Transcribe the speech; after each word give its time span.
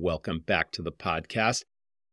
Welcome 0.00 0.44
back 0.46 0.70
to 0.72 0.82
the 0.82 0.92
podcast. 0.92 1.64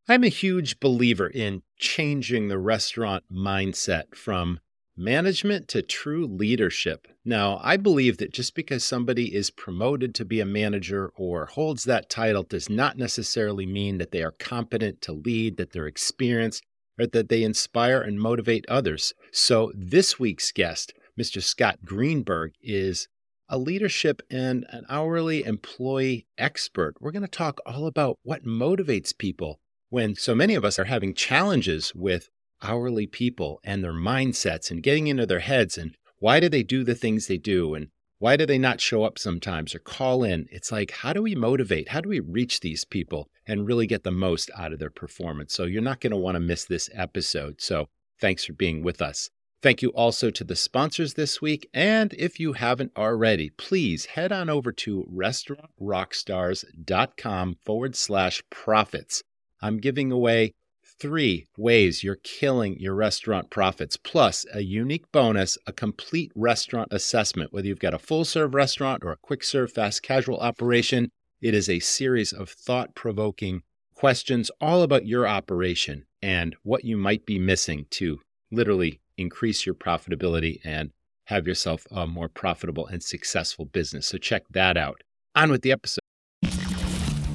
I'm 0.10 0.24
a 0.24 0.30
huge 0.30 0.80
believer 0.80 1.28
in 1.28 1.62
changing 1.78 2.48
the 2.48 2.58
restaurant 2.58 3.26
mindset 3.32 4.16
from 4.16 4.60
management 4.98 5.68
to 5.68 5.84
true 5.84 6.26
leadership. 6.26 7.08
Now, 7.24 7.60
I 7.64 7.78
believe 7.78 8.18
that 8.18 8.34
just 8.34 8.56
because 8.56 8.84
somebody 8.84 9.36
is 9.36 9.52
promoted 9.52 10.16
to 10.16 10.26
be 10.26 10.40
a 10.40 10.48
manager 10.48 11.12
or 11.16 11.46
holds 11.46 11.84
that 11.84 12.10
title 12.10 12.42
does 12.42 12.72
not 12.72 12.98
necessarily 12.98 13.68
mean 13.68 14.00
that 14.00 14.10
they 14.10 14.24
are 14.24 14.32
competent 14.32 15.00
to 15.02 15.14
lead, 15.14 15.58
that 15.58 15.72
they're 15.72 15.86
experienced, 15.86 16.64
or 17.00 17.06
that 17.06 17.30
they 17.30 17.44
inspire 17.44 18.02
and 18.02 18.20
motivate 18.20 18.66
others. 18.68 19.14
So, 19.32 19.72
this 19.76 20.20
week's 20.20 20.52
guest, 20.52 20.96
Mr. 21.20 21.40
Scott 21.40 21.86
Greenberg, 21.86 22.54
is 22.64 23.10
a 23.50 23.58
leadership 23.58 24.22
and 24.30 24.66
an 24.70 24.86
hourly 24.90 25.44
employee 25.44 26.28
expert. 26.38 26.96
We're 27.00 27.12
going 27.12 27.22
to 27.22 27.28
talk 27.28 27.60
all 27.66 27.86
about 27.86 28.18
what 28.24 28.46
motivates 28.46 29.18
people 29.18 29.60
when 29.90 30.16
so 30.16 30.34
many 30.34 30.56
of 30.56 30.66
us 30.66 30.80
are 30.80 30.86
having 30.86 31.14
challenges 31.14 31.94
with 31.94 32.30
hourly 32.62 33.06
people 33.08 33.60
and 33.64 33.84
their 33.84 33.94
mindsets 33.94 34.72
and 34.72 34.82
getting 34.82 35.08
into 35.08 35.26
their 35.26 35.40
heads 35.40 35.78
and 35.78 35.96
why 36.20 36.40
do 36.40 36.50
they 36.50 36.64
do 36.64 36.84
the 36.84 36.96
things 36.96 37.28
they 37.28 37.38
do 37.38 37.76
and 37.76 37.90
why 38.18 38.38
do 38.38 38.46
they 38.46 38.58
not 38.58 38.82
show 38.82 39.04
up 39.04 39.20
sometimes 39.20 39.76
or 39.76 39.80
call 39.80 40.24
in? 40.24 40.48
It's 40.50 40.72
like, 40.72 40.92
how 40.92 41.14
do 41.14 41.22
we 41.22 41.36
motivate? 41.36 41.90
How 41.90 42.02
do 42.02 42.10
we 42.10 42.22
reach 42.22 42.62
these 42.62 42.86
people 42.86 43.30
and 43.46 43.68
really 43.68 43.86
get 43.86 44.04
the 44.04 44.12
most 44.12 44.50
out 44.58 44.72
of 44.72 44.80
their 44.80 44.90
performance? 44.90 45.54
So, 45.54 45.66
you're 45.66 45.82
not 45.82 46.00
going 46.00 46.12
to 46.12 46.18
want 46.18 46.36
to 46.36 46.40
miss 46.40 46.66
this 46.66 46.90
episode. 46.94 47.62
So, 47.62 47.90
thanks 48.20 48.46
for 48.46 48.54
being 48.54 48.84
with 48.84 49.02
us. 49.02 49.30
Thank 49.62 49.82
you 49.82 49.90
also 49.90 50.30
to 50.30 50.44
the 50.44 50.56
sponsors 50.56 51.16
this 51.16 51.42
week. 51.42 51.68
And 51.74 52.14
if 52.14 52.40
you 52.40 52.54
haven't 52.54 52.92
already, 52.96 53.50
please 53.50 54.06
head 54.06 54.32
on 54.32 54.50
over 54.50 54.72
to 54.72 55.10
restaurantrockstars.com 55.12 57.58
forward 57.64 57.96
slash 57.96 58.44
profits. 58.52 59.24
I'm 59.62 59.78
giving 59.78 60.12
away 60.12 60.54
three 61.00 61.48
ways 61.58 62.04
you're 62.04 62.20
killing 62.24 62.80
your 62.80 62.96
restaurant 62.96 63.50
profits, 63.50 63.98
plus 63.98 64.46
a 64.54 64.62
unique 64.62 65.12
bonus 65.12 65.58
a 65.66 65.74
complete 65.74 66.32
restaurant 66.36 66.90
assessment. 66.92 67.52
Whether 67.52 67.68
you've 67.68 67.80
got 67.80 67.94
a 67.94 68.00
full 68.00 68.26
serve 68.26 68.54
restaurant 68.54 69.04
or 69.04 69.12
a 69.12 69.18
quick 69.18 69.44
serve 69.44 69.72
fast 69.72 70.04
casual 70.04 70.38
operation, 70.38 71.10
it 71.42 71.54
is 71.54 71.70
a 71.70 71.80
series 71.80 72.32
of 72.32 72.50
thought 72.50 72.96
provoking 72.96 73.64
questions 73.94 74.52
all 74.62 74.84
about 74.84 75.06
your 75.06 75.28
operation 75.28 76.06
and 76.22 76.56
what 76.64 76.84
you 76.84 76.98
might 76.98 77.26
be 77.26 77.40
missing 77.40 77.86
to 77.90 78.20
literally 78.52 79.00
increase 79.18 79.66
your 79.66 79.76
profitability 79.76 80.60
and 80.64 80.92
have 81.26 81.48
yourself 81.48 81.86
a 81.92 82.06
more 82.06 82.30
profitable 82.30 82.86
and 82.88 83.02
successful 83.04 83.66
business. 83.66 84.08
So 84.08 84.18
check 84.18 84.44
that 84.52 84.78
out. 84.78 85.02
On 85.36 85.52
with 85.52 85.62
the 85.62 85.72
episode. 85.72 86.00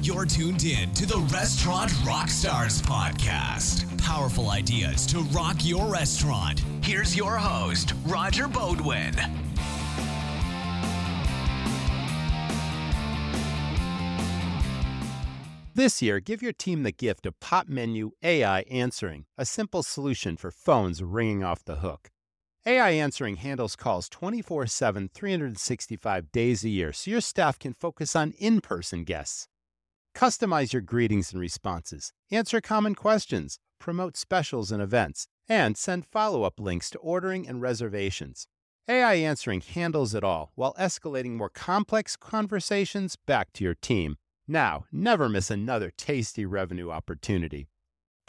You're 0.01 0.25
tuned 0.25 0.63
in 0.63 0.91
to 0.95 1.05
the 1.05 1.19
Restaurant 1.31 1.91
Rockstars 2.03 2.81
podcast. 2.81 3.85
Powerful 3.99 4.49
ideas 4.49 5.05
to 5.07 5.19
rock 5.19 5.57
your 5.59 5.85
restaurant. 5.85 6.63
Here's 6.83 7.15
your 7.15 7.37
host, 7.37 7.93
Roger 8.05 8.47
Beaudoin. 8.47 9.15
This 15.73 16.01
year, 16.01 16.19
give 16.19 16.41
your 16.41 16.51
team 16.51 16.83
the 16.83 16.91
gift 16.91 17.25
of 17.25 17.39
Popmenu 17.39 18.11
AI 18.21 18.61
Answering, 18.63 19.23
a 19.37 19.45
simple 19.45 19.83
solution 19.83 20.35
for 20.35 20.51
phones 20.51 21.01
ringing 21.01 21.45
off 21.45 21.63
the 21.63 21.77
hook. 21.77 22.09
AI 22.65 22.89
Answering 22.89 23.37
handles 23.37 23.77
calls 23.77 24.09
24 24.09 24.67
7, 24.67 25.09
365 25.13 26.31
days 26.33 26.65
a 26.65 26.69
year 26.69 26.91
so 26.91 27.09
your 27.09 27.21
staff 27.21 27.57
can 27.57 27.73
focus 27.73 28.17
on 28.17 28.33
in 28.33 28.59
person 28.59 29.05
guests. 29.05 29.47
Customize 30.13 30.73
your 30.73 30.81
greetings 30.81 31.31
and 31.31 31.39
responses, 31.39 32.11
answer 32.31 32.59
common 32.59 32.93
questions, 32.93 33.57
promote 33.79 34.17
specials 34.17 34.73
and 34.73 34.81
events, 34.81 35.25
and 35.47 35.77
send 35.77 36.05
follow 36.05 36.43
up 36.43 36.59
links 36.59 36.89
to 36.89 36.97
ordering 36.97 37.47
and 37.47 37.61
reservations. 37.61 38.45
AI 38.89 39.13
Answering 39.13 39.61
handles 39.61 40.13
it 40.13 40.23
all 40.23 40.51
while 40.55 40.73
escalating 40.73 41.37
more 41.37 41.49
complex 41.49 42.17
conversations 42.17 43.15
back 43.15 43.53
to 43.53 43.63
your 43.63 43.75
team 43.75 44.17
now, 44.51 44.85
never 44.91 45.29
miss 45.29 45.49
another 45.49 45.91
tasty 45.97 46.45
revenue 46.45 46.91
opportunity. 46.91 47.69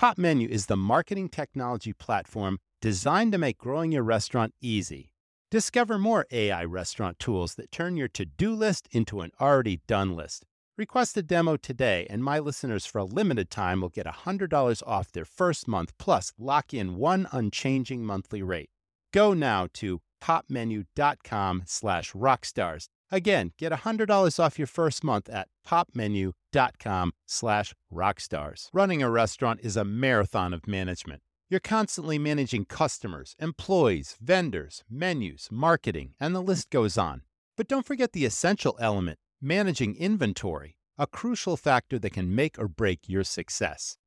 Popmenu 0.00 0.48
is 0.48 0.66
the 0.66 0.76
marketing 0.76 1.28
technology 1.28 1.92
platform 1.92 2.58
designed 2.80 3.32
to 3.32 3.38
make 3.38 3.58
growing 3.58 3.92
your 3.92 4.02
restaurant 4.02 4.54
easy. 4.60 5.12
Discover 5.50 5.98
more 5.98 6.26
AI 6.30 6.64
restaurant 6.64 7.18
tools 7.18 7.56
that 7.56 7.70
turn 7.70 7.96
your 7.96 8.08
to 8.08 8.24
do 8.24 8.54
list 8.54 8.88
into 8.90 9.20
an 9.20 9.32
already 9.40 9.80
done 9.86 10.16
list. 10.16 10.46
Request 10.78 11.16
a 11.18 11.22
demo 11.22 11.58
today, 11.58 12.06
and 12.08 12.24
my 12.24 12.38
listeners 12.38 12.86
for 12.86 12.98
a 12.98 13.04
limited 13.04 13.50
time 13.50 13.82
will 13.82 13.90
get 13.90 14.06
$100 14.06 14.82
off 14.86 15.12
their 15.12 15.26
first 15.26 15.68
month 15.68 15.92
plus 15.98 16.32
lock 16.38 16.72
in 16.72 16.96
one 16.96 17.28
unchanging 17.30 18.04
monthly 18.04 18.42
rate. 18.42 18.70
Go 19.12 19.34
now 19.34 19.68
to 19.74 20.00
popmenu.com 20.22 21.64
slash 21.66 22.12
rockstars 22.12 22.88
Again, 23.12 23.52
get 23.58 23.72
$100 23.72 24.40
off 24.42 24.58
your 24.58 24.66
first 24.66 25.04
month 25.04 25.28
at 25.28 25.48
popmenu.com 25.68 27.12
slash 27.26 27.74
rockstars. 27.92 28.68
Running 28.72 29.02
a 29.02 29.10
restaurant 29.10 29.60
is 29.62 29.76
a 29.76 29.84
marathon 29.84 30.54
of 30.54 30.66
management. 30.66 31.20
You're 31.50 31.60
constantly 31.60 32.18
managing 32.18 32.64
customers, 32.64 33.36
employees, 33.38 34.16
vendors, 34.18 34.82
menus, 34.88 35.48
marketing, 35.52 36.14
and 36.18 36.34
the 36.34 36.40
list 36.40 36.70
goes 36.70 36.96
on. 36.96 37.20
But 37.54 37.68
don't 37.68 37.84
forget 37.84 38.12
the 38.12 38.24
essential 38.24 38.78
element, 38.80 39.18
managing 39.42 39.94
inventory, 39.96 40.78
a 40.96 41.06
crucial 41.06 41.58
factor 41.58 41.98
that 41.98 42.14
can 42.14 42.34
make 42.34 42.58
or 42.58 42.66
break 42.66 43.10
your 43.10 43.24
success. 43.24 43.98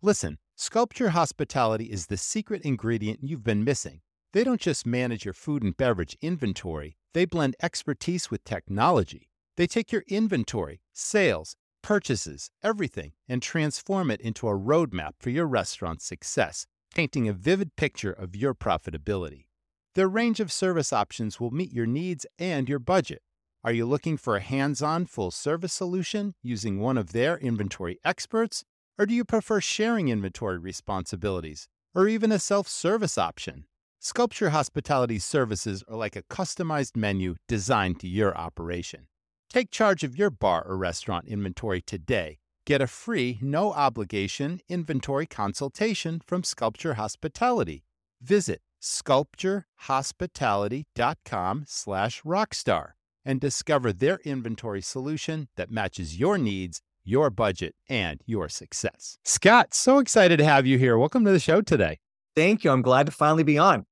Listen, 0.00 0.38
Sculpture 0.56 1.10
Hospitality 1.10 1.84
is 1.84 2.06
the 2.06 2.16
secret 2.16 2.62
ingredient 2.62 3.18
you've 3.22 3.44
been 3.44 3.62
missing. 3.62 4.00
They 4.32 4.42
don't 4.42 4.60
just 4.60 4.86
manage 4.86 5.26
your 5.26 5.34
food 5.34 5.62
and 5.62 5.76
beverage 5.76 6.16
inventory, 6.22 6.96
they 7.14 7.24
blend 7.24 7.56
expertise 7.62 8.30
with 8.30 8.44
technology. 8.44 9.30
They 9.56 9.66
take 9.66 9.92
your 9.92 10.02
inventory, 10.08 10.82
sales, 10.92 11.56
purchases, 11.82 12.50
everything, 12.62 13.12
and 13.28 13.40
transform 13.40 14.10
it 14.10 14.20
into 14.20 14.48
a 14.48 14.58
roadmap 14.58 15.12
for 15.20 15.30
your 15.30 15.46
restaurant's 15.46 16.04
success, 16.04 16.66
painting 16.94 17.28
a 17.28 17.32
vivid 17.32 17.76
picture 17.76 18.12
of 18.12 18.34
your 18.34 18.54
profitability. 18.54 19.46
Their 19.94 20.08
range 20.08 20.40
of 20.40 20.50
service 20.50 20.92
options 20.92 21.38
will 21.38 21.52
meet 21.52 21.72
your 21.72 21.86
needs 21.86 22.26
and 22.38 22.68
your 22.68 22.80
budget. 22.80 23.22
Are 23.62 23.72
you 23.72 23.86
looking 23.86 24.16
for 24.16 24.36
a 24.36 24.40
hands 24.40 24.82
on 24.82 25.06
full 25.06 25.30
service 25.30 25.72
solution 25.72 26.34
using 26.42 26.80
one 26.80 26.98
of 26.98 27.12
their 27.12 27.38
inventory 27.38 27.98
experts? 28.04 28.64
Or 28.98 29.06
do 29.06 29.14
you 29.14 29.24
prefer 29.24 29.60
sharing 29.60 30.08
inventory 30.08 30.58
responsibilities 30.58 31.68
or 31.94 32.08
even 32.08 32.32
a 32.32 32.38
self 32.38 32.66
service 32.68 33.16
option? 33.16 33.64
Sculpture 34.06 34.50
Hospitality 34.50 35.18
services 35.18 35.82
are 35.88 35.96
like 35.96 36.14
a 36.14 36.22
customized 36.24 36.94
menu 36.94 37.36
designed 37.48 37.98
to 38.00 38.06
your 38.06 38.36
operation. 38.36 39.06
Take 39.48 39.70
charge 39.70 40.04
of 40.04 40.14
your 40.14 40.28
bar 40.28 40.62
or 40.62 40.76
restaurant 40.76 41.26
inventory 41.26 41.80
today. 41.80 42.36
Get 42.66 42.82
a 42.82 42.86
free, 42.86 43.38
no 43.40 43.72
obligation 43.72 44.60
inventory 44.68 45.24
consultation 45.24 46.20
from 46.26 46.44
Sculpture 46.44 46.92
Hospitality. 46.94 47.82
Visit 48.20 48.60
sculpturehospitality.com 48.82 51.64
slash 51.66 52.22
rockstar 52.24 52.90
and 53.24 53.40
discover 53.40 53.90
their 53.90 54.18
inventory 54.22 54.82
solution 54.82 55.48
that 55.56 55.70
matches 55.70 56.20
your 56.20 56.36
needs, 56.36 56.82
your 57.04 57.30
budget, 57.30 57.74
and 57.88 58.20
your 58.26 58.50
success. 58.50 59.16
Scott, 59.24 59.72
so 59.72 59.96
excited 59.96 60.36
to 60.36 60.44
have 60.44 60.66
you 60.66 60.76
here. 60.76 60.98
Welcome 60.98 61.24
to 61.24 61.32
the 61.32 61.40
show 61.40 61.62
today. 61.62 62.00
Thank 62.36 62.64
you. 62.64 62.70
I'm 62.70 62.82
glad 62.82 63.06
to 63.06 63.12
finally 63.12 63.44
be 63.44 63.56
on. 63.56 63.86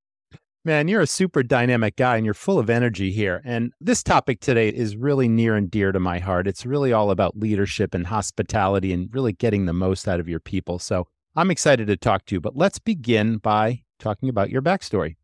Man, 0.65 0.87
you're 0.87 1.00
a 1.00 1.09
super 1.09 1.43
dynamic 1.43 1.97
guy 1.97 2.15
and 2.15 2.25
you're 2.25 2.34
full 2.34 2.56
of 2.56 2.71
energy 2.71 3.11
here. 3.11 3.43
And 3.45 3.73
this 3.81 4.00
topic 4.00 4.39
today 4.39 4.69
is 4.69 4.95
really 4.97 5.27
near 5.27 5.56
and 5.56 5.69
dear 5.69 5.91
to 5.91 5.99
my 5.99 6.21
heart. 6.21 6.47
It's 6.47 6.65
really 6.65 6.93
all 6.93 7.11
about 7.11 7.37
leadership 7.37 7.95
and 7.95 8.06
hospitality 8.06 8.93
and 8.93 9.12
really 9.12 9.33
getting 9.33 9.67
the 9.67 9.73
most 9.73 10.06
out 10.06 10.20
of 10.20 10.29
your 10.29 10.38
people. 10.38 10.79
So 10.79 11.09
I'm 11.35 11.50
excited 11.50 11.88
to 11.88 11.97
talk 11.97 12.26
to 12.26 12.37
you. 12.37 12.41
But 12.41 12.56
let's 12.56 12.79
begin 12.79 13.38
by 13.38 13.82
talking 13.99 14.29
about 14.29 14.50
your 14.50 14.62
backstory. 14.62 15.17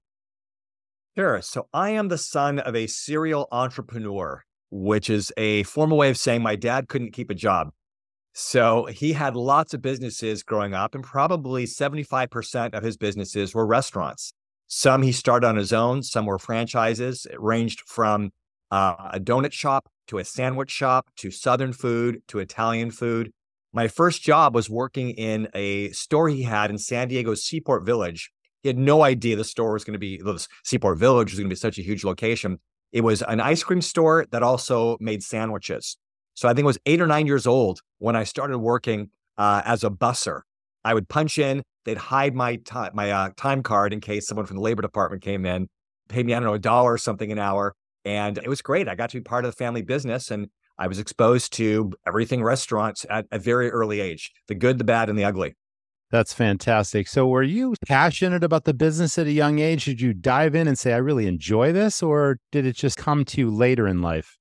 Sure. 1.17 1.41
So 1.41 1.69
I 1.73 1.91
am 1.91 2.08
the 2.08 2.19
son 2.19 2.58
of 2.58 2.75
a 2.75 2.88
serial 2.88 3.46
entrepreneur, 3.52 4.43
which 4.73 5.08
is 5.08 5.32
a 5.37 5.62
formal 5.62 5.99
way 5.99 6.11
of 6.11 6.19
saying 6.19 6.43
my 6.43 6.56
dad 6.56 6.88
couldn't 6.88 7.12
keep 7.12 7.31
a 7.31 7.34
job. 7.34 7.70
So 8.32 8.87
he 8.87 9.12
had 9.12 9.37
lots 9.37 9.73
of 9.73 9.82
businesses 9.82 10.43
growing 10.43 10.75
up, 10.75 10.96
and 10.96 11.05
probably 11.05 11.64
75% 11.64 12.75
of 12.75 12.82
his 12.82 12.96
businesses 12.96 13.55
were 13.55 13.67
restaurants. 13.67 14.32
Some 14.69 15.03
he 15.03 15.12
started 15.12 15.47
on 15.47 15.56
his 15.56 15.73
own, 15.73 16.03
some 16.03 16.26
were 16.26 16.38
franchises. 16.38 17.26
It 17.26 17.41
ranged 17.41 17.81
from 17.87 18.31
uh, 18.70 19.11
a 19.15 19.20
donut 19.20 19.53
shop 19.53 19.88
to 20.09 20.19
a 20.19 20.25
sandwich 20.25 20.70
shop 20.70 21.09
to 21.17 21.31
Southern 21.31 21.73
food 21.73 22.23
to 22.29 22.38
Italian 22.38 22.91
food. 22.91 23.32
My 23.73 23.88
first 23.88 24.23
job 24.23 24.55
was 24.55 24.69
working 24.69 25.11
in 25.11 25.49
a 25.55 25.91
store 25.91 26.29
he 26.29 26.43
had 26.43 26.70
in 26.70 26.79
San 26.79 27.09
Diego's 27.09 27.44
Seaport 27.44 27.85
Village. 27.85 28.31
He 28.62 28.69
had 28.69 28.79
no 28.79 29.03
idea 29.03 29.37
the 29.37 29.44
store 29.44 29.73
was 29.73 29.85
going 29.85 29.94
to 29.94 29.99
be, 29.99 30.19
the 30.19 30.47
Seaport 30.65 30.99
Village 30.99 31.31
was 31.31 31.38
going 31.38 31.49
to 31.49 31.55
be 31.55 31.59
such 31.59 31.79
a 31.79 31.82
huge 31.82 32.05
location. 32.05 32.59
It 32.93 33.03
was 33.03 33.23
an 33.23 33.41
ice 33.41 33.62
cream 33.62 33.82
store 33.82 34.26
that 34.32 34.43
also 34.43 34.97
made 35.00 35.23
sandwiches. 35.23 35.97
So 36.35 36.49
I 36.49 36.55
think 36.55 36.65
I 36.65 36.67
was 36.67 36.79
eight 36.87 37.00
or 37.00 37.06
nine 37.06 37.26
years 37.26 37.47
old 37.47 37.81
when 37.99 38.17
I 38.17 38.25
started 38.25 38.59
working 38.59 39.11
uh, 39.37 39.62
as 39.65 39.85
a 39.85 39.91
busser. 39.91 40.43
I 40.85 40.94
would 40.94 41.09
punch 41.09 41.38
in, 41.38 41.62
they'd 41.88 41.96
hide 41.96 42.35
my 42.35 42.56
time, 42.56 42.90
my 42.94 43.11
uh, 43.11 43.31
time 43.37 43.62
card 43.62 43.93
in 43.93 44.00
case 44.00 44.29
someone 44.29 44.46
from 44.46 44.56
the 44.56 44.62
labor 44.62 44.82
department 44.82 45.23
came 45.23 45.46
in, 45.46 45.69
paid 46.08 46.26
me, 46.26 46.35
I 46.35 46.37
don't 46.37 46.46
know, 46.46 46.55
a 46.55 46.58
dollar 46.58 46.93
or 46.93 46.99
something 46.99 47.32
an 47.32 47.38
hour. 47.38 47.75
And 48.05 48.37
it 48.38 48.49
was 48.49 48.61
great. 48.62 48.88
I 48.88 48.94
got 48.94 49.11
to 49.11 49.17
be 49.17 49.23
part 49.23 49.44
of 49.44 49.50
the 49.50 49.56
family 49.56 49.82
business 49.82 50.31
and 50.31 50.49
I 50.79 50.87
was 50.87 50.99
exposed 50.99 51.52
to 51.55 51.93
everything 52.06 52.43
restaurants 52.43 53.05
at 53.11 53.26
a 53.32 53.38
very 53.38 53.70
early 53.70 54.00
age 54.00 54.31
the 54.46 54.55
good, 54.55 54.79
the 54.79 54.85
bad, 54.85 55.08
and 55.08 55.19
the 55.19 55.25
ugly. 55.25 55.56
That's 56.11 56.32
fantastic. 56.32 57.08
So, 57.08 57.26
were 57.26 57.43
you 57.43 57.75
passionate 57.87 58.44
about 58.44 58.64
the 58.64 58.73
business 58.73 59.19
at 59.19 59.26
a 59.26 59.32
young 59.32 59.58
age? 59.58 59.87
Did 59.87 60.00
you 60.00 60.14
dive 60.14 60.55
in 60.55 60.69
and 60.69 60.79
say, 60.79 60.93
I 60.93 60.99
really 60.99 61.26
enjoy 61.26 61.73
this, 61.73 62.02
or 62.02 62.38
did 62.52 62.64
it 62.64 62.76
just 62.76 62.96
come 62.96 63.25
to 63.26 63.41
you 63.41 63.50
later 63.50 63.87
in 63.87 64.00
life? 64.00 64.38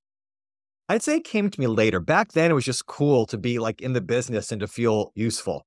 I'd 0.88 1.04
say 1.04 1.18
it 1.18 1.26
came 1.26 1.50
to 1.50 1.60
me 1.60 1.68
later. 1.68 2.00
Back 2.00 2.34
then, 2.34 2.52
it 2.52 2.54
was 2.54 2.64
just 2.64 2.86
cool 2.86 3.26
to 3.26 3.38
be 3.38 3.60
like 3.60 3.82
in 3.82 3.94
the 3.94 4.02
business 4.02 4.52
and 4.52 4.62
to 4.62 4.68
feel 4.68 5.12
useful. 5.16 5.66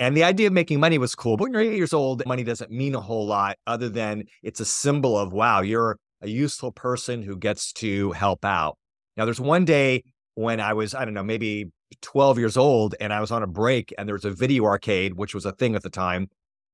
And 0.00 0.16
the 0.16 0.24
idea 0.24 0.46
of 0.46 0.54
making 0.54 0.80
money 0.80 0.96
was 0.96 1.14
cool. 1.14 1.36
But 1.36 1.44
when 1.44 1.52
you're 1.52 1.60
eight 1.60 1.76
years 1.76 1.92
old, 1.92 2.24
money 2.26 2.42
doesn't 2.42 2.70
mean 2.70 2.94
a 2.94 3.00
whole 3.02 3.26
lot 3.26 3.58
other 3.66 3.90
than 3.90 4.24
it's 4.42 4.58
a 4.58 4.64
symbol 4.64 5.16
of, 5.16 5.34
wow, 5.34 5.60
you're 5.60 5.98
a 6.22 6.28
useful 6.28 6.72
person 6.72 7.22
who 7.22 7.36
gets 7.36 7.70
to 7.74 8.10
help 8.12 8.42
out. 8.42 8.78
Now, 9.18 9.26
there's 9.26 9.40
one 9.40 9.66
day 9.66 10.04
when 10.36 10.58
I 10.58 10.72
was, 10.72 10.94
I 10.94 11.04
don't 11.04 11.12
know, 11.12 11.22
maybe 11.22 11.66
12 12.00 12.38
years 12.38 12.56
old 12.56 12.94
and 12.98 13.12
I 13.12 13.20
was 13.20 13.30
on 13.30 13.42
a 13.42 13.46
break 13.46 13.92
and 13.98 14.08
there 14.08 14.14
was 14.14 14.24
a 14.24 14.30
video 14.30 14.64
arcade, 14.64 15.14
which 15.16 15.34
was 15.34 15.44
a 15.44 15.52
thing 15.52 15.74
at 15.74 15.82
the 15.82 15.90
time. 15.90 16.28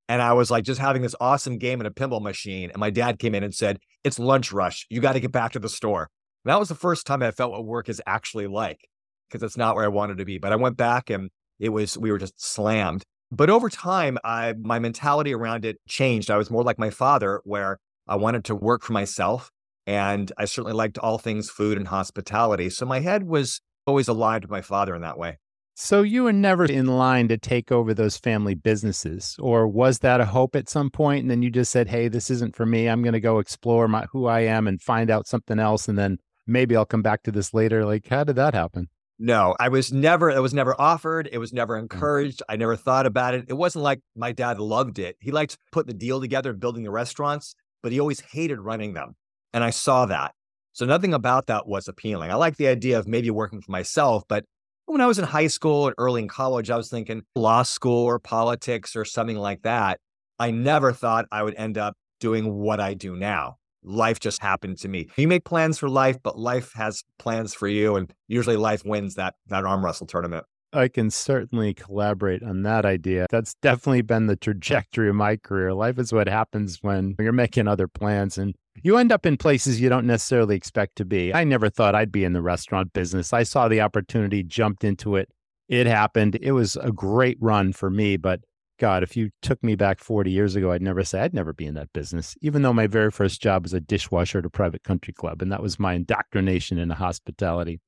And 0.07 0.21
I 0.21 0.31
was 0.31 0.49
like 0.49 0.63
just 0.63 0.79
having 0.79 1.01
this 1.01 1.15
awesome 1.19 1.57
game 1.57 1.81
in 1.81 1.85
a 1.85 1.91
pinball 1.91 2.21
machine. 2.21 2.69
And 2.69 2.79
my 2.79 2.89
dad 2.89 3.19
came 3.19 3.35
in 3.35 3.43
and 3.43 3.53
said, 3.53 3.79
It's 4.05 4.19
lunch 4.19 4.53
rush. 4.53 4.85
You 4.89 5.01
got 5.01 5.13
to 5.13 5.19
get 5.19 5.33
back 5.33 5.51
to 5.51 5.59
the 5.59 5.67
store. 5.67 6.09
And 6.45 6.53
that 6.53 6.59
was 6.59 6.69
the 6.69 6.75
first 6.75 7.05
time 7.05 7.21
I 7.21 7.31
felt 7.31 7.51
what 7.51 7.65
work 7.65 7.89
is 7.89 8.01
actually 8.07 8.47
like 8.47 8.87
because 9.27 9.43
it's 9.43 9.57
not 9.57 9.75
where 9.75 9.83
I 9.83 9.89
wanted 9.89 10.19
to 10.19 10.25
be. 10.25 10.37
But 10.37 10.53
I 10.53 10.55
went 10.55 10.77
back 10.77 11.09
and 11.09 11.29
it 11.59 11.69
was, 11.69 11.97
we 11.97 12.09
were 12.09 12.19
just 12.19 12.41
slammed. 12.41 13.03
But 13.31 13.49
over 13.49 13.69
time, 13.69 14.17
I, 14.23 14.53
my 14.53 14.79
mentality 14.79 15.33
around 15.33 15.65
it 15.65 15.77
changed. 15.87 16.31
I 16.31 16.37
was 16.37 16.49
more 16.49 16.63
like 16.63 16.79
my 16.79 16.89
father, 16.89 17.41
where 17.43 17.79
I 18.07 18.15
wanted 18.15 18.45
to 18.45 18.55
work 18.55 18.83
for 18.83 18.93
myself. 18.93 19.51
And 19.85 20.31
I 20.37 20.45
certainly 20.45 20.73
liked 20.73 20.97
all 20.97 21.17
things 21.17 21.49
food 21.49 21.77
and 21.77 21.87
hospitality. 21.87 22.69
So 22.69 22.85
my 22.85 22.99
head 22.99 23.23
was 23.23 23.61
always 23.85 24.07
aligned 24.07 24.43
with 24.43 24.51
my 24.51 24.61
father 24.61 24.93
in 24.95 25.01
that 25.01 25.17
way. 25.17 25.37
So 25.79 26.01
you 26.01 26.23
were 26.23 26.33
never 26.33 26.65
in 26.65 26.87
line 26.87 27.27
to 27.27 27.37
take 27.37 27.71
over 27.71 27.93
those 27.93 28.17
family 28.17 28.55
businesses, 28.55 29.35
or 29.39 29.67
was 29.67 29.99
that 29.99 30.19
a 30.19 30.25
hope 30.25 30.55
at 30.55 30.67
some 30.67 30.89
point? 30.89 31.21
And 31.21 31.29
then 31.29 31.43
you 31.43 31.51
just 31.51 31.71
said, 31.71 31.87
"Hey, 31.87 32.07
this 32.07 32.31
isn't 32.31 32.55
for 32.55 32.65
me. 32.65 32.87
I'm 32.89 33.03
going 33.03 33.13
to 33.13 33.19
go 33.19 33.37
explore 33.37 33.87
my 33.87 34.07
who 34.11 34.25
I 34.25 34.39
am 34.39 34.67
and 34.67 34.81
find 34.81 35.11
out 35.11 35.27
something 35.27 35.59
else, 35.59 35.87
and 35.87 35.95
then 35.95 36.17
maybe 36.47 36.75
I'll 36.75 36.83
come 36.83 37.03
back 37.03 37.21
to 37.23 37.31
this 37.31 37.53
later." 37.53 37.85
Like, 37.85 38.07
how 38.07 38.23
did 38.23 38.37
that 38.37 38.55
happen? 38.55 38.87
No, 39.19 39.55
I 39.59 39.69
was 39.69 39.91
never. 39.91 40.29
It 40.29 40.41
was 40.41 40.53
never 40.53 40.79
offered. 40.79 41.27
It 41.31 41.39
was 41.39 41.51
never 41.51 41.75
mm. 41.75 41.81
encouraged. 41.81 42.43
I 42.47 42.55
never 42.55 42.75
thought 42.75 43.05
about 43.05 43.33
it. 43.33 43.45
It 43.47 43.53
wasn't 43.53 43.83
like 43.83 43.99
my 44.15 44.31
dad 44.31 44.59
loved 44.59 44.99
it. 44.99 45.17
He 45.19 45.31
liked 45.31 45.57
putting 45.71 45.87
the 45.87 45.97
deal 45.97 46.21
together, 46.21 46.53
building 46.53 46.83
the 46.83 46.91
restaurants, 46.91 47.55
but 47.81 47.91
he 47.91 47.99
always 47.99 48.19
hated 48.19 48.59
running 48.59 48.93
them, 48.93 49.15
and 49.53 49.63
I 49.63 49.71
saw 49.71 50.05
that. 50.05 50.33
So 50.73 50.85
nothing 50.85 51.15
about 51.15 51.47
that 51.47 51.67
was 51.67 51.87
appealing. 51.87 52.29
I 52.29 52.35
like 52.35 52.57
the 52.57 52.67
idea 52.67 52.99
of 52.99 53.07
maybe 53.07 53.31
working 53.31 53.61
for 53.61 53.71
myself, 53.71 54.23
but 54.27 54.45
when 54.85 55.01
I 55.01 55.07
was 55.07 55.19
in 55.19 55.25
high 55.25 55.47
school 55.47 55.87
and 55.87 55.95
early 55.97 56.21
in 56.21 56.27
college, 56.27 56.69
I 56.69 56.77
was 56.77 56.89
thinking 56.89 57.23
law 57.35 57.63
school 57.63 58.05
or 58.05 58.19
politics 58.19 58.95
or 58.95 59.03
something 59.03 59.37
like 59.37 59.63
that. 59.63 59.99
I 60.39 60.51
never 60.51 60.93
thought 60.93 61.25
I 61.31 61.43
would 61.43 61.55
end 61.55 61.77
up 61.77 61.95
doing 62.19 62.53
what 62.53 62.79
I 62.79 62.93
do 62.93 63.15
now. 63.15 63.57
Life 63.83 64.19
just 64.19 64.41
happened 64.41 64.77
to 64.79 64.87
me. 64.87 65.07
You 65.17 65.27
make 65.27 65.45
plans 65.45 65.77
for 65.77 65.89
life, 65.89 66.17
but 66.21 66.37
life 66.37 66.71
has 66.73 67.03
plans 67.19 67.53
for 67.53 67.67
you. 67.67 67.95
And 67.95 68.13
usually 68.27 68.57
life 68.57 68.83
wins 68.85 69.15
that, 69.15 69.35
that 69.47 69.65
arm 69.65 69.83
wrestle 69.83 70.07
tournament. 70.07 70.45
I 70.73 70.89
can 70.89 71.09
certainly 71.09 71.73
collaborate 71.73 72.43
on 72.43 72.63
that 72.63 72.85
idea. 72.85 73.27
That's 73.29 73.55
definitely 73.61 74.01
been 74.01 74.27
the 74.27 74.35
trajectory 74.35 75.09
of 75.09 75.15
my 75.15 75.37
career. 75.37 75.73
Life 75.73 75.97
is 75.97 76.11
what 76.11 76.27
happens 76.27 76.79
when 76.81 77.15
you're 77.19 77.31
making 77.31 77.67
other 77.67 77.87
plans 77.87 78.37
and 78.37 78.53
you 78.83 78.97
end 78.97 79.11
up 79.11 79.25
in 79.25 79.37
places 79.37 79.81
you 79.81 79.89
don't 79.89 80.05
necessarily 80.05 80.55
expect 80.55 80.97
to 80.97 81.05
be. 81.05 81.33
I 81.33 81.43
never 81.45 81.69
thought 81.69 81.95
I'd 81.95 82.11
be 82.11 82.23
in 82.23 82.33
the 82.33 82.41
restaurant 82.41 82.93
business. 82.93 83.33
I 83.33 83.43
saw 83.43 83.67
the 83.67 83.81
opportunity, 83.81 84.43
jumped 84.43 84.83
into 84.83 85.15
it. 85.15 85.29
It 85.67 85.87
happened. 85.87 86.37
It 86.41 86.51
was 86.51 86.75
a 86.75 86.91
great 86.91 87.37
run 87.41 87.73
for 87.73 87.89
me, 87.89 88.17
but 88.17 88.41
God, 88.79 89.03
if 89.03 89.17
you 89.17 89.31
took 89.41 89.63
me 89.63 89.75
back 89.75 89.99
40 89.99 90.29
years 90.31 90.55
ago, 90.55 90.71
I'd 90.71 90.81
never 90.81 91.03
say 91.03 91.21
I'd 91.21 91.33
never 91.33 91.53
be 91.53 91.65
in 91.65 91.73
that 91.73 91.91
business, 91.93 92.35
even 92.41 92.61
though 92.61 92.73
my 92.73 92.87
very 92.87 93.11
first 93.11 93.41
job 93.41 93.63
was 93.63 93.73
a 93.73 93.79
dishwasher 93.79 94.39
at 94.39 94.45
a 94.45 94.49
private 94.49 94.83
country 94.83 95.13
club. 95.13 95.41
And 95.41 95.51
that 95.51 95.61
was 95.61 95.79
my 95.79 95.93
indoctrination 95.93 96.77
into 96.77 96.95
hospitality. 96.95 97.79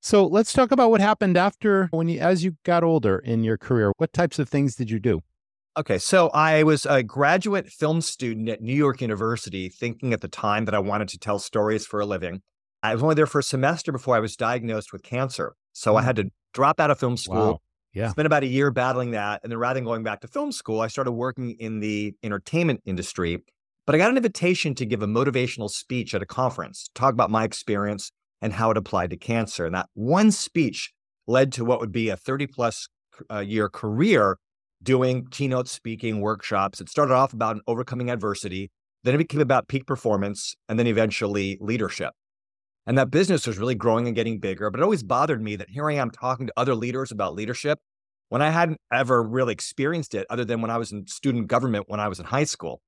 So 0.00 0.24
let's 0.24 0.52
talk 0.52 0.70
about 0.70 0.90
what 0.90 1.00
happened 1.00 1.36
after 1.36 1.88
when 1.90 2.08
you, 2.08 2.20
as 2.20 2.44
you 2.44 2.56
got 2.64 2.84
older 2.84 3.18
in 3.18 3.42
your 3.42 3.58
career. 3.58 3.92
What 3.96 4.12
types 4.12 4.38
of 4.38 4.48
things 4.48 4.76
did 4.76 4.90
you 4.90 5.00
do? 5.00 5.20
Okay, 5.76 5.98
so 5.98 6.28
I 6.28 6.62
was 6.62 6.86
a 6.86 7.02
graduate 7.02 7.68
film 7.68 8.00
student 8.00 8.48
at 8.48 8.62
New 8.62 8.74
York 8.74 9.02
University, 9.02 9.68
thinking 9.68 10.12
at 10.12 10.20
the 10.20 10.28
time 10.28 10.64
that 10.66 10.74
I 10.74 10.78
wanted 10.78 11.08
to 11.08 11.18
tell 11.18 11.38
stories 11.38 11.84
for 11.84 12.00
a 12.00 12.06
living. 12.06 12.40
I 12.82 12.94
was 12.94 13.02
only 13.02 13.14
there 13.14 13.26
for 13.26 13.40
a 13.40 13.42
semester 13.42 13.92
before 13.92 14.16
I 14.16 14.20
was 14.20 14.36
diagnosed 14.36 14.92
with 14.92 15.02
cancer. 15.02 15.54
So 15.72 15.94
mm. 15.94 16.00
I 16.00 16.02
had 16.02 16.16
to 16.16 16.30
drop 16.54 16.80
out 16.80 16.90
of 16.90 16.98
film 16.98 17.16
school. 17.16 17.34
Wow. 17.34 17.60
Yeah. 17.96 18.10
Spent 18.10 18.26
about 18.26 18.42
a 18.42 18.46
year 18.46 18.70
battling 18.70 19.12
that. 19.12 19.40
And 19.42 19.50
then 19.50 19.58
rather 19.58 19.78
than 19.78 19.84
going 19.84 20.02
back 20.02 20.20
to 20.20 20.28
film 20.28 20.52
school, 20.52 20.82
I 20.82 20.86
started 20.88 21.12
working 21.12 21.52
in 21.58 21.80
the 21.80 22.14
entertainment 22.22 22.82
industry. 22.84 23.42
But 23.86 23.94
I 23.94 23.98
got 23.98 24.10
an 24.10 24.18
invitation 24.18 24.74
to 24.74 24.84
give 24.84 25.00
a 25.00 25.06
motivational 25.06 25.70
speech 25.70 26.14
at 26.14 26.20
a 26.20 26.26
conference, 26.26 26.90
talk 26.94 27.14
about 27.14 27.30
my 27.30 27.44
experience 27.44 28.12
and 28.42 28.52
how 28.52 28.70
it 28.70 28.76
applied 28.76 29.08
to 29.10 29.16
cancer. 29.16 29.64
And 29.64 29.74
that 29.74 29.88
one 29.94 30.30
speech 30.30 30.92
led 31.26 31.52
to 31.52 31.64
what 31.64 31.80
would 31.80 31.90
be 31.90 32.10
a 32.10 32.18
30 32.18 32.48
plus 32.48 32.86
uh, 33.32 33.38
year 33.38 33.70
career 33.70 34.36
doing 34.82 35.26
keynote 35.30 35.66
speaking 35.66 36.20
workshops. 36.20 36.82
It 36.82 36.90
started 36.90 37.14
off 37.14 37.32
about 37.32 37.56
overcoming 37.66 38.10
adversity, 38.10 38.70
then 39.04 39.14
it 39.14 39.18
became 39.18 39.40
about 39.40 39.68
peak 39.68 39.86
performance, 39.86 40.54
and 40.68 40.78
then 40.78 40.86
eventually 40.86 41.56
leadership. 41.62 42.12
And 42.86 42.96
that 42.98 43.10
business 43.10 43.46
was 43.46 43.58
really 43.58 43.74
growing 43.74 44.06
and 44.06 44.14
getting 44.14 44.38
bigger. 44.38 44.70
But 44.70 44.80
it 44.80 44.84
always 44.84 45.02
bothered 45.02 45.42
me 45.42 45.56
that 45.56 45.70
here 45.70 45.90
I 45.90 45.94
am 45.94 46.10
talking 46.10 46.46
to 46.46 46.52
other 46.56 46.74
leaders 46.74 47.10
about 47.10 47.34
leadership 47.34 47.78
when 48.28 48.42
I 48.42 48.50
hadn't 48.50 48.78
ever 48.92 49.22
really 49.22 49.52
experienced 49.52 50.14
it 50.14 50.26
other 50.30 50.44
than 50.44 50.60
when 50.60 50.70
I 50.70 50.78
was 50.78 50.92
in 50.92 51.06
student 51.06 51.48
government 51.48 51.86
when 51.88 52.00
I 52.00 52.08
was 52.08 52.20
in 52.20 52.26
high 52.26 52.44
school. 52.44 52.80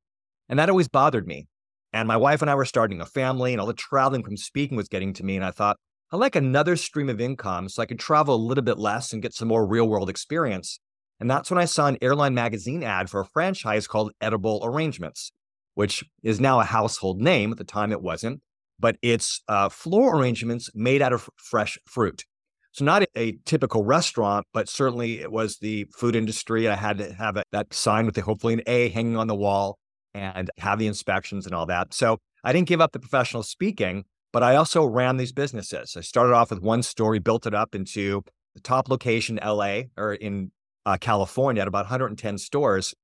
And 0.49 0.59
that 0.59 0.71
always 0.71 0.89
bothered 0.89 1.27
me. 1.27 1.47
And 1.93 2.07
my 2.07 2.17
wife 2.17 2.43
and 2.43 2.51
I 2.51 2.55
were 2.55 2.65
starting 2.65 3.01
a 3.01 3.07
family, 3.07 3.53
and 3.53 3.61
all 3.61 3.67
the 3.67 3.73
traveling 3.73 4.23
from 4.23 4.37
speaking 4.37 4.77
was 4.77 4.89
getting 4.89 5.15
to 5.15 5.25
me. 5.25 5.37
And 5.37 5.45
I 5.45 5.51
thought, 5.51 5.79
I 6.13 6.17
like 6.17 6.37
another 6.37 6.77
stream 6.77 7.09
of 7.09 7.21
income 7.21 7.69
so 7.69 7.83
I 7.83 7.87
could 7.87 7.99
travel 7.99 8.35
a 8.35 8.37
little 8.37 8.65
bit 8.65 8.79
less 8.79 9.13
and 9.13 9.23
get 9.23 9.35
some 9.35 9.49
more 9.49 9.67
real 9.67 9.89
world 9.89 10.11
experience. 10.11 10.81
And 11.21 11.31
that's 11.31 11.51
when 11.51 11.59
I 11.59 11.65
saw 11.65 11.87
an 11.87 11.99
airline 12.01 12.35
magazine 12.35 12.83
ad 12.83 13.11
for 13.11 13.21
a 13.21 13.27
franchise 13.27 13.87
called 13.87 14.13
Edible 14.21 14.61
Arrangements, 14.65 15.33
which 15.75 16.05
is 16.23 16.41
now 16.41 16.61
a 16.61 16.65
household 16.65 17.21
name. 17.21 17.53
At 17.53 17.59
the 17.59 17.65
time, 17.65 17.91
it 17.91 18.03
wasn't, 18.03 18.41
but 18.79 18.97
it's 19.03 19.43
uh, 19.49 19.69
floor 19.69 20.17
arrangements 20.17 20.71
made 20.75 21.03
out 21.03 21.13
of 21.13 21.29
fresh 21.37 21.79
fruit. 21.87 22.25
So, 22.73 22.85
not 22.85 23.05
a, 23.17 23.33
typical 23.45 23.85
restaurant, 23.85 24.47
but 24.53 24.69
certainly 24.69 25.21
it 25.21 25.33
was 25.33 25.59
the 25.59 25.87
food 25.97 26.15
industry. 26.15 26.69
I 26.69 26.77
had 26.77 26.99
to 26.99 27.13
have 27.13 27.37
a, 27.37 27.43
that 27.51 27.75
sign 27.75 28.07
with 28.07 28.15
the 28.15 28.23
hopefully 28.23 28.55
an 28.55 28.63
A 28.67 28.89
hanging 28.91 29.17
on 29.17 29.27
the 29.27 29.35
wall 29.35 29.79
and 30.15 30.51
have 30.59 30.79
the 30.79 30.87
inspections 30.87 31.47
and 31.47 31.55
all 31.55 31.67
that. 31.67 31.93
So, 31.93 32.19
I 32.45 32.53
didn't 32.53 32.69
give 32.69 32.81
up 32.81 32.93
the 32.93 33.01
professional 33.01 33.43
speaking, 33.43 34.05
but 34.33 34.43
I 34.43 34.57
also 34.57 34.85
ran 34.85 35.17
these 35.17 35.33
businesses. 35.33 35.97
I 35.97 36.03
started 36.03 36.35
off 36.35 36.51
with 36.51 36.63
one 36.63 36.83
story, 36.83 37.19
built 37.19 37.47
it 37.47 37.55
up 37.55 37.75
into 37.75 38.23
the 38.55 38.61
top 38.61 38.89
location, 38.89 39.41
LA, 39.45 39.83
or 39.97 40.15
in 40.15 40.53
uh, 40.87 40.99
California 41.01 41.63
at 41.63 41.69
about 41.69 41.87
110 41.87 42.39
stores. 42.39 42.95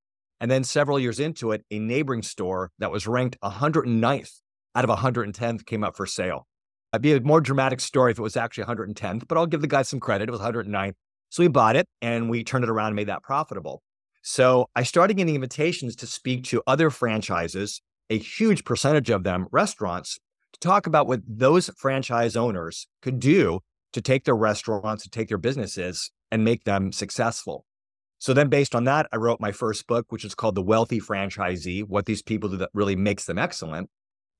And 0.40 0.50
then 0.50 0.64
several 0.64 0.98
years 0.98 1.20
into 1.20 1.52
it, 1.52 1.64
a 1.70 1.78
neighboring 1.78 2.22
store 2.22 2.70
that 2.78 2.90
was 2.90 3.06
ranked 3.06 3.38
109th 3.42 4.40
out 4.74 4.88
of 4.88 4.90
110th 4.90 5.66
came 5.66 5.84
up 5.84 5.96
for 5.96 6.06
sale. 6.06 6.46
It'd 6.92 7.02
be 7.02 7.12
a 7.12 7.20
more 7.20 7.40
dramatic 7.40 7.80
story 7.80 8.12
if 8.12 8.18
it 8.18 8.22
was 8.22 8.36
actually 8.36 8.64
110th, 8.64 9.26
but 9.26 9.36
I'll 9.36 9.46
give 9.46 9.60
the 9.60 9.66
guy 9.66 9.82
some 9.82 10.00
credit. 10.00 10.28
It 10.28 10.32
was 10.32 10.40
109th. 10.40 10.94
So 11.30 11.42
we 11.42 11.48
bought 11.48 11.76
it 11.76 11.88
and 12.00 12.30
we 12.30 12.44
turned 12.44 12.64
it 12.64 12.70
around 12.70 12.88
and 12.88 12.96
made 12.96 13.08
that 13.08 13.22
profitable. 13.22 13.82
So 14.22 14.68
I 14.74 14.84
started 14.84 15.16
getting 15.16 15.34
invitations 15.34 15.96
to 15.96 16.06
speak 16.06 16.44
to 16.44 16.62
other 16.66 16.90
franchises, 16.90 17.82
a 18.08 18.18
huge 18.18 18.64
percentage 18.64 19.10
of 19.10 19.24
them 19.24 19.48
restaurants, 19.50 20.18
to 20.52 20.60
talk 20.60 20.86
about 20.86 21.06
what 21.06 21.20
those 21.26 21.68
franchise 21.76 22.36
owners 22.36 22.86
could 23.02 23.18
do 23.18 23.60
to 23.92 24.00
take 24.00 24.24
their 24.24 24.36
restaurants, 24.36 25.02
to 25.02 25.10
take 25.10 25.28
their 25.28 25.38
businesses 25.38 26.10
and 26.30 26.44
make 26.44 26.64
them 26.64 26.92
successful. 26.92 27.64
So 28.18 28.32
then, 28.32 28.48
based 28.48 28.74
on 28.74 28.84
that, 28.84 29.06
I 29.12 29.16
wrote 29.16 29.40
my 29.40 29.52
first 29.52 29.86
book, 29.86 30.06
which 30.08 30.24
is 30.24 30.34
called 30.34 30.54
The 30.54 30.62
Wealthy 30.62 31.00
Franchisee 31.00 31.86
What 31.86 32.06
These 32.06 32.22
People 32.22 32.48
Do 32.48 32.56
That 32.56 32.70
Really 32.72 32.96
Makes 32.96 33.26
Them 33.26 33.38
Excellent. 33.38 33.90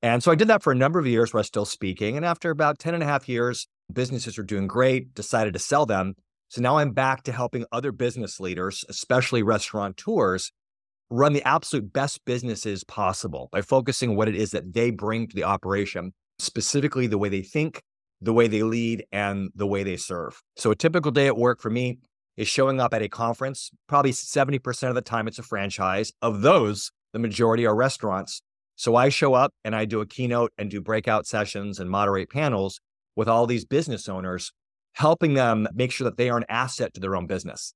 And 0.05 0.23
so 0.23 0.31
I 0.31 0.35
did 0.35 0.49
that 0.49 0.63
for 0.63 0.71
a 0.71 0.77
number 0.77 0.99
of 0.99 1.07
years 1.07 1.33
was 1.33 1.47
still 1.47 1.65
speaking. 1.65 2.19
And 2.19 2.27
after 2.27 2.51
about 2.51 2.79
10 2.79 2.93
and 2.93 3.03
a 3.03 3.07
half 3.07 3.27
years, 3.27 3.67
businesses 3.91 4.37
were 4.37 4.45
doing 4.45 4.67
great, 4.67 5.15
decided 5.15 5.55
to 5.55 5.59
sell 5.59 5.87
them. 5.87 6.13
So 6.51 6.61
now 6.61 6.77
I'm 6.77 6.91
back 6.91 7.23
to 7.23 7.33
helping 7.33 7.65
other 7.73 7.91
business 7.91 8.39
leaders, 8.39 8.85
especially 8.91 9.43
restaurateurs, 9.43 10.53
run 11.09 11.33
the 11.33 11.43
absolute 11.49 11.91
best 11.91 12.23
businesses 12.27 12.85
possible 12.85 13.49
by 13.51 13.63
focusing 13.63 14.15
what 14.15 14.29
it 14.29 14.37
is 14.37 14.51
that 14.51 14.75
they 14.75 14.91
bring 14.91 15.27
to 15.27 15.35
the 15.35 15.45
operation, 15.45 16.13
specifically 16.39 17.07
the 17.07 17.17
way 17.17 17.31
they 17.31 17.41
think, 17.41 17.81
the 18.21 18.35
way 18.35 18.47
they 18.47 18.63
lead, 18.63 19.07
and 19.11 19.53
the 19.55 19.67
way 19.67 19.85
they 19.85 19.97
serve. 19.97 20.43
So 20.55 20.71
a 20.71 20.77
typical 20.77 21.13
day 21.13 21.29
at 21.29 21.39
work 21.39 21.63
for 21.63 21.71
me 21.71 22.01
is 22.37 22.47
showing 22.47 22.79
up 22.79 22.93
at 22.93 23.01
a 23.01 23.09
conference. 23.09 23.71
Probably 23.89 24.13
70% 24.13 24.89
of 24.91 24.95
the 24.95 25.01
time, 25.01 25.27
it's 25.29 25.39
a 25.39 25.43
franchise. 25.43 26.13
Of 26.21 26.43
those, 26.43 26.93
the 27.15 27.19
majority 27.19 27.65
are 27.65 27.75
restaurants. 27.75 28.43
So 28.77 28.97
I 28.97 29.09
show 29.09 29.35
up 29.35 29.53
and 29.65 29.75
I 29.75 29.85
do 29.85 30.01
a 30.01 30.07
keynote 30.07 30.53
and 30.59 30.71
do 30.71 30.81
breakout 30.81 31.27
sessions 31.27 31.79
and 31.79 31.89
moderate 31.89 32.31
panels 32.31 32.81
with 33.17 33.29
all 33.29 33.47
these 33.47 33.65
business 33.65 34.09
owners, 34.09 34.53
helping 34.95 35.35
them 35.35 35.69
make 35.75 35.93
sure 35.93 36.05
that 36.05 36.17
they 36.17 36.29
are 36.31 36.37
an 36.37 36.45
asset 36.49 36.93
to 36.95 37.01
their 37.01 37.15
own 37.17 37.27
business. 37.27 37.75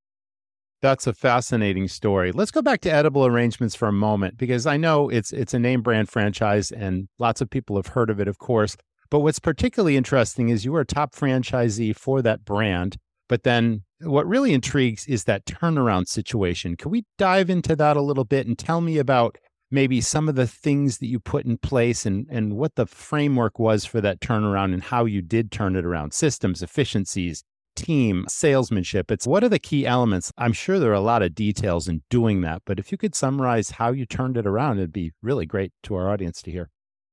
That's 0.81 1.07
a 1.09 1.13
fascinating 1.13 1.89
story. 1.89 2.31
Let's 2.31 2.53
go 2.53 2.63
back 2.63 2.81
to 2.83 2.93
edible 2.93 3.27
arrangements 3.27 3.75
for 3.75 3.89
a 3.89 3.93
moment 3.93 4.37
because 4.39 4.65
I 4.65 4.77
know 4.77 5.09
it's 5.09 5.33
it's 5.33 5.53
a 5.53 5.59
name 5.59 5.83
brand 5.83 6.09
franchise 6.09 6.71
and 6.71 7.09
lots 7.19 7.41
of 7.41 7.51
people 7.51 7.77
have 7.77 7.89
heard 7.89 8.11
of 8.11 8.21
it, 8.21 8.29
of 8.29 8.39
course. 8.39 8.77
But 9.11 9.21
what's 9.21 9.41
particularly 9.41 9.97
interesting 9.97 10.51
is 10.51 10.65
you 10.65 10.75
are 10.77 10.83
a 10.83 10.87
top 10.87 11.15
franchisee 11.15 11.97
for 11.97 12.23
that 12.23 12.45
brand. 12.45 12.97
But 13.29 13.43
then 13.43 13.83
what 14.01 14.27
really 14.27 14.55
intrigues 14.55 15.07
is 15.07 15.25
that 15.25 15.47
turnaround 15.47 16.07
situation. 16.07 16.77
Can 16.77 16.91
we 16.91 17.05
dive 17.17 17.51
into 17.51 17.75
that 17.77 17.97
a 17.97 18.03
little 18.03 18.25
bit 18.25 18.47
and 18.47 18.57
tell 18.57 18.81
me 18.81 18.99
about 18.99 19.37
maybe 19.71 20.01
some 20.01 20.29
of 20.29 20.35
the 20.35 20.47
things 20.47 20.99
that 20.99 21.07
you 21.07 21.21
put 21.21 21.45
in 21.45 21.59
place 21.59 22.07
and, 22.07 22.27
and 22.31 22.57
what 22.57 22.75
the 22.77 22.87
framework 22.87 23.59
was 23.59 23.85
for 23.85 24.01
that 24.01 24.21
turnaround 24.21 24.73
and 24.73 24.83
how 24.83 25.05
you 25.05 25.23
did 25.23 25.51
turn 25.51 25.77
it 25.77 25.85
around? 25.85 26.13
Systems, 26.13 26.63
efficiencies, 26.63 27.45
team, 27.77 28.25
salesmanship. 28.29 29.11
It's 29.11 29.27
what 29.27 29.45
are 29.45 29.49
the 29.49 29.59
key 29.59 29.87
elements? 29.87 30.33
I'm 30.37 30.53
sure 30.53 30.79
there 30.79 30.91
are 30.91 30.95
a 30.95 31.01
lot 31.01 31.23
of 31.23 31.35
details 31.35 31.89
in 31.89 32.03
doing 32.11 32.41
that, 32.43 32.63
but 32.65 32.79
if 32.79 32.91
you 32.91 32.99
could 32.99 33.15
summarize 33.15 33.71
how 33.73 33.93
you 33.93 34.07
turned 34.07 34.37
it 34.37 34.47
around, 34.47 34.79
it'd 34.79 34.93
be 34.93 35.13
really 35.23 35.47
great 35.47 35.73
to 35.85 35.95
our 35.95 36.11
audience 36.11 36.43
to 36.43 36.51
hear. 36.51 36.71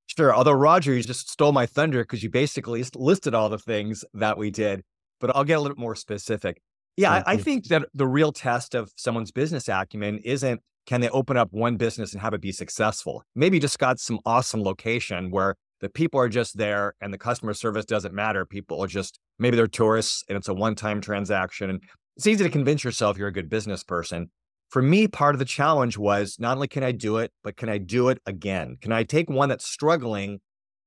Sure. 0.08 0.34
Although 0.34 0.54
Roger, 0.54 0.94
you 0.94 1.04
just 1.04 1.30
stole 1.30 1.52
my 1.52 1.66
thunder 1.66 2.04
because 2.04 2.24
you 2.24 2.30
basically 2.30 2.84
listed 2.96 3.34
all 3.34 3.50
the 3.50 3.58
things 3.58 4.06
that 4.14 4.38
we 4.38 4.50
did, 4.50 4.84
but 5.20 5.36
I'll 5.36 5.44
get 5.44 5.58
a 5.58 5.62
little 5.62 5.78
more 5.78 5.96
specific. 5.96 6.62
Yeah, 6.98 7.12
I, 7.12 7.34
I 7.34 7.38
think 7.38 7.68
that 7.68 7.84
the 7.94 8.08
real 8.08 8.32
test 8.32 8.74
of 8.74 8.92
someone's 8.96 9.32
business 9.32 9.68
acumen 9.68 10.20
isn't 10.20 10.62
can 10.86 11.02
they 11.02 11.10
open 11.10 11.38
up 11.38 11.50
one 11.52 11.78
business 11.78 12.14
and 12.14 12.22
have 12.22 12.34
it 12.34 12.42
be 12.42 12.52
successful? 12.52 13.24
Maybe 13.36 13.60
just 13.60 13.80
got 13.80 14.00
some 14.00 14.20
awesome 14.26 14.62
location 14.62 15.32
where 15.32 15.56
the 15.82 15.90
people 15.90 16.20
are 16.20 16.30
just 16.30 16.58
there 16.58 16.94
and 17.02 17.14
the 17.14 17.18
customer 17.18 17.54
service 17.54 17.86
doesn't 17.86 18.14
matter. 18.14 18.46
People 18.46 18.84
are 18.84 18.88
just 18.88 19.20
maybe 19.40 19.58
they're 19.58 19.68
tourists 19.68 20.24
and 20.30 20.38
it's 20.38 20.48
a 20.48 20.54
one-time 20.54 21.02
transaction. 21.02 21.70
And 21.70 21.82
it's 22.16 22.28
easy 22.28 22.44
to 22.44 22.50
convince 22.50 22.84
yourself 22.84 23.18
you're 23.18 23.28
a 23.28 23.34
good 23.34 23.50
business 23.50 23.84
person. 23.84 24.30
For 24.70 24.82
me, 24.82 25.08
part 25.08 25.36
of 25.36 25.40
the 25.40 25.46
challenge 25.46 25.98
was 25.98 26.38
not 26.40 26.56
only 26.56 26.68
can 26.68 26.84
I 26.84 26.92
do 26.92 27.18
it, 27.18 27.32
but 27.44 27.58
can 27.58 27.70
I 27.70 27.78
do 27.78 28.10
it 28.10 28.20
again? 28.26 28.78
Can 28.82 28.92
I 28.92 29.04
take 29.04 29.30
one 29.30 29.50
that's 29.50 29.68
struggling 29.68 30.40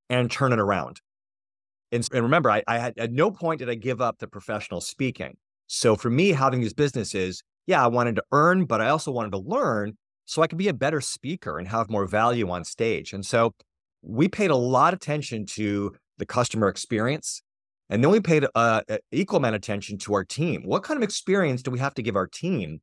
and 0.08 0.30
turn 0.30 0.52
it 0.52 0.58
around? 0.58 1.00
And, 1.92 2.06
and 2.12 2.22
remember, 2.22 2.50
I, 2.50 2.62
I 2.66 2.78
had 2.78 2.98
at 2.98 3.12
no 3.12 3.30
point 3.30 3.60
did 3.60 3.70
I 3.70 3.74
give 3.74 4.00
up 4.00 4.18
the 4.18 4.28
professional 4.28 4.80
speaking. 4.80 5.36
So 5.66 5.96
for 5.96 6.10
me, 6.10 6.30
having 6.30 6.60
these 6.60 6.74
businesses, 6.74 7.42
yeah, 7.68 7.84
I 7.84 7.86
wanted 7.88 8.16
to 8.16 8.24
earn, 8.32 8.64
but 8.64 8.80
I 8.80 8.88
also 8.88 9.12
wanted 9.12 9.32
to 9.32 9.38
learn 9.38 9.98
so 10.24 10.40
I 10.40 10.46
could 10.46 10.56
be 10.56 10.68
a 10.68 10.74
better 10.74 11.02
speaker 11.02 11.58
and 11.58 11.68
have 11.68 11.90
more 11.90 12.06
value 12.06 12.48
on 12.50 12.64
stage. 12.64 13.12
And 13.12 13.24
so 13.24 13.54
we 14.00 14.26
paid 14.26 14.50
a 14.50 14.56
lot 14.56 14.94
of 14.94 14.98
attention 14.98 15.44
to 15.50 15.94
the 16.16 16.24
customer 16.24 16.68
experience. 16.68 17.42
And 17.90 18.02
then 18.02 18.10
we 18.10 18.20
paid 18.20 18.46
uh, 18.54 18.80
equal 19.12 19.36
amount 19.36 19.54
of 19.54 19.58
attention 19.58 19.98
to 19.98 20.14
our 20.14 20.24
team. 20.24 20.62
What 20.64 20.82
kind 20.82 20.96
of 20.96 21.02
experience 21.02 21.62
do 21.62 21.70
we 21.70 21.78
have 21.78 21.92
to 21.94 22.02
give 22.02 22.16
our 22.16 22.26
team 22.26 22.80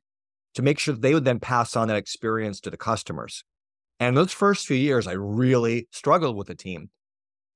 to 0.54 0.62
make 0.62 0.78
sure 0.78 0.94
they 0.94 1.16
would 1.16 1.26
then 1.26 1.40
pass 1.40 1.76
on 1.76 1.88
that 1.88 1.98
experience 1.98 2.60
to 2.62 2.70
the 2.70 2.78
customers? 2.78 3.44
And 4.00 4.16
those 4.16 4.34
first 4.34 4.68
few 4.68 4.78
years, 4.78 5.08
I 5.08 5.14
really 5.14 5.88
struggled 5.92 6.38
with 6.38 6.46
the 6.46 6.56
team 6.56 6.92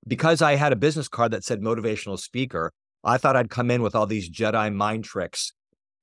because 0.07 0.41
I 0.41 0.55
had 0.55 0.73
a 0.73 0.75
business 0.75 1.07
card 1.07 1.31
that 1.33 1.43
said 1.43 1.61
motivational 1.61 2.17
speaker. 2.17 2.71
I 3.03 3.17
thought 3.17 3.35
I'd 3.35 3.51
come 3.51 3.69
in 3.69 3.83
with 3.83 3.93
all 3.93 4.07
these 4.07 4.31
Jedi 4.31 4.73
mind 4.73 5.03
tricks. 5.03 5.53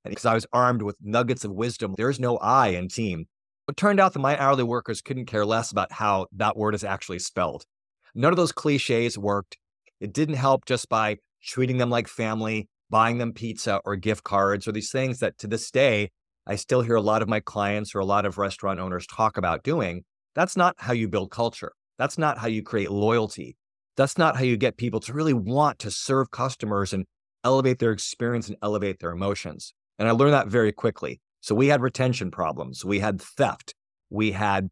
Because 0.09 0.25
I 0.25 0.33
was 0.33 0.45
armed 0.53 0.81
with 0.81 0.95
nuggets 1.01 1.43
of 1.43 1.51
wisdom, 1.51 1.95
there's 1.97 2.19
no 2.19 2.37
I 2.37 2.69
in 2.69 2.87
team. 2.89 3.25
It 3.67 3.77
turned 3.77 3.99
out 3.99 4.13
that 4.13 4.19
my 4.19 4.39
hourly 4.39 4.63
workers 4.63 5.01
couldn't 5.01 5.25
care 5.25 5.45
less 5.45 5.71
about 5.71 5.91
how 5.91 6.27
that 6.33 6.55
word 6.55 6.73
is 6.73 6.83
actually 6.83 7.19
spelled. 7.19 7.65
None 8.15 8.31
of 8.31 8.37
those 8.37 8.51
cliches 8.51 9.17
worked. 9.17 9.57
It 9.99 10.13
didn't 10.13 10.35
help 10.35 10.65
just 10.65 10.89
by 10.89 11.17
treating 11.43 11.77
them 11.77 11.89
like 11.89 12.07
family, 12.07 12.69
buying 12.89 13.17
them 13.17 13.33
pizza 13.33 13.81
or 13.85 13.95
gift 13.95 14.23
cards 14.23 14.67
or 14.67 14.71
these 14.71 14.91
things 14.91 15.19
that 15.19 15.37
to 15.39 15.47
this 15.47 15.69
day, 15.71 16.11
I 16.45 16.55
still 16.55 16.81
hear 16.81 16.95
a 16.95 17.01
lot 17.01 17.21
of 17.21 17.27
my 17.27 17.39
clients 17.39 17.93
or 17.93 17.99
a 17.99 18.05
lot 18.05 18.25
of 18.25 18.37
restaurant 18.37 18.79
owners 18.79 19.05
talk 19.05 19.37
about 19.37 19.63
doing. 19.63 20.03
That's 20.33 20.55
not 20.55 20.75
how 20.77 20.93
you 20.93 21.07
build 21.07 21.31
culture. 21.31 21.73
That's 21.97 22.17
not 22.17 22.37
how 22.37 22.47
you 22.47 22.63
create 22.63 22.91
loyalty. 22.91 23.57
That's 23.97 24.17
not 24.17 24.37
how 24.37 24.43
you 24.43 24.55
get 24.55 24.77
people 24.77 24.99
to 25.01 25.13
really 25.13 25.33
want 25.33 25.79
to 25.79 25.91
serve 25.91 26.31
customers 26.31 26.93
and 26.93 27.05
elevate 27.43 27.79
their 27.79 27.91
experience 27.91 28.47
and 28.47 28.57
elevate 28.61 28.99
their 28.99 29.11
emotions. 29.11 29.73
And 29.99 30.07
I 30.07 30.11
learned 30.11 30.33
that 30.33 30.47
very 30.47 30.71
quickly. 30.71 31.21
So 31.41 31.55
we 31.55 31.67
had 31.67 31.81
retention 31.81 32.31
problems, 32.31 32.83
we 32.83 32.99
had 32.99 33.21
theft, 33.21 33.73
we 34.09 34.31
had 34.31 34.69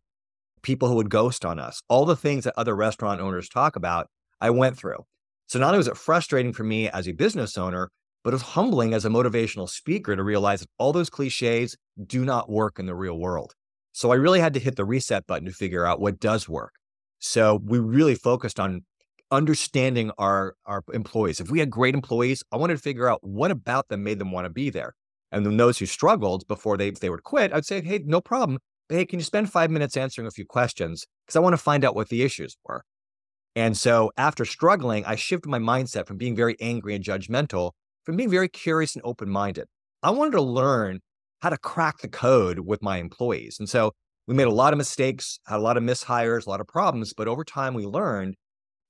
people 0.61 0.87
who 0.87 0.95
would 0.95 1.09
ghost 1.09 1.45
on 1.45 1.59
us, 1.59 1.81
all 1.87 2.05
the 2.05 2.15
things 2.15 2.43
that 2.43 2.53
other 2.57 2.75
restaurant 2.75 3.21
owners 3.21 3.47
talk 3.47 3.75
about, 3.75 4.07
I 4.41 4.49
went 4.49 4.77
through. 4.77 5.05
So 5.47 5.59
not 5.59 5.67
only 5.67 5.77
was 5.77 5.87
it 5.87 5.97
frustrating 5.97 6.53
for 6.53 6.63
me 6.63 6.89
as 6.89 7.07
a 7.07 7.13
business 7.13 7.57
owner, 7.57 7.91
but 8.23 8.31
it 8.31 8.35
was 8.35 8.41
humbling 8.41 8.93
as 8.95 9.05
a 9.05 9.09
motivational 9.09 9.69
speaker 9.69 10.15
to 10.15 10.23
realize 10.23 10.61
that 10.61 10.69
all 10.79 10.91
those 10.91 11.11
cliches 11.11 11.77
do 12.07 12.25
not 12.25 12.49
work 12.49 12.79
in 12.79 12.87
the 12.87 12.95
real 12.95 13.19
world. 13.19 13.53
So 13.91 14.11
I 14.11 14.15
really 14.15 14.39
had 14.39 14.55
to 14.55 14.59
hit 14.59 14.75
the 14.75 14.83
reset 14.83 15.27
button 15.27 15.45
to 15.45 15.53
figure 15.53 15.85
out 15.85 16.01
what 16.01 16.19
does 16.19 16.49
work. 16.49 16.73
So 17.19 17.61
we 17.63 17.77
really 17.77 18.15
focused 18.15 18.59
on 18.59 18.83
understanding 19.31 20.11
our, 20.17 20.55
our 20.65 20.83
employees. 20.93 21.39
If 21.39 21.51
we 21.51 21.59
had 21.59 21.69
great 21.69 21.93
employees, 21.93 22.43
I 22.51 22.57
wanted 22.57 22.77
to 22.77 22.81
figure 22.81 23.07
out 23.07 23.23
what 23.23 23.51
about 23.51 23.87
them 23.87 24.03
made 24.03 24.19
them 24.19 24.31
want 24.31 24.45
to 24.45 24.49
be 24.49 24.71
there. 24.71 24.95
And 25.35 25.45
then 25.45 25.57
those 25.57 25.77
who 25.77 25.85
struggled 25.85 26.47
before 26.47 26.77
they, 26.77 26.91
they 26.91 27.09
would 27.09 27.23
quit, 27.23 27.51
I'd 27.51 27.65
say, 27.65 27.81
hey, 27.81 28.01
no 28.05 28.21
problem. 28.21 28.57
But 28.87 28.95
hey, 28.95 29.05
can 29.05 29.19
you 29.19 29.25
spend 29.25 29.51
five 29.51 29.69
minutes 29.69 29.97
answering 29.97 30.27
a 30.27 30.31
few 30.31 30.45
questions? 30.45 31.05
Because 31.25 31.35
I 31.35 31.41
want 31.41 31.51
to 31.51 31.61
find 31.61 31.83
out 31.83 31.93
what 31.93 32.07
the 32.07 32.23
issues 32.23 32.55
were. 32.63 32.85
And 33.53 33.75
so 33.75 34.13
after 34.15 34.45
struggling, 34.45 35.03
I 35.03 35.15
shifted 35.15 35.49
my 35.49 35.59
mindset 35.59 36.07
from 36.07 36.15
being 36.15 36.37
very 36.37 36.55
angry 36.61 36.95
and 36.95 37.03
judgmental 37.03 37.71
from 38.05 38.15
being 38.15 38.29
very 38.29 38.47
curious 38.47 38.95
and 38.95 39.03
open 39.03 39.29
minded. 39.29 39.65
I 40.01 40.11
wanted 40.11 40.31
to 40.31 40.41
learn 40.41 41.01
how 41.41 41.49
to 41.49 41.57
crack 41.57 41.97
the 41.99 42.07
code 42.07 42.59
with 42.59 42.81
my 42.81 42.99
employees. 42.99 43.57
And 43.59 43.67
so 43.67 43.91
we 44.27 44.35
made 44.35 44.47
a 44.47 44.51
lot 44.51 44.71
of 44.71 44.77
mistakes, 44.77 45.39
had 45.47 45.57
a 45.57 45.61
lot 45.61 45.75
of 45.75 45.83
mishires, 45.83 46.47
a 46.47 46.49
lot 46.49 46.61
of 46.61 46.67
problems, 46.67 47.13
but 47.13 47.27
over 47.27 47.43
time 47.43 47.73
we 47.73 47.85
learned 47.85 48.35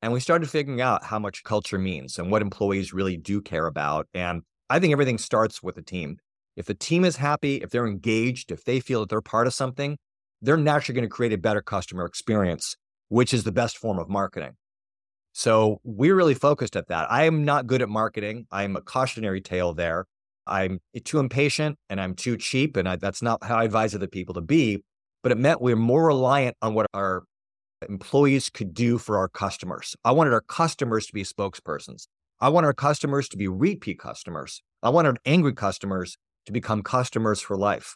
and 0.04 0.14
we 0.14 0.20
started 0.20 0.48
figuring 0.48 0.80
out 0.80 1.06
how 1.06 1.18
much 1.18 1.44
culture 1.44 1.80
means 1.80 2.20
and 2.20 2.30
what 2.30 2.44
employees 2.44 2.94
really 2.94 3.18
do 3.18 3.42
care 3.42 3.66
about. 3.66 4.08
And 4.14 4.44
I 4.70 4.78
think 4.78 4.92
everything 4.92 5.18
starts 5.18 5.64
with 5.64 5.78
a 5.78 5.82
team. 5.82 6.18
If 6.56 6.66
the 6.66 6.74
team 6.74 7.04
is 7.04 7.18
happy, 7.18 7.58
if 7.58 7.70
they're 7.70 7.88
engaged, 7.88 8.52
if 8.52 8.64
they 8.64 8.80
feel 8.80 9.02
that 9.02 9.10
they're 9.10 9.22
part 9.22 9.48
of 9.48 9.54
something, 9.54 9.98
they're 10.42 10.58
naturally 10.58 10.96
going 10.96 11.10
to 11.10 11.14
create 11.14 11.34
a 11.34 11.38
better 11.38 11.62
customer 11.62 12.06
experience, 12.06 12.76
which 13.10 13.34
is 13.34 13.44
the 13.44 13.52
best 13.52 13.78
form 13.78 14.00
of 14.00 14.10
marketing. 14.10 14.54
So 15.34 15.82
we're 15.84 16.16
really 16.16 16.34
focused 16.34 16.76
at 16.76 16.88
that. 16.88 17.12
I 17.12 17.24
am 17.24 17.44
not 17.44 17.68
good 17.68 17.82
at 17.82 17.90
marketing. 17.90 18.48
I'm 18.52 18.76
a 18.78 18.82
cautionary 18.82 19.42
tale 19.42 19.74
there. 19.74 20.06
I'm 20.48 20.80
too 21.04 21.20
impatient 21.20 21.78
and 21.90 22.00
I'm 22.00 22.14
too 22.14 22.38
cheap. 22.38 22.78
And 22.78 22.88
I, 22.88 22.96
that's 22.96 23.22
not 23.22 23.44
how 23.44 23.58
I 23.58 23.66
advise 23.66 23.94
other 23.94 24.08
people 24.08 24.34
to 24.36 24.42
be. 24.42 24.84
But 25.24 25.32
it 25.32 25.38
meant 25.38 25.60
we're 25.60 25.76
more 25.76 26.06
reliant 26.06 26.56
on 26.62 26.74
what 26.74 26.86
our 26.94 27.24
employees 27.90 28.50
could 28.50 28.74
do 28.74 28.98
for 28.98 29.18
our 29.18 29.28
customers. 29.28 29.96
I 30.06 30.12
wanted 30.12 30.34
our 30.34 30.42
customers 30.42 31.08
to 31.08 31.14
be 31.14 31.24
spokespersons. 31.24 32.08
I 32.40 32.50
want 32.50 32.66
our 32.66 32.74
customers 32.74 33.28
to 33.30 33.38
be 33.38 33.48
repeat 33.48 34.00
customers. 34.00 34.62
I 34.84 34.90
want 34.90 35.08
our 35.08 35.16
angry 35.26 35.54
customers 35.54 36.18
to 36.46 36.52
become 36.52 36.84
customers 36.84 37.42
for 37.42 37.58
life. 37.58 37.96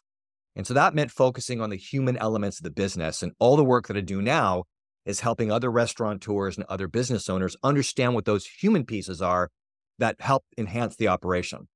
And 0.55 0.65
so 0.65 0.73
that 0.73 0.95
meant 0.95 1.11
focusing 1.11 1.61
on 1.61 1.69
the 1.69 1.77
human 1.77 2.17
elements 2.17 2.59
of 2.59 2.63
the 2.63 2.71
business. 2.71 3.23
And 3.23 3.33
all 3.39 3.55
the 3.55 3.63
work 3.63 3.87
that 3.87 3.97
I 3.97 4.01
do 4.01 4.21
now 4.21 4.63
is 5.05 5.21
helping 5.21 5.51
other 5.51 5.71
restaurateurs 5.71 6.57
and 6.57 6.65
other 6.67 6.87
business 6.87 7.29
owners 7.29 7.55
understand 7.63 8.15
what 8.15 8.25
those 8.25 8.45
human 8.45 8.85
pieces 8.85 9.21
are 9.21 9.49
that 9.99 10.19
help 10.19 10.43
enhance 10.57 10.95
the 10.95 11.07
operation. 11.07 11.67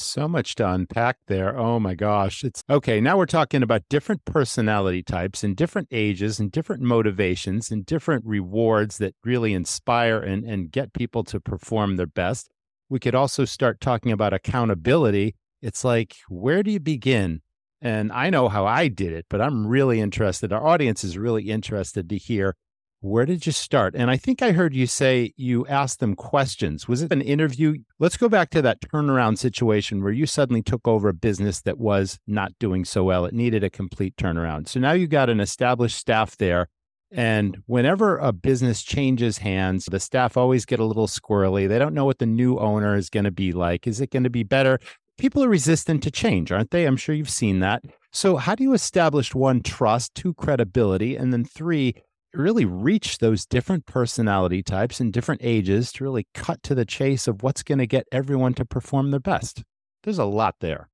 So 0.00 0.28
much 0.28 0.54
to 0.56 0.70
unpack 0.70 1.18
there. 1.26 1.58
Oh 1.58 1.80
my 1.80 1.96
gosh. 1.96 2.44
It's 2.44 2.62
okay. 2.70 3.00
Now 3.00 3.18
we're 3.18 3.26
talking 3.26 3.64
about 3.64 3.82
different 3.90 4.24
personality 4.24 5.02
types 5.02 5.42
and 5.42 5.56
different 5.56 5.88
ages 5.90 6.38
and 6.38 6.52
different 6.52 6.82
motivations 6.82 7.72
and 7.72 7.84
different 7.84 8.24
rewards 8.24 8.98
that 8.98 9.16
really 9.24 9.54
inspire 9.54 10.20
and, 10.20 10.44
and 10.44 10.70
get 10.70 10.92
people 10.92 11.24
to 11.24 11.40
perform 11.40 11.96
their 11.96 12.06
best. 12.06 12.48
We 12.88 13.00
could 13.00 13.16
also 13.16 13.44
start 13.44 13.80
talking 13.80 14.12
about 14.12 14.32
accountability. 14.32 15.34
It's 15.62 15.84
like, 15.84 16.16
where 16.28 16.62
do 16.62 16.70
you 16.70 16.80
begin? 16.80 17.42
And 17.80 18.10
I 18.12 18.30
know 18.30 18.48
how 18.48 18.66
I 18.66 18.88
did 18.88 19.12
it, 19.12 19.26
but 19.30 19.40
I'm 19.40 19.66
really 19.66 20.00
interested. 20.00 20.52
Our 20.52 20.66
audience 20.66 21.04
is 21.04 21.16
really 21.16 21.50
interested 21.50 22.08
to 22.08 22.16
hear 22.16 22.56
where 23.00 23.26
did 23.26 23.46
you 23.46 23.52
start? 23.52 23.94
And 23.94 24.10
I 24.10 24.16
think 24.16 24.42
I 24.42 24.50
heard 24.50 24.74
you 24.74 24.86
say 24.86 25.32
you 25.36 25.64
asked 25.68 26.00
them 26.00 26.16
questions. 26.16 26.88
Was 26.88 27.02
it 27.02 27.12
an 27.12 27.20
interview? 27.20 27.76
Let's 28.00 28.16
go 28.16 28.28
back 28.28 28.50
to 28.50 28.62
that 28.62 28.80
turnaround 28.80 29.38
situation 29.38 30.02
where 30.02 30.12
you 30.12 30.26
suddenly 30.26 30.62
took 30.62 30.88
over 30.88 31.08
a 31.08 31.14
business 31.14 31.60
that 31.62 31.78
was 31.78 32.18
not 32.26 32.58
doing 32.58 32.84
so 32.84 33.04
well. 33.04 33.24
It 33.24 33.34
needed 33.34 33.62
a 33.62 33.70
complete 33.70 34.16
turnaround. 34.16 34.68
So 34.68 34.80
now 34.80 34.92
you 34.92 35.06
got 35.06 35.30
an 35.30 35.38
established 35.38 35.96
staff 35.96 36.36
there. 36.36 36.66
And 37.12 37.58
whenever 37.66 38.18
a 38.18 38.32
business 38.32 38.82
changes 38.82 39.38
hands, 39.38 39.86
the 39.86 40.00
staff 40.00 40.36
always 40.36 40.66
get 40.66 40.80
a 40.80 40.84
little 40.84 41.06
squirrely. 41.06 41.68
They 41.68 41.78
don't 41.78 41.94
know 41.94 42.04
what 42.04 42.18
the 42.18 42.26
new 42.26 42.58
owner 42.58 42.96
is 42.96 43.08
going 43.10 43.24
to 43.24 43.30
be 43.30 43.52
like. 43.52 43.86
Is 43.86 44.00
it 44.00 44.10
going 44.10 44.24
to 44.24 44.30
be 44.30 44.42
better? 44.42 44.80
People 45.18 45.42
are 45.42 45.48
resistant 45.48 46.02
to 46.04 46.12
change, 46.12 46.52
aren't 46.52 46.70
they? 46.70 46.84
I'm 46.84 46.96
sure 46.96 47.14
you've 47.14 47.28
seen 47.28 47.58
that. 47.58 47.82
So, 48.12 48.36
how 48.36 48.54
do 48.54 48.62
you 48.62 48.72
establish 48.72 49.34
one, 49.34 49.62
trust, 49.62 50.14
two, 50.14 50.32
credibility, 50.34 51.16
and 51.16 51.32
then 51.32 51.44
three, 51.44 51.94
really 52.32 52.64
reach 52.64 53.18
those 53.18 53.44
different 53.44 53.84
personality 53.84 54.62
types 54.62 55.00
and 55.00 55.12
different 55.12 55.40
ages 55.42 55.90
to 55.92 56.04
really 56.04 56.28
cut 56.34 56.62
to 56.62 56.74
the 56.74 56.84
chase 56.84 57.26
of 57.26 57.42
what's 57.42 57.64
going 57.64 57.78
to 57.78 57.86
get 57.86 58.06
everyone 58.12 58.54
to 58.54 58.64
perform 58.64 59.10
their 59.10 59.18
best? 59.18 59.64
There's 60.04 60.18
a 60.18 60.24
lot 60.24 60.54
there. 60.60 60.88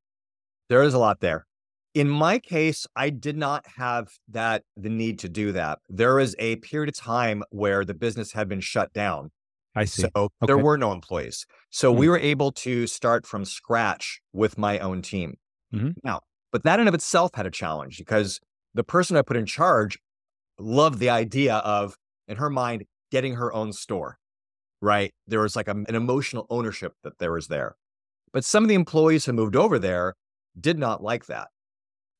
There 0.71 0.83
is 0.83 0.95
a 0.95 0.99
lot 0.99 1.21
there. 1.21 1.47
In 1.93 2.09
my 2.09 2.39
case, 2.39 2.87
I 2.97 3.11
did 3.11 3.37
not 3.37 3.67
have 3.77 4.09
that 4.31 4.63
the 4.75 4.89
need 4.89 5.19
to 5.21 5.29
do 5.29 5.53
that. 5.53 5.81
There 5.91 6.15
was 6.15 6.35
a 6.39 6.57
period 6.57 6.89
of 6.89 6.97
time 6.97 7.45
where 7.51 7.85
the 7.85 7.95
business 7.95 8.33
had 8.33 8.49
been 8.49 8.61
shut 8.61 8.93
down. 8.95 9.31
I 9.75 9.85
see. 9.85 10.03
So 10.03 10.11
okay. 10.15 10.31
there 10.47 10.59
were 10.59 10.77
no 10.77 10.93
employees. 10.93 11.47
So 11.71 11.91
mm-hmm. 11.91 12.01
we 12.01 12.09
were 12.09 12.19
able 12.19 12.53
to 12.53 12.87
start 12.87 13.27
from 13.27 13.45
scratch 13.45 14.21
with 14.33 14.57
my 14.57 14.79
own 14.79 15.03
team. 15.03 15.35
Mm-hmm. 15.75 15.91
Now, 16.03 16.21
but 16.53 16.63
that 16.63 16.79
in 16.79 16.87
of 16.87 16.95
itself 16.95 17.33
had 17.35 17.47
a 17.47 17.51
challenge 17.51 17.99
because 17.99 18.41
the 18.75 18.85
person 18.85 19.17
I 19.17 19.23
put 19.23 19.37
in 19.37 19.47
charge 19.47 19.99
loved 20.59 20.99
the 20.99 21.11
idea 21.11 21.57
of, 21.57 21.97
in 22.29 22.37
her 22.37 22.51
mind, 22.51 22.85
getting 23.11 23.35
her 23.35 23.53
own 23.53 23.73
store, 23.73 24.19
right? 24.81 25.13
There 25.27 25.41
was 25.41 25.57
like 25.57 25.69
a, 25.69 25.73
an 25.73 25.95
emotional 25.95 26.47
ownership 26.51 26.93
that 27.03 27.19
there 27.19 27.33
was 27.33 27.49
there. 27.49 27.77
But 28.33 28.45
some 28.45 28.65
of 28.65 28.69
the 28.69 28.75
employees 28.75 29.25
who 29.25 29.33
moved 29.33 29.57
over 29.57 29.79
there 29.79 30.15
did 30.59 30.79
not 30.79 31.03
like 31.03 31.27
that. 31.27 31.49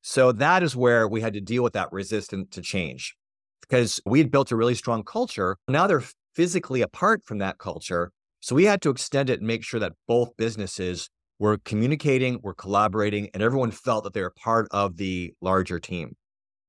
So 0.01 0.31
that 0.33 0.63
is 0.63 0.75
where 0.75 1.07
we 1.07 1.21
had 1.21 1.33
to 1.33 1.41
deal 1.41 1.63
with 1.63 1.73
that 1.73 1.91
resistance 1.91 2.49
to 2.51 2.61
change 2.61 3.15
because 3.61 3.99
we 4.05 4.19
had 4.19 4.31
built 4.31 4.51
a 4.51 4.55
really 4.55 4.75
strong 4.75 5.03
culture. 5.03 5.57
Now 5.67 5.87
they're 5.87 6.03
physically 6.35 6.81
apart 6.81 7.23
from 7.23 7.37
that 7.39 7.57
culture. 7.57 8.11
So 8.39 8.55
we 8.55 8.65
had 8.65 8.81
to 8.83 8.89
extend 8.89 9.29
it 9.29 9.39
and 9.39 9.47
make 9.47 9.63
sure 9.63 9.79
that 9.79 9.93
both 10.07 10.37
businesses 10.37 11.09
were 11.39 11.57
communicating, 11.65 12.39
were 12.43 12.53
collaborating, 12.53 13.29
and 13.33 13.41
everyone 13.41 13.71
felt 13.71 14.03
that 14.03 14.13
they 14.13 14.21
were 14.21 14.33
part 14.41 14.67
of 14.71 14.97
the 14.97 15.33
larger 15.41 15.79
team. 15.79 16.15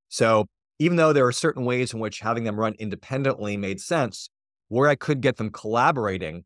So 0.08 0.46
even 0.78 0.96
though 0.96 1.12
there 1.12 1.26
are 1.26 1.32
certain 1.32 1.64
ways 1.64 1.92
in 1.92 2.00
which 2.00 2.20
having 2.20 2.44
them 2.44 2.58
run 2.58 2.74
independently 2.78 3.56
made 3.56 3.80
sense, 3.80 4.28
where 4.68 4.88
I 4.88 4.94
could 4.94 5.20
get 5.20 5.36
them 5.36 5.50
collaborating 5.50 6.44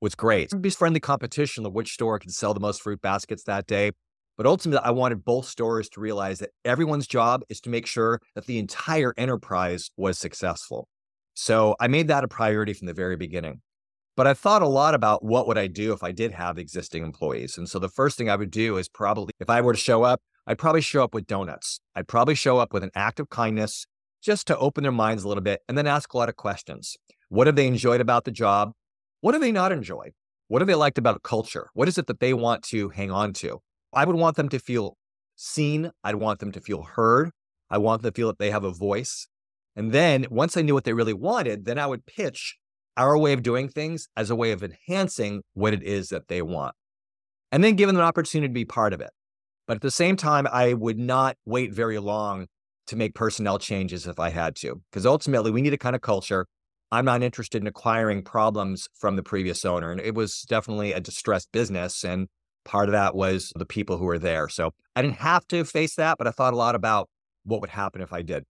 was 0.00 0.14
great. 0.14 0.44
It'd 0.44 0.62
be 0.62 0.70
friendly 0.70 1.00
competition 1.00 1.66
of 1.66 1.72
which 1.72 1.92
store 1.92 2.18
could 2.18 2.32
sell 2.32 2.54
the 2.54 2.60
most 2.60 2.82
fruit 2.82 3.00
baskets 3.00 3.44
that 3.44 3.66
day. 3.66 3.92
But 4.36 4.46
ultimately, 4.46 4.84
I 4.84 4.90
wanted 4.90 5.24
both 5.24 5.46
stores 5.46 5.88
to 5.90 6.00
realize 6.00 6.40
that 6.40 6.50
everyone's 6.64 7.06
job 7.06 7.42
is 7.48 7.60
to 7.62 7.70
make 7.70 7.86
sure 7.86 8.20
that 8.34 8.46
the 8.46 8.58
entire 8.58 9.14
enterprise 9.16 9.90
was 9.96 10.18
successful. 10.18 10.88
So 11.38 11.76
I 11.78 11.86
made 11.86 12.08
that 12.08 12.24
a 12.24 12.28
priority 12.28 12.72
from 12.72 12.86
the 12.86 12.94
very 12.94 13.16
beginning. 13.16 13.60
But 14.16 14.26
I 14.26 14.32
thought 14.32 14.62
a 14.62 14.66
lot 14.66 14.94
about 14.94 15.22
what 15.22 15.46
would 15.46 15.58
I 15.58 15.66
do 15.66 15.92
if 15.92 16.02
I 16.02 16.10
did 16.10 16.32
have 16.32 16.56
existing 16.56 17.02
employees. 17.02 17.58
And 17.58 17.68
so 17.68 17.78
the 17.78 17.90
first 17.90 18.16
thing 18.16 18.30
I 18.30 18.36
would 18.36 18.50
do 18.50 18.78
is 18.78 18.88
probably, 18.88 19.34
if 19.38 19.50
I 19.50 19.60
were 19.60 19.74
to 19.74 19.78
show 19.78 20.02
up, 20.02 20.22
I'd 20.46 20.56
probably 20.56 20.80
show 20.80 21.04
up 21.04 21.12
with 21.12 21.26
donuts. 21.26 21.78
I'd 21.94 22.08
probably 22.08 22.34
show 22.34 22.56
up 22.56 22.72
with 22.72 22.82
an 22.82 22.90
act 22.94 23.20
of 23.20 23.28
kindness 23.28 23.86
just 24.22 24.46
to 24.46 24.56
open 24.56 24.82
their 24.82 24.92
minds 24.92 25.24
a 25.24 25.28
little 25.28 25.42
bit 25.42 25.60
and 25.68 25.76
then 25.76 25.86
ask 25.86 26.14
a 26.14 26.16
lot 26.16 26.30
of 26.30 26.36
questions. 26.36 26.96
What 27.28 27.46
have 27.46 27.56
they 27.56 27.66
enjoyed 27.66 28.00
about 28.00 28.24
the 28.24 28.30
job? 28.30 28.72
What 29.20 29.34
have 29.34 29.42
they 29.42 29.52
not 29.52 29.72
enjoyed? 29.72 30.12
What 30.48 30.62
have 30.62 30.68
they 30.68 30.74
liked 30.74 30.96
about 30.96 31.22
culture? 31.22 31.68
What 31.74 31.86
is 31.86 31.98
it 31.98 32.06
that 32.06 32.20
they 32.20 32.32
want 32.32 32.62
to 32.64 32.88
hang 32.88 33.10
on 33.10 33.34
to? 33.34 33.60
I 33.92 34.06
would 34.06 34.16
want 34.16 34.36
them 34.36 34.48
to 34.48 34.58
feel 34.58 34.96
seen. 35.34 35.90
I'd 36.02 36.14
want 36.14 36.40
them 36.40 36.52
to 36.52 36.60
feel 36.62 36.82
heard. 36.82 37.30
I 37.68 37.76
want 37.76 38.00
them 38.00 38.12
to 38.12 38.16
feel 38.16 38.28
that 38.28 38.38
they 38.38 38.50
have 38.50 38.64
a 38.64 38.70
voice. 38.70 39.28
And 39.76 39.92
then 39.92 40.26
once 40.30 40.56
I 40.56 40.62
knew 40.62 40.74
what 40.74 40.84
they 40.84 40.92
really 40.92 41.12
wanted, 41.12 41.64
then 41.64 41.78
I 41.78 41.86
would 41.86 42.06
pitch 42.06 42.56
our 42.96 43.16
way 43.18 43.32
of 43.32 43.42
doing 43.42 43.68
things 43.68 44.08
as 44.16 44.30
a 44.30 44.36
way 44.36 44.52
of 44.52 44.62
enhancing 44.62 45.42
what 45.52 45.74
it 45.74 45.82
is 45.82 46.08
that 46.08 46.28
they 46.28 46.40
want. 46.40 46.74
And 47.52 47.62
then 47.62 47.76
give 47.76 47.86
them 47.86 47.96
an 47.96 48.02
opportunity 48.02 48.48
to 48.48 48.54
be 48.54 48.64
part 48.64 48.92
of 48.92 49.00
it. 49.00 49.10
But 49.66 49.76
at 49.76 49.82
the 49.82 49.90
same 49.90 50.16
time, 50.16 50.46
I 50.50 50.72
would 50.72 50.98
not 50.98 51.36
wait 51.44 51.72
very 51.72 51.98
long 51.98 52.46
to 52.86 52.96
make 52.96 53.14
personnel 53.14 53.58
changes 53.58 54.06
if 54.06 54.18
I 54.18 54.30
had 54.30 54.56
to, 54.56 54.80
because 54.90 55.04
ultimately 55.04 55.50
we 55.50 55.60
need 55.60 55.74
a 55.74 55.78
kind 55.78 55.94
of 55.94 56.02
culture. 56.02 56.46
I'm 56.90 57.04
not 57.04 57.22
interested 57.22 57.60
in 57.60 57.66
acquiring 57.66 58.22
problems 58.22 58.88
from 58.94 59.16
the 59.16 59.22
previous 59.22 59.64
owner. 59.64 59.90
And 59.90 60.00
it 60.00 60.14
was 60.14 60.42
definitely 60.42 60.92
a 60.92 61.00
distressed 61.00 61.50
business. 61.52 62.04
And 62.04 62.28
Part 62.66 62.88
of 62.88 62.92
that 62.92 63.14
was 63.14 63.52
the 63.54 63.64
people 63.64 63.96
who 63.96 64.04
were 64.04 64.18
there. 64.18 64.48
So 64.48 64.74
I 64.96 65.02
didn't 65.02 65.18
have 65.18 65.46
to 65.48 65.64
face 65.64 65.94
that, 65.94 66.18
but 66.18 66.26
I 66.26 66.32
thought 66.32 66.52
a 66.52 66.56
lot 66.56 66.74
about 66.74 67.08
what 67.44 67.60
would 67.60 67.70
happen 67.70 68.02
if 68.02 68.12
I 68.12 68.22
did. 68.22 68.44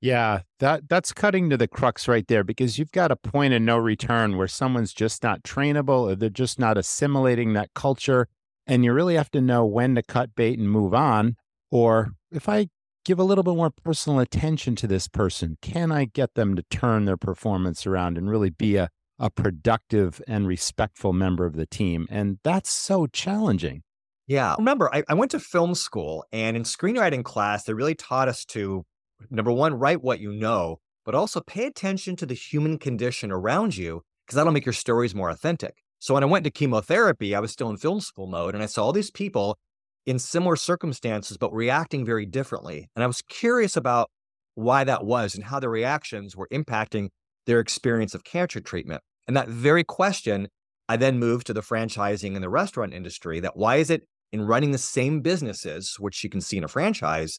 Yeah, 0.00 0.40
that 0.60 0.88
that's 0.88 1.12
cutting 1.12 1.50
to 1.50 1.56
the 1.56 1.68
crux 1.68 2.08
right 2.08 2.26
there 2.26 2.42
because 2.42 2.78
you've 2.78 2.92
got 2.92 3.10
a 3.10 3.16
point 3.16 3.52
of 3.52 3.60
no 3.60 3.76
return 3.76 4.38
where 4.38 4.48
someone's 4.48 4.94
just 4.94 5.22
not 5.22 5.42
trainable 5.42 6.10
or 6.10 6.14
they're 6.14 6.30
just 6.30 6.58
not 6.58 6.78
assimilating 6.78 7.52
that 7.52 7.74
culture 7.74 8.26
and 8.66 8.84
you 8.84 8.92
really 8.92 9.16
have 9.16 9.30
to 9.32 9.40
know 9.40 9.66
when 9.66 9.94
to 9.96 10.02
cut 10.02 10.34
bait 10.34 10.58
and 10.58 10.70
move 10.70 10.94
on 10.94 11.36
or 11.70 12.12
if 12.32 12.48
I 12.48 12.68
give 13.04 13.18
a 13.18 13.24
little 13.24 13.44
bit 13.44 13.56
more 13.56 13.70
personal 13.70 14.20
attention 14.20 14.74
to 14.76 14.86
this 14.86 15.06
person, 15.06 15.58
can 15.60 15.92
I 15.92 16.06
get 16.06 16.34
them 16.34 16.56
to 16.56 16.62
turn 16.70 17.04
their 17.04 17.16
performance 17.16 17.86
around 17.86 18.16
and 18.16 18.30
really 18.30 18.50
be 18.50 18.76
a 18.76 18.88
a 19.20 19.30
productive 19.30 20.20
and 20.26 20.48
respectful 20.48 21.12
member 21.12 21.44
of 21.44 21.54
the 21.54 21.66
team. 21.66 22.08
And 22.10 22.38
that's 22.42 22.70
so 22.70 23.06
challenging. 23.06 23.82
Yeah. 24.26 24.54
Remember, 24.58 24.92
I, 24.92 25.04
I, 25.08 25.14
went 25.14 25.32
to 25.32 25.40
film 25.40 25.74
school 25.74 26.24
and 26.32 26.56
in 26.56 26.62
screenwriting 26.62 27.22
class, 27.22 27.64
they 27.64 27.74
really 27.74 27.94
taught 27.94 28.28
us 28.28 28.44
to, 28.46 28.84
number 29.28 29.52
one, 29.52 29.74
write 29.74 30.02
what 30.02 30.20
you 30.20 30.32
know, 30.32 30.78
but 31.04 31.14
also 31.14 31.40
pay 31.40 31.66
attention 31.66 32.16
to 32.16 32.26
the 32.26 32.34
human 32.34 32.78
condition 32.78 33.30
around 33.30 33.76
you 33.76 34.02
because 34.26 34.36
that'll 34.36 34.52
make 34.52 34.66
your 34.66 34.72
stories 34.72 35.14
more 35.14 35.30
authentic. 35.30 35.74
So 35.98 36.14
when 36.14 36.22
I 36.22 36.26
went 36.26 36.44
to 36.44 36.50
chemotherapy, 36.50 37.34
I 37.34 37.40
was 37.40 37.52
still 37.52 37.68
in 37.68 37.76
film 37.76 38.00
school 38.00 38.26
mode 38.26 38.54
and 38.54 38.62
I 38.62 38.66
saw 38.66 38.84
all 38.84 38.92
these 38.92 39.10
people 39.10 39.58
in 40.06 40.18
similar 40.18 40.56
circumstances, 40.56 41.36
but 41.36 41.52
reacting 41.52 42.06
very 42.06 42.26
differently. 42.26 42.88
And 42.94 43.04
I 43.04 43.06
was 43.06 43.22
curious 43.22 43.76
about 43.76 44.10
why 44.54 44.84
that 44.84 45.04
was 45.04 45.34
and 45.34 45.44
how 45.44 45.60
their 45.60 45.70
reactions 45.70 46.36
were 46.36 46.48
impacting 46.52 47.08
their 47.46 47.60
experience 47.60 48.14
of 48.14 48.24
cancer 48.24 48.60
treatment. 48.60 49.02
And 49.26 49.36
that 49.36 49.48
very 49.48 49.84
question, 49.84 50.48
I 50.88 50.96
then 50.96 51.18
moved 51.18 51.46
to 51.46 51.52
the 51.52 51.60
franchising 51.60 52.34
and 52.34 52.42
the 52.42 52.48
restaurant 52.48 52.94
industry 52.94 53.40
that 53.40 53.56
why 53.56 53.76
is 53.76 53.90
it 53.90 54.04
in 54.32 54.42
running 54.42 54.70
the 54.70 54.78
same 54.78 55.20
businesses, 55.20 55.96
which 55.98 56.24
you 56.24 56.30
can 56.30 56.40
see 56.40 56.56
in 56.56 56.64
a 56.64 56.68
franchise, 56.68 57.38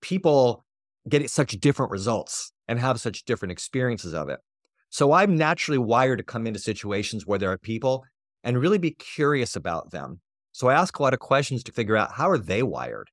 people 0.00 0.64
get 1.08 1.28
such 1.30 1.52
different 1.52 1.90
results 1.90 2.52
and 2.68 2.78
have 2.78 3.00
such 3.00 3.24
different 3.24 3.52
experiences 3.52 4.14
of 4.14 4.28
it. 4.28 4.40
So 4.90 5.12
I'm 5.12 5.36
naturally 5.36 5.78
wired 5.78 6.18
to 6.18 6.24
come 6.24 6.46
into 6.46 6.60
situations 6.60 7.26
where 7.26 7.38
there 7.38 7.50
are 7.50 7.58
people 7.58 8.04
and 8.44 8.60
really 8.60 8.78
be 8.78 8.92
curious 8.92 9.56
about 9.56 9.90
them. 9.90 10.20
So 10.52 10.68
I 10.68 10.74
ask 10.74 10.98
a 10.98 11.02
lot 11.02 11.14
of 11.14 11.20
questions 11.20 11.62
to 11.64 11.72
figure 11.72 11.96
out 11.96 12.12
how 12.12 12.28
are 12.28 12.38
they 12.38 12.62
wired 12.62 13.08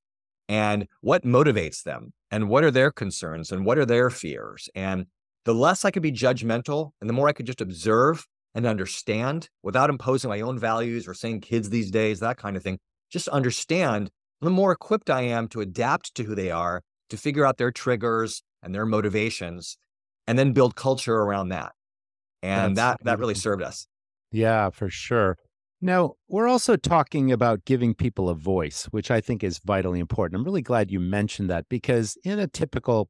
and 0.48 0.88
what 1.02 1.24
motivates 1.24 1.84
them 1.84 2.12
and 2.32 2.50
what 2.50 2.64
are 2.64 2.72
their 2.72 2.92
concerns 2.92 3.52
and 3.52 3.66
what 3.66 3.78
are 3.78 3.86
their 3.86 4.10
fears 4.10 4.70
and 4.76 5.06
the 5.46 5.54
less 5.54 5.86
I 5.86 5.92
could 5.92 6.04
be 6.04 6.12
judgmental 6.12 6.92
and 7.00 7.10
the 7.10 7.14
more 7.14 7.30
I 7.30 7.34
could 7.34 7.46
just 7.46 7.62
observe 7.62 8.26
and 8.54 8.66
understand 8.66 9.50
without 9.64 9.90
imposing 9.90 10.30
my 10.30 10.42
own 10.42 10.60
values 10.60 11.08
or 11.08 11.14
saying 11.14 11.42
kids 11.42 11.70
these 11.70 11.92
days, 11.92 12.20
that 12.20 12.38
kind 12.38 12.58
of 12.58 12.64
thing, 12.64 12.80
just 13.10 13.28
understand, 13.30 14.10
the 14.42 14.50
more 14.50 14.72
equipped 14.72 15.10
I 15.10 15.22
am 15.22 15.48
to 15.50 15.62
adapt 15.62 16.14
to 16.16 16.24
who 16.24 16.36
they 16.36 16.52
are, 16.52 16.82
to 17.10 17.18
figure 17.18 17.46
out 17.46 17.58
their 17.58 17.72
triggers 17.72 18.44
and 18.62 18.74
their 18.74 18.86
motivations, 18.86 19.78
and 20.28 20.38
then 20.38 20.54
build 20.54 20.76
culture 20.76 21.16
around 21.16 21.50
that. 21.50 21.74
And 22.42 22.76
That's 22.76 23.00
that 23.00 23.06
that 23.06 23.20
really 23.20 23.36
served 23.36 23.62
us. 23.62 23.88
Yeah, 24.32 24.70
for 24.70 24.90
sure. 24.90 25.38
Now, 25.82 26.16
we're 26.28 26.48
also 26.48 26.76
talking 26.76 27.32
about 27.32 27.64
giving 27.64 27.94
people 27.94 28.28
a 28.28 28.36
voice, 28.36 28.86
which 28.92 29.10
I 29.10 29.22
think 29.22 29.44
is 29.44 29.60
vitally 29.60 30.00
important. 30.00 30.40
I'm 30.40 30.46
really 30.46 30.62
glad 30.62 30.92
you 30.92 31.00
mentioned 31.00 31.50
that 31.50 31.70
because 31.70 32.18
in 32.24 32.38
a 32.38 32.48
typical 32.48 33.10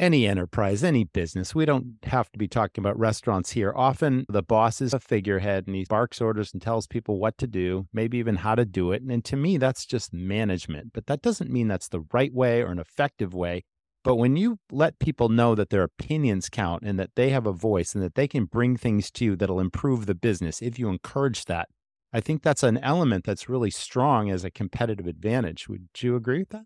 any 0.00 0.26
enterprise, 0.26 0.82
any 0.82 1.04
business. 1.04 1.54
We 1.54 1.66
don't 1.66 1.96
have 2.04 2.32
to 2.32 2.38
be 2.38 2.48
talking 2.48 2.82
about 2.82 2.98
restaurants 2.98 3.50
here. 3.50 3.72
Often 3.76 4.24
the 4.28 4.42
boss 4.42 4.80
is 4.80 4.94
a 4.94 4.98
figurehead 4.98 5.66
and 5.66 5.76
he 5.76 5.84
barks 5.88 6.20
orders 6.20 6.52
and 6.52 6.60
tells 6.60 6.86
people 6.86 7.20
what 7.20 7.36
to 7.38 7.46
do, 7.46 7.86
maybe 7.92 8.18
even 8.18 8.36
how 8.36 8.54
to 8.54 8.64
do 8.64 8.90
it. 8.92 9.02
And 9.02 9.24
to 9.26 9.36
me, 9.36 9.58
that's 9.58 9.84
just 9.84 10.12
management. 10.12 10.92
But 10.94 11.06
that 11.06 11.22
doesn't 11.22 11.50
mean 11.50 11.68
that's 11.68 11.88
the 11.88 12.04
right 12.12 12.32
way 12.32 12.62
or 12.62 12.68
an 12.68 12.78
effective 12.78 13.34
way. 13.34 13.62
But 14.02 14.16
when 14.16 14.36
you 14.36 14.58
let 14.72 14.98
people 14.98 15.28
know 15.28 15.54
that 15.54 15.68
their 15.68 15.82
opinions 15.82 16.48
count 16.48 16.82
and 16.82 16.98
that 16.98 17.10
they 17.16 17.28
have 17.30 17.46
a 17.46 17.52
voice 17.52 17.94
and 17.94 18.02
that 18.02 18.14
they 18.14 18.26
can 18.26 18.46
bring 18.46 18.78
things 18.78 19.10
to 19.12 19.24
you 19.26 19.36
that'll 19.36 19.60
improve 19.60 20.06
the 20.06 20.14
business, 20.14 20.62
if 20.62 20.78
you 20.78 20.88
encourage 20.88 21.44
that, 21.44 21.68
I 22.10 22.20
think 22.20 22.42
that's 22.42 22.62
an 22.62 22.78
element 22.78 23.24
that's 23.24 23.50
really 23.50 23.70
strong 23.70 24.30
as 24.30 24.42
a 24.42 24.50
competitive 24.50 25.06
advantage. 25.06 25.68
Would 25.68 25.88
you 25.98 26.16
agree 26.16 26.38
with 26.38 26.48
that? 26.48 26.64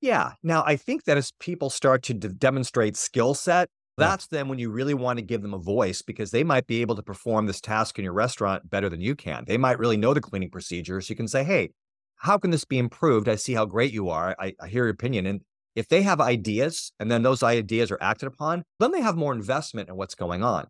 Yeah. 0.00 0.32
Now, 0.42 0.62
I 0.64 0.76
think 0.76 1.04
that 1.04 1.16
as 1.16 1.32
people 1.40 1.70
start 1.70 2.02
to 2.04 2.14
de- 2.14 2.28
demonstrate 2.28 2.96
skill 2.96 3.34
set, 3.34 3.68
that's 3.96 4.28
then 4.28 4.46
when 4.46 4.60
you 4.60 4.70
really 4.70 4.94
want 4.94 5.18
to 5.18 5.24
give 5.24 5.42
them 5.42 5.54
a 5.54 5.58
voice 5.58 6.02
because 6.02 6.30
they 6.30 6.44
might 6.44 6.68
be 6.68 6.80
able 6.82 6.94
to 6.94 7.02
perform 7.02 7.46
this 7.46 7.60
task 7.60 7.98
in 7.98 8.04
your 8.04 8.12
restaurant 8.12 8.70
better 8.70 8.88
than 8.88 9.00
you 9.00 9.16
can. 9.16 9.44
They 9.46 9.56
might 9.56 9.80
really 9.80 9.96
know 9.96 10.14
the 10.14 10.20
cleaning 10.20 10.50
procedures. 10.50 11.10
You 11.10 11.16
can 11.16 11.26
say, 11.26 11.42
hey, 11.42 11.70
how 12.16 12.38
can 12.38 12.52
this 12.52 12.64
be 12.64 12.78
improved? 12.78 13.28
I 13.28 13.34
see 13.34 13.54
how 13.54 13.64
great 13.64 13.92
you 13.92 14.08
are. 14.08 14.36
I, 14.38 14.54
I 14.60 14.68
hear 14.68 14.84
your 14.84 14.92
opinion. 14.92 15.26
And 15.26 15.40
if 15.74 15.88
they 15.88 16.02
have 16.02 16.20
ideas 16.20 16.92
and 17.00 17.10
then 17.10 17.22
those 17.22 17.42
ideas 17.42 17.90
are 17.90 17.98
acted 18.00 18.28
upon, 18.28 18.62
then 18.78 18.92
they 18.92 19.00
have 19.00 19.16
more 19.16 19.32
investment 19.32 19.88
in 19.88 19.96
what's 19.96 20.14
going 20.14 20.44
on. 20.44 20.68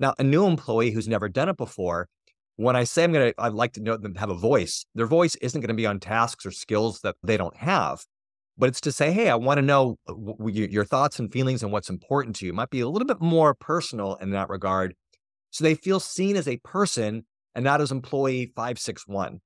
Now, 0.00 0.14
a 0.18 0.24
new 0.24 0.46
employee 0.46 0.92
who's 0.92 1.08
never 1.08 1.28
done 1.28 1.50
it 1.50 1.56
before, 1.58 2.08
when 2.56 2.76
I 2.76 2.84
say 2.84 3.04
I'm 3.04 3.12
going 3.12 3.32
to, 3.32 3.34
I'd 3.40 3.52
like 3.52 3.74
to 3.74 3.82
know 3.82 3.96
them 3.96 4.14
have 4.14 4.30
a 4.30 4.34
voice, 4.34 4.84
their 4.94 5.06
voice 5.06 5.34
isn't 5.36 5.60
going 5.60 5.68
to 5.68 5.74
be 5.74 5.86
on 5.86 6.00
tasks 6.00 6.44
or 6.44 6.50
skills 6.50 7.00
that 7.02 7.16
they 7.22 7.36
don't 7.36 7.56
have, 7.56 8.04
but 8.58 8.68
it's 8.68 8.80
to 8.82 8.92
say, 8.92 9.12
hey, 9.12 9.28
I 9.28 9.34
want 9.34 9.58
to 9.58 9.62
know 9.62 9.98
uh, 10.08 10.46
your 10.46 10.84
thoughts 10.84 11.18
and 11.18 11.32
feelings 11.32 11.62
and 11.62 11.72
what's 11.72 11.90
important 11.90 12.36
to 12.36 12.46
you. 12.46 12.52
It 12.52 12.54
might 12.54 12.70
be 12.70 12.80
a 12.80 12.88
little 12.88 13.06
bit 13.06 13.20
more 13.20 13.54
personal 13.54 14.16
in 14.16 14.30
that 14.30 14.48
regard. 14.48 14.94
So 15.50 15.64
they 15.64 15.74
feel 15.74 16.00
seen 16.00 16.36
as 16.36 16.48
a 16.48 16.58
person 16.58 17.24
and 17.54 17.64
not 17.64 17.80
as 17.80 17.90
employee 17.92 18.52
561. 18.54 19.40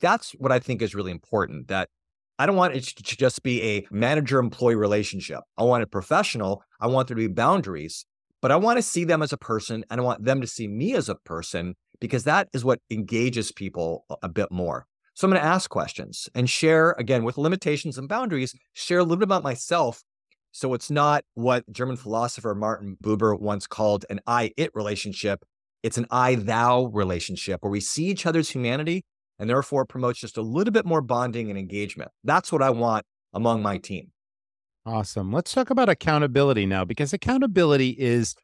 That's 0.00 0.32
what 0.32 0.52
I 0.52 0.58
think 0.58 0.82
is 0.82 0.94
really 0.94 1.10
important 1.10 1.68
that 1.68 1.88
I 2.38 2.46
don't 2.46 2.56
want 2.56 2.74
it 2.74 2.84
to 2.84 3.16
just 3.16 3.42
be 3.42 3.62
a 3.62 3.86
manager 3.90 4.38
employee 4.38 4.74
relationship. 4.74 5.40
I 5.58 5.64
want 5.64 5.82
it 5.82 5.90
professional. 5.90 6.62
I 6.80 6.86
want 6.86 7.08
there 7.08 7.14
to 7.14 7.28
be 7.28 7.32
boundaries, 7.32 8.06
but 8.40 8.50
I 8.50 8.56
want 8.56 8.78
to 8.78 8.82
see 8.82 9.04
them 9.04 9.22
as 9.22 9.32
a 9.32 9.36
person 9.36 9.84
and 9.90 10.00
I 10.00 10.04
want 10.04 10.24
them 10.24 10.40
to 10.40 10.46
see 10.46 10.66
me 10.66 10.94
as 10.94 11.10
a 11.10 11.16
person 11.16 11.74
because 12.00 12.24
that 12.24 12.48
is 12.54 12.64
what 12.64 12.80
engages 12.90 13.52
people 13.52 14.06
a 14.22 14.28
bit 14.28 14.50
more. 14.50 14.86
So 15.20 15.26
I'm 15.26 15.32
going 15.32 15.42
to 15.42 15.46
ask 15.46 15.68
questions 15.68 16.30
and 16.34 16.48
share, 16.48 16.92
again, 16.92 17.24
with 17.24 17.36
limitations 17.36 17.98
and 17.98 18.08
boundaries, 18.08 18.54
share 18.72 19.00
a 19.00 19.02
little 19.02 19.18
bit 19.18 19.24
about 19.24 19.42
myself. 19.42 20.02
So 20.50 20.72
it's 20.72 20.90
not 20.90 21.24
what 21.34 21.70
German 21.70 21.96
philosopher 21.96 22.54
Martin 22.54 22.96
Buber 23.04 23.38
once 23.38 23.66
called 23.66 24.06
an 24.08 24.20
I 24.26 24.52
it 24.56 24.70
relationship. 24.74 25.44
It's 25.82 25.98
an 25.98 26.06
I 26.10 26.36
thou 26.36 26.86
relationship 26.86 27.62
where 27.62 27.70
we 27.70 27.80
see 27.80 28.06
each 28.06 28.24
other's 28.24 28.48
humanity 28.48 29.04
and 29.38 29.50
therefore 29.50 29.84
promotes 29.84 30.20
just 30.20 30.38
a 30.38 30.42
little 30.42 30.72
bit 30.72 30.86
more 30.86 31.02
bonding 31.02 31.50
and 31.50 31.58
engagement. 31.58 32.10
That's 32.24 32.50
what 32.50 32.62
I 32.62 32.70
want 32.70 33.04
among 33.34 33.60
my 33.60 33.76
team. 33.76 34.12
Awesome. 34.86 35.30
Let's 35.34 35.52
talk 35.52 35.68
about 35.68 35.90
accountability 35.90 36.64
now 36.64 36.86
because 36.86 37.12
accountability 37.12 37.90
is 37.90 38.36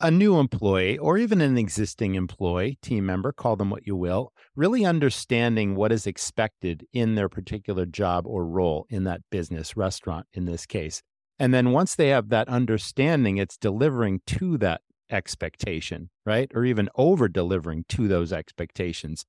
a 0.00 0.10
new 0.10 0.38
employee 0.38 0.96
or 0.96 1.18
even 1.18 1.40
an 1.40 1.58
existing 1.58 2.14
employee, 2.14 2.78
team 2.82 3.04
member, 3.04 3.32
call 3.32 3.56
them 3.56 3.70
what 3.70 3.86
you 3.86 3.96
will, 3.96 4.32
really 4.54 4.84
understanding 4.84 5.74
what 5.74 5.92
is 5.92 6.06
expected 6.06 6.86
in 6.92 7.14
their 7.14 7.28
particular 7.28 7.84
job 7.84 8.26
or 8.26 8.46
role 8.46 8.86
in 8.90 9.04
that 9.04 9.22
business, 9.30 9.76
restaurant 9.76 10.26
in 10.32 10.44
this 10.44 10.66
case. 10.66 11.02
And 11.38 11.52
then 11.52 11.72
once 11.72 11.94
they 11.94 12.08
have 12.08 12.28
that 12.30 12.48
understanding, 12.48 13.36
it's 13.36 13.56
delivering 13.56 14.20
to 14.26 14.58
that 14.58 14.82
expectation, 15.10 16.10
right? 16.26 16.50
Or 16.54 16.64
even 16.64 16.88
over 16.94 17.28
delivering 17.28 17.84
to 17.90 18.08
those 18.08 18.32
expectations. 18.32 19.24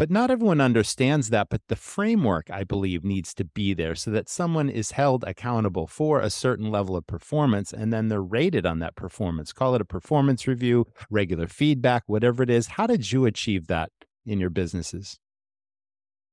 But 0.00 0.10
not 0.10 0.30
everyone 0.30 0.62
understands 0.62 1.28
that. 1.28 1.48
But 1.50 1.60
the 1.68 1.76
framework, 1.76 2.50
I 2.50 2.64
believe, 2.64 3.04
needs 3.04 3.34
to 3.34 3.44
be 3.44 3.74
there 3.74 3.94
so 3.94 4.10
that 4.12 4.30
someone 4.30 4.70
is 4.70 4.92
held 4.92 5.24
accountable 5.24 5.86
for 5.86 6.20
a 6.20 6.30
certain 6.30 6.70
level 6.70 6.96
of 6.96 7.06
performance 7.06 7.70
and 7.70 7.92
then 7.92 8.08
they're 8.08 8.22
rated 8.22 8.64
on 8.64 8.78
that 8.78 8.96
performance. 8.96 9.52
Call 9.52 9.74
it 9.74 9.82
a 9.82 9.84
performance 9.84 10.46
review, 10.46 10.86
regular 11.10 11.46
feedback, 11.48 12.04
whatever 12.06 12.42
it 12.42 12.48
is. 12.48 12.66
How 12.68 12.86
did 12.86 13.12
you 13.12 13.26
achieve 13.26 13.66
that 13.66 13.90
in 14.24 14.40
your 14.40 14.48
businesses? 14.48 15.18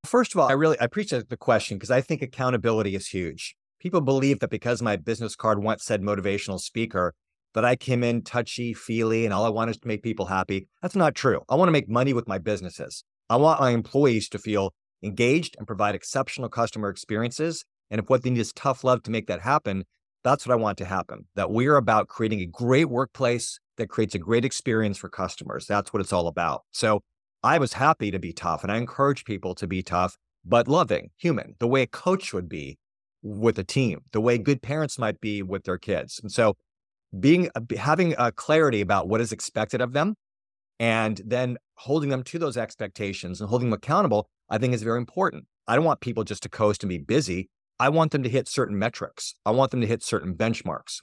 First 0.06 0.34
of 0.34 0.40
all, 0.40 0.48
I 0.48 0.54
really 0.54 0.80
I 0.80 0.86
appreciate 0.86 1.28
the 1.28 1.36
question 1.36 1.76
because 1.76 1.92
I 1.92 2.00
think 2.00 2.22
accountability 2.22 2.96
is 2.96 3.10
huge. 3.10 3.58
People 3.82 4.00
believe 4.00 4.40
that 4.40 4.50
because 4.50 4.82
my 4.82 4.96
business 4.96 5.36
card 5.36 5.62
once 5.62 5.84
said 5.84 6.02
motivational 6.02 6.62
speaker, 6.62 7.16
that 7.54 7.66
I 7.66 7.76
came 7.76 8.02
in 8.02 8.22
touchy 8.22 8.74
feely 8.74 9.26
and 9.26 9.34
all 9.34 9.44
I 9.44 9.50
want 9.50 9.72
is 9.72 9.78
to 9.80 9.90
make 9.90 10.04
people 10.04 10.28
happy. 10.28 10.70
That's 10.82 10.96
not 10.96 11.16
true. 11.16 11.42
I 11.50 11.56
want 11.56 11.68
to 11.68 11.74
make 11.74 11.90
money 11.90 12.14
with 12.14 12.30
my 12.30 12.38
businesses. 12.38 13.04
I 13.30 13.36
want 13.36 13.60
my 13.60 13.72
employees 13.72 14.30
to 14.30 14.40
feel 14.40 14.74
engaged 15.04 15.56
and 15.58 15.68
provide 15.68 15.96
exceptional 15.96 16.50
customer 16.50 16.90
experiences. 16.90 17.66
And 17.90 18.00
if 18.00 18.10
what 18.10 18.24
they 18.24 18.30
need 18.30 18.40
is 18.40 18.54
tough 18.54 18.84
love 18.84 19.04
to 19.04 19.12
make 19.12 19.28
that 19.28 19.42
happen, 19.42 19.84
that's 20.24 20.46
what 20.46 20.54
I 20.54 20.58
want 20.58 20.78
to 20.80 20.86
happen. 20.86 21.26
That 21.36 21.52
we're 21.52 21.78
about 21.78 22.08
creating 22.08 22.42
a 22.42 22.46
great 22.46 22.90
workplace 22.90 23.60
that 23.78 23.90
creates 23.90 24.16
a 24.16 24.20
great 24.20 24.44
experience 24.44 24.98
for 24.98 25.10
customers. 25.10 25.66
That's 25.68 25.94
what 25.94 26.02
it's 26.02 26.14
all 26.14 26.28
about. 26.28 26.64
So 26.72 27.02
I 27.44 27.58
was 27.60 27.74
happy 27.74 28.12
to 28.12 28.20
be 28.20 28.34
tough 28.34 28.64
and 28.64 28.72
I 28.72 28.78
encourage 28.78 29.24
people 29.24 29.56
to 29.56 29.68
be 29.68 29.84
tough, 29.84 30.18
but 30.44 30.68
loving, 30.68 31.12
human, 31.18 31.56
the 31.60 31.68
way 31.68 31.84
a 31.84 31.88
coach 31.88 32.34
would 32.34 32.50
be 32.50 32.78
with 33.22 33.60
a 33.60 33.64
team, 33.64 34.02
the 34.12 34.22
way 34.22 34.38
good 34.38 34.62
parents 34.62 34.98
might 34.98 35.20
be 35.22 35.44
with 35.44 35.64
their 35.64 35.78
kids. 35.78 36.20
And 36.22 36.32
so 36.32 36.56
being 37.18 37.50
uh, 37.56 37.62
having 37.78 38.16
a 38.18 38.32
clarity 38.32 38.82
about 38.82 39.08
what 39.08 39.22
is 39.22 39.32
expected 39.32 39.82
of 39.82 39.94
them 39.94 40.16
and 40.80 41.22
then 41.26 41.58
holding 41.76 42.10
them 42.10 42.24
to 42.24 42.40
those 42.40 42.58
expectations 42.58 43.42
and 43.42 43.50
holding 43.50 43.70
them 43.70 43.78
accountable, 43.78 44.30
I 44.50 44.58
think 44.58 44.74
is 44.74 44.84
very 44.84 44.98
important. 44.98 45.46
I 45.68 45.76
don't 45.76 45.86
want 45.86 46.02
people 46.02 46.24
just 46.24 46.44
to 46.44 46.50
coast 46.50 46.84
and 46.84 46.90
be 46.90 46.98
busy. 46.98 47.50
I 47.80 47.90
want 47.90 48.12
them 48.12 48.24
to 48.24 48.30
hit 48.30 48.48
certain 48.48 48.78
metrics. 48.78 49.36
I 49.46 49.52
want 49.52 49.72
them 49.72 49.82
to 49.82 49.88
hit 49.88 50.04
certain 50.04 50.36
benchmarks. 50.36 51.02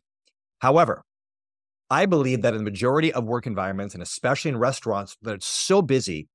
However, 0.60 1.04
I 1.90 2.06
believe 2.06 2.42
that 2.42 2.54
in 2.54 2.58
the 2.58 2.70
majority 2.70 3.12
of 3.12 3.24
work 3.24 3.46
environments, 3.46 3.94
and 3.94 4.02
especially 4.02 4.48
in 4.48 4.56
restaurants, 4.56 5.16
that 5.22 5.34
it's 5.34 5.46
so 5.46 5.82
busy 5.82 6.28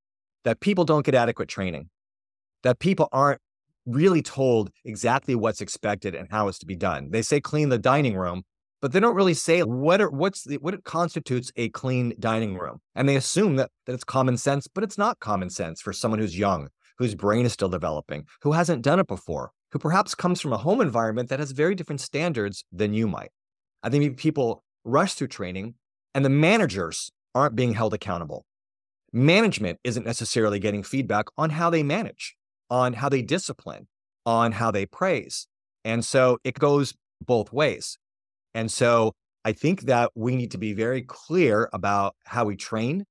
that 0.43 0.59
people 0.59 0.85
don't 0.85 1.05
get 1.05 1.15
adequate 1.15 1.49
training, 1.49 1.89
that 2.63 2.79
people 2.79 3.09
aren't 3.11 3.41
really 3.85 4.21
told 4.21 4.69
exactly 4.85 5.35
what's 5.35 5.61
expected 5.61 6.13
and 6.13 6.27
how 6.29 6.47
it's 6.47 6.59
to 6.59 6.65
be 6.65 6.75
done. 6.75 7.09
They 7.11 7.21
say 7.21 7.41
clean 7.41 7.69
the 7.69 7.79
dining 7.79 8.15
room, 8.15 8.43
but 8.81 8.91
they 8.91 8.99
don't 8.99 9.15
really 9.15 9.33
say 9.33 9.61
what 9.61 10.01
are, 10.01 10.09
what's 10.09 10.43
the, 10.43 10.57
what 10.57 10.83
constitutes 10.83 11.51
a 11.55 11.69
clean 11.69 12.13
dining 12.19 12.57
room, 12.57 12.79
and 12.95 13.07
they 13.07 13.15
assume 13.15 13.55
that 13.57 13.71
that 13.85 13.93
it's 13.93 14.03
common 14.03 14.37
sense, 14.37 14.67
but 14.67 14.83
it's 14.83 14.97
not 14.97 15.19
common 15.19 15.49
sense 15.49 15.81
for 15.81 15.93
someone 15.93 16.19
who's 16.19 16.37
young, 16.37 16.69
whose 16.97 17.15
brain 17.15 17.45
is 17.45 17.53
still 17.53 17.69
developing, 17.69 18.25
who 18.41 18.51
hasn't 18.53 18.81
done 18.81 18.99
it 18.99 19.07
before, 19.07 19.51
who 19.71 19.79
perhaps 19.79 20.15
comes 20.15 20.41
from 20.41 20.53
a 20.53 20.57
home 20.57 20.81
environment 20.81 21.29
that 21.29 21.39
has 21.39 21.51
very 21.51 21.75
different 21.75 22.01
standards 22.01 22.63
than 22.71 22.93
you 22.93 23.07
might. 23.07 23.31
I 23.83 23.89
think 23.89 24.17
people 24.17 24.63
rush 24.83 25.13
through 25.13 25.27
training, 25.27 25.75
and 26.13 26.25
the 26.25 26.29
managers 26.29 27.11
aren't 27.35 27.55
being 27.55 27.73
held 27.73 27.93
accountable. 27.93 28.45
Management 29.11 29.79
isn't 29.83 30.05
necessarily 30.05 30.59
getting 30.59 30.83
feedback 30.83 31.25
on 31.37 31.49
how 31.49 31.69
they 31.69 31.83
manage, 31.83 32.35
on 32.69 32.93
how 32.93 33.09
they 33.09 33.21
discipline, 33.21 33.87
on 34.25 34.51
how 34.51 34.71
they 34.71 34.85
praise. 34.85 35.47
And 35.83 36.03
so 36.03 36.37
it 36.43 36.59
goes 36.59 36.93
both 37.25 37.51
ways. 37.51 37.97
And 38.53 38.71
so 38.71 39.13
I 39.45 39.53
think 39.53 39.81
that 39.81 40.11
we 40.15 40.35
need 40.35 40.51
to 40.51 40.57
be 40.57 40.73
very 40.73 41.01
clear 41.01 41.69
about 41.71 42.15
how 42.25 42.45
we 42.45 42.55
train, 42.55 43.05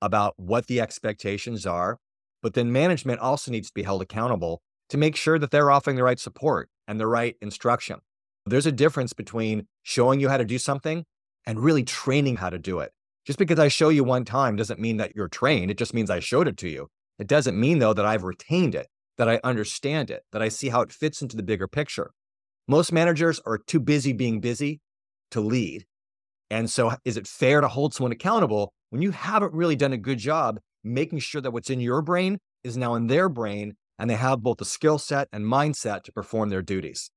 about 0.00 0.34
what 0.36 0.66
the 0.66 0.80
expectations 0.80 1.66
are. 1.66 1.98
But 2.42 2.54
then 2.54 2.72
management 2.72 3.20
also 3.20 3.50
needs 3.50 3.68
to 3.68 3.74
be 3.74 3.82
held 3.82 4.02
accountable 4.02 4.60
to 4.90 4.96
make 4.96 5.16
sure 5.16 5.38
that 5.38 5.50
they're 5.50 5.70
offering 5.70 5.96
the 5.96 6.04
right 6.04 6.20
support 6.20 6.68
and 6.86 7.00
the 7.00 7.06
right 7.06 7.36
instruction. 7.40 7.98
There's 8.46 8.66
a 8.66 8.72
difference 8.72 9.12
between 9.12 9.66
showing 9.82 10.20
you 10.20 10.28
how 10.28 10.36
to 10.36 10.44
do 10.44 10.58
something 10.58 11.04
and 11.46 11.58
really 11.58 11.82
training 11.82 12.36
how 12.36 12.50
to 12.50 12.58
do 12.58 12.78
it. 12.80 12.92
Just 13.26 13.38
because 13.38 13.58
I 13.58 13.66
show 13.68 13.88
you 13.88 14.04
one 14.04 14.24
time 14.24 14.54
doesn't 14.54 14.78
mean 14.78 14.98
that 14.98 15.16
you're 15.16 15.28
trained. 15.28 15.70
It 15.70 15.78
just 15.78 15.94
means 15.94 16.10
I 16.10 16.20
showed 16.20 16.46
it 16.46 16.56
to 16.58 16.68
you. 16.68 16.88
It 17.18 17.26
doesn't 17.26 17.58
mean, 17.58 17.80
though, 17.80 17.92
that 17.92 18.06
I've 18.06 18.22
retained 18.22 18.76
it, 18.76 18.86
that 19.18 19.28
I 19.28 19.40
understand 19.42 20.10
it, 20.10 20.22
that 20.32 20.42
I 20.42 20.48
see 20.48 20.68
how 20.68 20.82
it 20.82 20.92
fits 20.92 21.22
into 21.22 21.36
the 21.36 21.42
bigger 21.42 21.66
picture. 21.66 22.12
Most 22.68 22.92
managers 22.92 23.40
are 23.46 23.58
too 23.58 23.80
busy 23.80 24.12
being 24.12 24.40
busy 24.40 24.80
to 25.30 25.40
lead. 25.40 25.86
And 26.50 26.70
so, 26.70 26.92
is 27.04 27.16
it 27.16 27.26
fair 27.26 27.60
to 27.60 27.68
hold 27.68 27.94
someone 27.94 28.12
accountable 28.12 28.72
when 28.90 29.02
you 29.02 29.10
haven't 29.10 29.52
really 29.52 29.76
done 29.76 29.92
a 29.92 29.98
good 29.98 30.18
job 30.18 30.58
making 30.84 31.18
sure 31.18 31.40
that 31.40 31.50
what's 31.50 31.70
in 31.70 31.80
your 31.80 32.02
brain 32.02 32.38
is 32.62 32.76
now 32.76 32.94
in 32.94 33.06
their 33.08 33.28
brain 33.28 33.74
and 33.98 34.10
they 34.10 34.14
have 34.14 34.42
both 34.42 34.58
the 34.58 34.64
skill 34.64 34.98
set 34.98 35.28
and 35.32 35.44
mindset 35.44 36.02
to 36.04 36.12
perform 36.12 36.48
their 36.48 36.62
duties? 36.62 37.10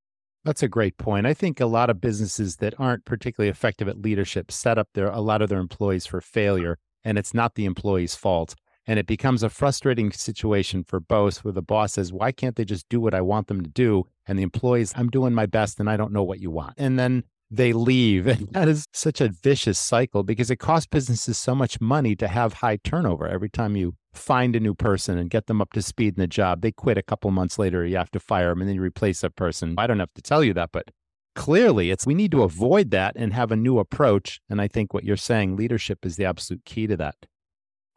That's 0.45 0.63
a 0.63 0.67
great 0.67 0.97
point. 0.97 1.25
I 1.25 1.33
think 1.33 1.59
a 1.59 1.65
lot 1.65 1.89
of 1.89 1.99
businesses 1.99 2.57
that 2.57 2.73
aren't 2.79 3.05
particularly 3.05 3.49
effective 3.49 3.87
at 3.87 4.01
leadership 4.01 4.51
set 4.51 4.77
up 4.77 4.87
their 4.93 5.07
a 5.07 5.19
lot 5.19 5.41
of 5.41 5.49
their 5.49 5.59
employees 5.59 6.05
for 6.05 6.21
failure, 6.21 6.77
and 7.03 7.17
it's 7.17 7.33
not 7.33 7.55
the 7.55 7.65
employee's 7.65 8.15
fault. 8.15 8.55
And 8.89 8.97
it 8.97 9.05
becomes 9.05 9.43
a 9.43 9.51
frustrating 9.51 10.11
situation 10.11 10.83
for 10.83 10.99
both 10.99 11.43
where 11.43 11.51
the 11.51 11.61
boss 11.61 11.93
says, 11.93 12.11
Why 12.11 12.31
can't 12.31 12.55
they 12.55 12.65
just 12.65 12.89
do 12.89 12.99
what 12.99 13.13
I 13.13 13.21
want 13.21 13.45
them 13.45 13.61
to 13.61 13.69
do? 13.69 14.07
And 14.25 14.39
the 14.39 14.41
employees, 14.41 14.93
I'm 14.95 15.11
doing 15.11 15.31
my 15.31 15.45
best 15.45 15.79
and 15.79 15.87
I 15.87 15.95
don't 15.95 16.11
know 16.11 16.23
what 16.23 16.39
you 16.39 16.49
want. 16.49 16.73
And 16.75 16.97
then 16.97 17.23
they 17.51 17.71
leave. 17.71 18.25
And 18.27 18.47
that 18.53 18.67
is 18.67 18.87
such 18.91 19.21
a 19.21 19.27
vicious 19.29 19.77
cycle 19.77 20.23
because 20.23 20.49
it 20.49 20.55
costs 20.55 20.87
businesses 20.87 21.37
so 21.37 21.53
much 21.53 21.79
money 21.79 22.15
to 22.15 22.27
have 22.27 22.53
high 22.53 22.77
turnover. 22.77 23.27
Every 23.27 23.47
time 23.47 23.75
you 23.75 23.93
find 24.11 24.55
a 24.55 24.59
new 24.59 24.73
person 24.73 25.19
and 25.19 25.29
get 25.29 25.45
them 25.45 25.61
up 25.61 25.71
to 25.73 25.83
speed 25.83 26.15
in 26.17 26.21
the 26.21 26.25
job, 26.25 26.61
they 26.61 26.71
quit 26.71 26.97
a 26.97 27.03
couple 27.03 27.29
months 27.29 27.59
later. 27.59 27.85
You 27.85 27.97
have 27.97 28.09
to 28.09 28.19
fire 28.19 28.49
them 28.49 28.61
and 28.61 28.67
then 28.67 28.75
you 28.75 28.81
replace 28.81 29.21
that 29.21 29.35
person. 29.35 29.75
I 29.77 29.85
don't 29.85 29.99
have 29.99 30.15
to 30.15 30.21
tell 30.23 30.43
you 30.43 30.55
that, 30.55 30.71
but 30.71 30.89
clearly 31.35 31.91
it's 31.91 32.07
we 32.07 32.15
need 32.15 32.31
to 32.31 32.41
avoid 32.41 32.89
that 32.89 33.13
and 33.15 33.33
have 33.33 33.51
a 33.51 33.55
new 33.55 33.77
approach. 33.77 34.41
And 34.49 34.59
I 34.59 34.67
think 34.67 34.95
what 34.95 35.03
you're 35.03 35.15
saying, 35.15 35.57
leadership 35.57 36.07
is 36.07 36.15
the 36.15 36.25
absolute 36.25 36.65
key 36.65 36.87
to 36.87 36.97
that. 36.97 37.27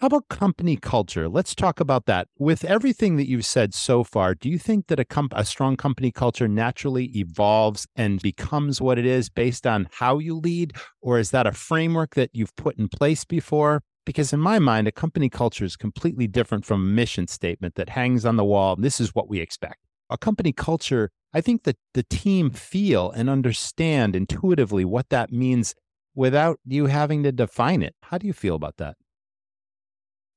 How 0.03 0.07
about 0.07 0.27
company 0.27 0.75
culture? 0.75 1.29
Let's 1.29 1.55
talk 1.55 1.79
about 1.79 2.07
that. 2.07 2.27
With 2.37 2.65
everything 2.65 3.15
that 3.19 3.29
you've 3.29 3.47
said 3.47 3.73
so 3.73 4.03
far, 4.03 4.35
do 4.35 4.49
you 4.49 4.59
think 4.59 4.89
that 4.89 4.99
a, 4.99 5.05
comp- 5.05 5.33
a 5.37 5.45
strong 5.45 5.77
company 5.77 6.11
culture 6.11 6.49
naturally 6.49 7.05
evolves 7.17 7.87
and 7.95 8.21
becomes 8.21 8.81
what 8.81 8.99
it 8.99 9.07
is 9.07 9.29
based 9.29 9.65
on 9.65 9.87
how 9.93 10.19
you 10.19 10.35
lead? 10.35 10.73
Or 11.01 11.21
is 11.21 11.31
that 11.31 11.47
a 11.47 11.53
framework 11.53 12.17
that 12.17 12.31
you've 12.33 12.57
put 12.57 12.81
in 12.81 12.89
place 12.89 13.25
before? 13.25 13.85
Because 14.05 14.33
in 14.33 14.41
my 14.41 14.59
mind, 14.59 14.89
a 14.89 14.91
company 14.91 15.29
culture 15.29 15.65
is 15.65 15.77
completely 15.77 16.27
different 16.27 16.65
from 16.65 16.81
a 16.83 16.93
mission 16.93 17.29
statement 17.29 17.77
that 17.77 17.91
hangs 17.91 18.27
on 18.27 18.35
the 18.35 18.45
wall. 18.45 18.75
This 18.75 19.01
is 19.01 19.15
what 19.15 19.29
we 19.29 19.39
expect. 19.39 19.77
a 20.11 20.19
company 20.19 20.53
culture, 20.53 21.11
I 21.33 21.41
think 21.41 21.63
that 21.63 21.77
the 21.95 22.03
team 22.03 22.51
feel 22.51 23.13
and 23.13 23.31
understand 23.31 24.17
intuitively 24.17 24.85
what 24.85 25.11
that 25.11 25.31
means 25.31 25.77
without 26.13 26.59
you 26.67 26.87
having 26.87 27.23
to 27.23 27.31
define 27.31 27.83
it. 27.83 27.95
How 28.03 28.19
do 28.19 28.27
you 28.27 28.33
feel 28.33 28.57
about 28.57 28.79
that? 28.79 28.97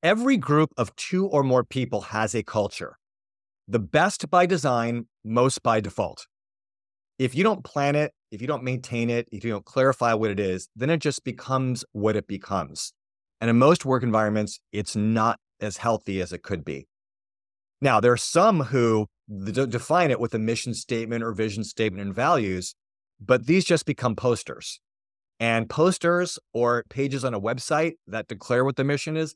Every 0.05 0.37
group 0.37 0.71
of 0.77 0.95
two 0.95 1.25
or 1.25 1.41
more 1.41 1.63
people 1.63 2.01
has 2.01 2.35
a 2.35 2.43
culture. 2.43 2.99
The 3.67 3.79
best 3.79 4.29
by 4.29 4.45
design, 4.45 5.07
most 5.23 5.63
by 5.63 5.79
default. 5.79 6.27
If 7.17 7.33
you 7.33 7.43
don't 7.43 7.63
plan 7.63 7.95
it, 7.95 8.11
if 8.29 8.39
you 8.39 8.45
don't 8.45 8.63
maintain 8.63 9.09
it, 9.09 9.27
if 9.31 9.43
you 9.43 9.49
don't 9.49 9.65
clarify 9.65 10.13
what 10.13 10.29
it 10.29 10.39
is, 10.39 10.69
then 10.75 10.91
it 10.91 10.99
just 10.99 11.23
becomes 11.23 11.83
what 11.91 12.15
it 12.15 12.27
becomes. 12.27 12.93
And 13.41 13.49
in 13.49 13.57
most 13.57 13.83
work 13.83 14.03
environments, 14.03 14.59
it's 14.71 14.95
not 14.95 15.39
as 15.59 15.77
healthy 15.77 16.21
as 16.21 16.31
it 16.31 16.43
could 16.43 16.63
be. 16.63 16.85
Now, 17.81 17.99
there 17.99 18.11
are 18.11 18.17
some 18.17 18.65
who 18.65 19.07
define 19.43 20.11
it 20.11 20.19
with 20.19 20.35
a 20.35 20.39
mission 20.39 20.75
statement 20.75 21.23
or 21.23 21.31
vision 21.31 21.63
statement 21.63 22.05
and 22.05 22.13
values, 22.13 22.75
but 23.19 23.47
these 23.47 23.65
just 23.65 23.87
become 23.87 24.15
posters. 24.15 24.79
And 25.39 25.67
posters 25.67 26.37
or 26.53 26.83
pages 26.91 27.25
on 27.25 27.33
a 27.33 27.41
website 27.41 27.93
that 28.05 28.27
declare 28.27 28.63
what 28.63 28.75
the 28.75 28.83
mission 28.83 29.17
is, 29.17 29.33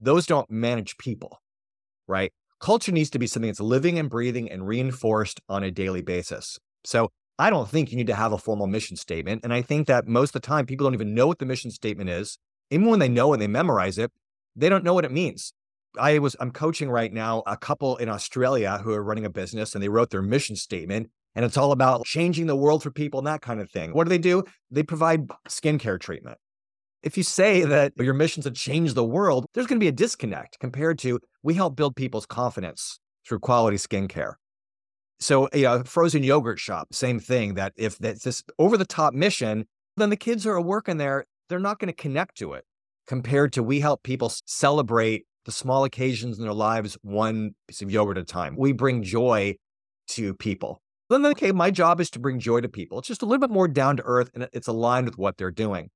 those 0.00 0.26
don't 0.26 0.50
manage 0.50 0.96
people, 0.98 1.40
right? 2.06 2.32
Culture 2.60 2.92
needs 2.92 3.10
to 3.10 3.18
be 3.18 3.26
something 3.26 3.48
that's 3.48 3.60
living 3.60 3.98
and 3.98 4.08
breathing 4.08 4.50
and 4.50 4.66
reinforced 4.66 5.40
on 5.48 5.62
a 5.62 5.70
daily 5.70 6.02
basis. 6.02 6.58
So 6.84 7.10
I 7.38 7.50
don't 7.50 7.68
think 7.68 7.90
you 7.90 7.96
need 7.96 8.06
to 8.06 8.14
have 8.14 8.32
a 8.32 8.38
formal 8.38 8.66
mission 8.66 8.96
statement. 8.96 9.42
And 9.44 9.52
I 9.52 9.62
think 9.62 9.86
that 9.88 10.06
most 10.06 10.34
of 10.34 10.42
the 10.42 10.46
time 10.46 10.66
people 10.66 10.84
don't 10.84 10.94
even 10.94 11.14
know 11.14 11.26
what 11.26 11.38
the 11.38 11.46
mission 11.46 11.70
statement 11.70 12.10
is. 12.10 12.38
Even 12.70 12.88
when 12.88 13.00
they 13.00 13.08
know 13.08 13.32
and 13.32 13.42
they 13.42 13.46
memorize 13.46 13.98
it, 13.98 14.10
they 14.56 14.68
don't 14.68 14.84
know 14.84 14.94
what 14.94 15.04
it 15.04 15.12
means. 15.12 15.52
I 15.98 16.18
was 16.18 16.36
I'm 16.40 16.50
coaching 16.50 16.90
right 16.90 17.12
now 17.12 17.42
a 17.46 17.56
couple 17.56 17.96
in 17.96 18.08
Australia 18.08 18.80
who 18.82 18.92
are 18.92 19.02
running 19.02 19.24
a 19.24 19.30
business 19.30 19.74
and 19.74 19.82
they 19.82 19.88
wrote 19.88 20.10
their 20.10 20.22
mission 20.22 20.56
statement 20.56 21.10
and 21.34 21.44
it's 21.44 21.56
all 21.56 21.72
about 21.72 22.04
changing 22.04 22.46
the 22.46 22.56
world 22.56 22.82
for 22.82 22.90
people 22.90 23.18
and 23.18 23.26
that 23.26 23.42
kind 23.42 23.60
of 23.60 23.70
thing. 23.70 23.92
What 23.92 24.04
do 24.04 24.08
they 24.08 24.18
do? 24.18 24.44
They 24.70 24.82
provide 24.82 25.28
skincare 25.48 26.00
treatment. 26.00 26.38
If 27.04 27.18
you 27.18 27.22
say 27.22 27.64
that 27.64 27.92
your 27.98 28.14
mission 28.14 28.40
is 28.40 28.44
to 28.44 28.50
change 28.50 28.94
the 28.94 29.04
world, 29.04 29.44
there's 29.52 29.66
going 29.66 29.78
to 29.78 29.84
be 29.84 29.88
a 29.88 29.92
disconnect 29.92 30.58
compared 30.58 30.98
to 31.00 31.20
we 31.42 31.52
help 31.52 31.76
build 31.76 31.96
people's 31.96 32.24
confidence 32.24 32.98
through 33.28 33.40
quality 33.40 33.76
skincare. 33.76 34.34
So 35.20 35.50
a 35.52 35.84
frozen 35.84 36.22
yogurt 36.22 36.58
shop, 36.58 36.94
same 36.94 37.20
thing. 37.20 37.54
That 37.54 37.74
if 37.76 37.98
that's 37.98 38.24
this 38.24 38.42
over 38.58 38.78
the 38.78 38.86
top 38.86 39.12
mission, 39.12 39.66
then 39.98 40.08
the 40.08 40.16
kids 40.16 40.44
who 40.44 40.50
are 40.50 40.60
working 40.62 40.96
there, 40.96 41.26
they're 41.50 41.58
not 41.58 41.78
going 41.78 41.88
to 41.88 41.94
connect 41.94 42.38
to 42.38 42.54
it. 42.54 42.64
Compared 43.06 43.52
to 43.52 43.62
we 43.62 43.80
help 43.80 44.02
people 44.02 44.32
celebrate 44.46 45.26
the 45.44 45.52
small 45.52 45.84
occasions 45.84 46.38
in 46.38 46.44
their 46.44 46.54
lives, 46.54 46.96
one 47.02 47.50
piece 47.68 47.82
of 47.82 47.90
yogurt 47.90 48.16
at 48.16 48.22
a 48.22 48.24
time. 48.24 48.56
We 48.56 48.72
bring 48.72 49.02
joy 49.02 49.56
to 50.08 50.32
people. 50.32 50.80
Then, 51.10 51.26
okay, 51.26 51.52
my 51.52 51.70
job 51.70 52.00
is 52.00 52.08
to 52.10 52.18
bring 52.18 52.38
joy 52.38 52.62
to 52.62 52.68
people. 52.68 52.98
It's 52.98 53.08
just 53.08 53.20
a 53.20 53.26
little 53.26 53.46
bit 53.46 53.52
more 53.52 53.68
down 53.68 53.98
to 53.98 54.02
earth 54.06 54.30
and 54.34 54.48
it's 54.54 54.68
aligned 54.68 55.04
with 55.04 55.18
what 55.18 55.36
they're 55.36 55.50
doing. 55.50 55.90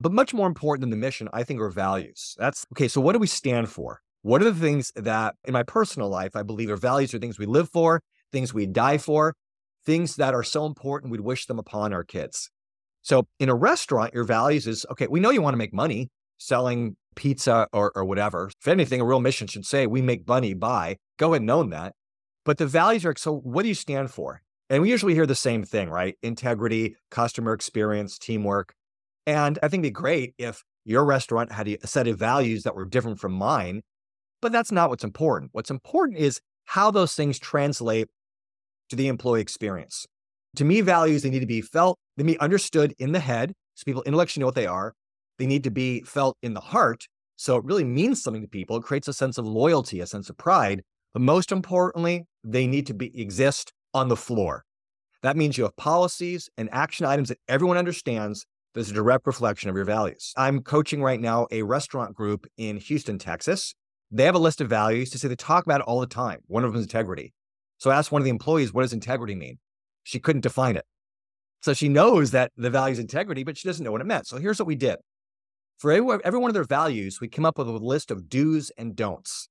But 0.00 0.12
much 0.12 0.34
more 0.34 0.46
important 0.46 0.82
than 0.82 0.90
the 0.90 0.96
mission, 0.96 1.28
I 1.32 1.42
think, 1.42 1.60
are 1.60 1.70
values. 1.70 2.34
That's 2.38 2.66
okay. 2.74 2.88
So, 2.88 3.00
what 3.00 3.12
do 3.12 3.18
we 3.18 3.26
stand 3.26 3.70
for? 3.70 4.00
What 4.22 4.42
are 4.42 4.50
the 4.50 4.60
things 4.60 4.92
that 4.96 5.36
in 5.44 5.52
my 5.52 5.62
personal 5.62 6.08
life 6.08 6.36
I 6.36 6.42
believe 6.42 6.70
are 6.70 6.76
values 6.76 7.14
are 7.14 7.18
things 7.18 7.38
we 7.38 7.46
live 7.46 7.70
for, 7.70 8.02
things 8.32 8.52
we 8.52 8.66
die 8.66 8.98
for, 8.98 9.34
things 9.86 10.16
that 10.16 10.34
are 10.34 10.42
so 10.42 10.66
important 10.66 11.12
we'd 11.12 11.20
wish 11.20 11.46
them 11.46 11.58
upon 11.58 11.92
our 11.92 12.04
kids. 12.04 12.50
So, 13.02 13.26
in 13.38 13.48
a 13.48 13.54
restaurant, 13.54 14.12
your 14.12 14.24
values 14.24 14.66
is 14.66 14.84
okay, 14.90 15.06
we 15.06 15.20
know 15.20 15.30
you 15.30 15.42
want 15.42 15.54
to 15.54 15.58
make 15.58 15.72
money 15.72 16.10
selling 16.38 16.96
pizza 17.14 17.66
or, 17.72 17.92
or 17.94 18.04
whatever. 18.04 18.50
If 18.60 18.68
anything, 18.68 19.00
a 19.00 19.04
real 19.04 19.20
mission 19.20 19.46
should 19.46 19.64
say, 19.64 19.86
we 19.86 20.02
make 20.02 20.28
money 20.28 20.54
by, 20.54 20.96
go 21.18 21.32
ahead 21.32 21.42
and 21.42 21.50
own 21.50 21.70
that. 21.70 21.94
But 22.44 22.58
the 22.58 22.66
values 22.66 23.04
are 23.04 23.14
so, 23.16 23.32
what 23.38 23.62
do 23.62 23.68
you 23.68 23.74
stand 23.74 24.10
for? 24.10 24.42
And 24.68 24.82
we 24.82 24.90
usually 24.90 25.14
hear 25.14 25.26
the 25.26 25.34
same 25.34 25.62
thing, 25.62 25.88
right? 25.88 26.16
Integrity, 26.22 26.96
customer 27.10 27.52
experience, 27.52 28.18
teamwork. 28.18 28.74
And 29.26 29.58
I 29.62 29.68
think 29.68 29.82
it'd 29.84 29.94
be 29.94 30.00
great 30.00 30.34
if 30.38 30.62
your 30.84 31.04
restaurant 31.04 31.52
had 31.52 31.66
a 31.68 31.86
set 31.86 32.06
of 32.06 32.18
values 32.18 32.62
that 32.62 32.76
were 32.76 32.84
different 32.84 33.18
from 33.18 33.32
mine, 33.32 33.82
but 34.40 34.52
that's 34.52 34.70
not 34.70 34.88
what's 34.88 35.04
important. 35.04 35.50
What's 35.52 35.70
important 35.70 36.18
is 36.18 36.40
how 36.64 36.90
those 36.90 37.14
things 37.14 37.38
translate 37.38 38.08
to 38.90 38.96
the 38.96 39.08
employee 39.08 39.40
experience. 39.40 40.06
To 40.56 40.64
me, 40.64 40.80
values, 40.80 41.22
they 41.22 41.30
need 41.30 41.40
to 41.40 41.46
be 41.46 41.60
felt, 41.60 41.98
they 42.16 42.22
need 42.22 42.34
to 42.34 42.38
be 42.38 42.44
understood 42.44 42.94
in 42.98 43.12
the 43.12 43.20
head 43.20 43.52
so 43.74 43.84
people 43.84 44.02
intellectually 44.04 44.42
know 44.42 44.46
what 44.46 44.54
they 44.54 44.66
are. 44.66 44.94
They 45.38 45.46
need 45.46 45.64
to 45.64 45.70
be 45.70 46.00
felt 46.02 46.36
in 46.42 46.54
the 46.54 46.60
heart. 46.60 47.06
So 47.36 47.56
it 47.56 47.64
really 47.64 47.84
means 47.84 48.22
something 48.22 48.42
to 48.42 48.48
people. 48.48 48.76
It 48.76 48.84
creates 48.84 49.08
a 49.08 49.12
sense 49.12 49.36
of 49.36 49.46
loyalty, 49.46 50.00
a 50.00 50.06
sense 50.06 50.30
of 50.30 50.38
pride. 50.38 50.82
But 51.12 51.20
most 51.22 51.52
importantly, 51.52 52.24
they 52.42 52.66
need 52.66 52.86
to 52.86 52.94
be 52.94 53.18
exist 53.20 53.72
on 53.92 54.08
the 54.08 54.16
floor. 54.16 54.64
That 55.22 55.36
means 55.36 55.58
you 55.58 55.64
have 55.64 55.76
policies 55.76 56.48
and 56.56 56.68
action 56.72 57.04
items 57.04 57.28
that 57.28 57.38
everyone 57.48 57.76
understands 57.76 58.46
that's 58.76 58.90
a 58.90 58.94
direct 58.94 59.26
reflection 59.26 59.70
of 59.70 59.74
your 59.74 59.86
values. 59.86 60.34
I'm 60.36 60.60
coaching 60.60 61.02
right 61.02 61.18
now 61.18 61.46
a 61.50 61.62
restaurant 61.62 62.14
group 62.14 62.46
in 62.58 62.76
Houston, 62.76 63.18
Texas. 63.18 63.74
They 64.10 64.24
have 64.24 64.34
a 64.34 64.38
list 64.38 64.60
of 64.60 64.68
values 64.68 65.08
to 65.10 65.18
say 65.18 65.28
they 65.28 65.34
talk 65.34 65.64
about 65.64 65.80
it 65.80 65.84
all 65.84 65.98
the 65.98 66.06
time. 66.06 66.40
One 66.46 66.62
of 66.62 66.72
them 66.72 66.78
is 66.78 66.84
integrity. 66.84 67.32
So 67.78 67.90
I 67.90 67.96
asked 67.96 68.12
one 68.12 68.20
of 68.20 68.24
the 68.24 68.30
employees, 68.30 68.74
what 68.74 68.82
does 68.82 68.92
integrity 68.92 69.34
mean? 69.34 69.58
She 70.02 70.18
couldn't 70.18 70.42
define 70.42 70.76
it. 70.76 70.84
So 71.62 71.72
she 71.72 71.88
knows 71.88 72.32
that 72.32 72.52
the 72.56 72.68
value 72.68 72.92
is 72.92 72.98
integrity, 72.98 73.44
but 73.44 73.56
she 73.56 73.66
doesn't 73.66 73.82
know 73.82 73.92
what 73.92 74.02
it 74.02 74.06
meant. 74.06 74.26
So 74.26 74.36
here's 74.36 74.58
what 74.58 74.68
we 74.68 74.76
did. 74.76 74.96
For 75.78 75.90
every, 75.90 76.18
every 76.22 76.38
one 76.38 76.50
of 76.50 76.54
their 76.54 76.64
values, 76.64 77.18
we 77.18 77.28
came 77.28 77.46
up 77.46 77.56
with 77.56 77.68
a 77.68 77.72
list 77.72 78.10
of 78.10 78.28
do's 78.28 78.70
and 78.76 78.94
don'ts. 78.94 79.48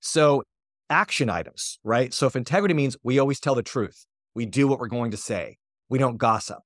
So, 0.00 0.44
action 0.88 1.28
items, 1.30 1.78
right? 1.84 2.12
So, 2.12 2.26
if 2.26 2.36
integrity 2.36 2.74
means 2.74 2.96
we 3.02 3.18
always 3.18 3.38
tell 3.38 3.54
the 3.54 3.62
truth, 3.62 4.06
we 4.34 4.44
do 4.44 4.66
what 4.66 4.78
we're 4.78 4.88
going 4.88 5.10
to 5.10 5.16
say, 5.16 5.58
we 5.88 5.98
don't 5.98 6.16
gossip. 6.16 6.58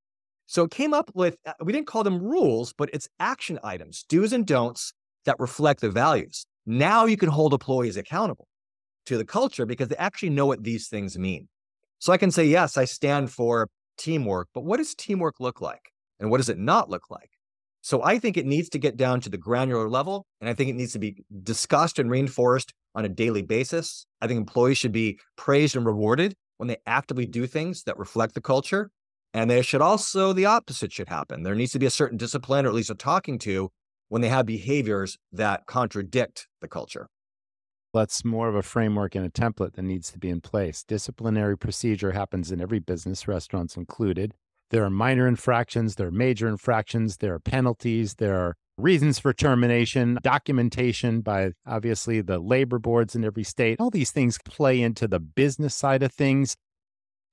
So, 0.47 0.65
it 0.65 0.71
came 0.71 0.93
up 0.93 1.11
with, 1.15 1.37
uh, 1.47 1.53
we 1.63 1.73
didn't 1.73 1.87
call 1.87 2.05
them 2.05 2.23
rules, 2.23 2.73
but 2.73 2.91
it's 2.93 3.09
action 3.19 3.59
items, 3.63 4.05
do's 4.09 4.33
and 4.33 4.47
don'ts 4.47 4.93
that 5.25 5.37
reflect 5.39 5.81
the 5.81 5.91
values. 5.91 6.47
Now 6.67 7.07
you 7.07 7.17
can 7.17 7.31
hold 7.31 7.53
employees 7.53 7.97
accountable 7.97 8.49
to 9.07 9.17
the 9.17 9.25
culture 9.25 9.67
because 9.67 9.89
they 9.89 9.97
actually 9.97 10.31
know 10.31 10.47
what 10.47 10.63
these 10.65 10.89
things 10.89 11.19
mean. 11.19 11.49
So, 11.99 12.13
I 12.13 12.19
can 12.19 12.31
say, 12.31 12.47
yes, 12.47 12.77
I 12.77 12.85
stand 12.85 13.31
for 13.31 13.69
teamwork, 13.97 14.49
but 14.55 14.65
what 14.65 14.79
does 14.79 14.95
teamwork 14.95 15.41
look 15.41 15.61
like? 15.61 15.93
And 16.21 16.31
what 16.31 16.39
does 16.39 16.49
it 16.49 16.59
not 16.59 16.91
look 16.91 17.11
like? 17.11 17.31
So 17.85 18.03
I 18.03 18.19
think 18.19 18.39
it 18.39 18.47
needs 18.47 18.71
to 18.71 18.79
get 18.79 18.97
down 18.97 19.21
to 19.21 19.29
the 19.29 19.37
granular 19.37 19.91
level, 19.91 20.25
and 20.41 20.49
I 20.49 20.55
think 20.55 20.71
it 20.71 20.75
needs 20.75 20.95
to 20.95 20.99
be 20.99 21.23
discussed 21.43 21.99
and 21.99 22.11
reinforced 22.11 22.73
on 22.95 23.05
a 23.05 23.11
daily 23.11 23.43
basis. 23.43 24.07
I 24.23 24.27
think 24.27 24.39
employees 24.39 24.79
should 24.79 24.91
be 24.93 25.19
praised 25.37 25.77
and 25.77 25.85
rewarded 25.85 26.35
when 26.57 26.67
they 26.67 26.79
actively 26.87 27.27
do 27.27 27.47
things 27.47 27.83
that 27.83 27.99
reflect 27.99 28.33
the 28.33 28.41
culture. 28.41 28.91
And 29.35 29.51
there 29.51 29.65
should 29.65 29.83
also, 29.83 30.33
the 30.33 30.47
opposite 30.47 30.93
should 30.93 31.09
happen. 31.09 31.43
There 31.43 31.57
needs 31.57 31.73
to 31.73 31.81
be 31.81 31.87
a 31.87 31.91
certain 31.91 32.17
discipline 32.17 32.65
or 32.65 32.69
at 32.69 32.75
least 32.75 32.91
a 32.91 32.95
talking 32.95 33.39
to 33.41 33.71
when 34.09 34.23
they 34.23 34.29
have 34.29 34.47
behaviors 34.47 35.19
that 35.33 35.67
contradict 35.67 36.47
the 36.61 36.69
culture. 36.69 37.09
That's 37.93 38.25
more 38.25 38.49
of 38.49 38.55
a 38.55 38.63
framework 38.63 39.17
and 39.17 39.27
a 39.27 39.31
template 39.31 39.75
that 39.75 39.83
needs 39.83 40.13
to 40.13 40.19
be 40.19 40.31
in 40.31 40.41
place. 40.41 40.85
Disciplinary 40.85 41.59
procedure 41.59 42.13
happens 42.13 42.53
in 42.53 42.61
every 42.61 42.79
business, 42.79 43.27
restaurants 43.27 43.77
included. 43.77 44.35
There 44.71 44.85
are 44.85 44.91
minor 44.91 45.27
infractions, 45.27 45.97
there 45.97 46.09
are 46.09 46.13
major 46.13 46.49
infractions, 46.49 47.19
there 47.19 47.35
are 47.35 47.41
penalties, 47.41 48.15
there 48.15 48.37
are 48.37 48.57
reasons 48.77 49.19
for 49.19 49.33
termination, 49.33 50.19
documentation 50.23 51.21
by 51.21 51.53
obviously 51.67 52.21
the 52.21 52.39
labor 52.39 52.79
boards 52.79 53.15
in 53.15 53.25
every 53.25 53.45
state. 53.45 53.81
All 53.81 53.91
these 53.91 54.11
things 54.11 54.39
play 54.45 54.81
into 54.81 55.07
the 55.07 55.21
business 55.21 55.75
side 55.75 56.03
of 56.03 56.13
things. 56.13 56.57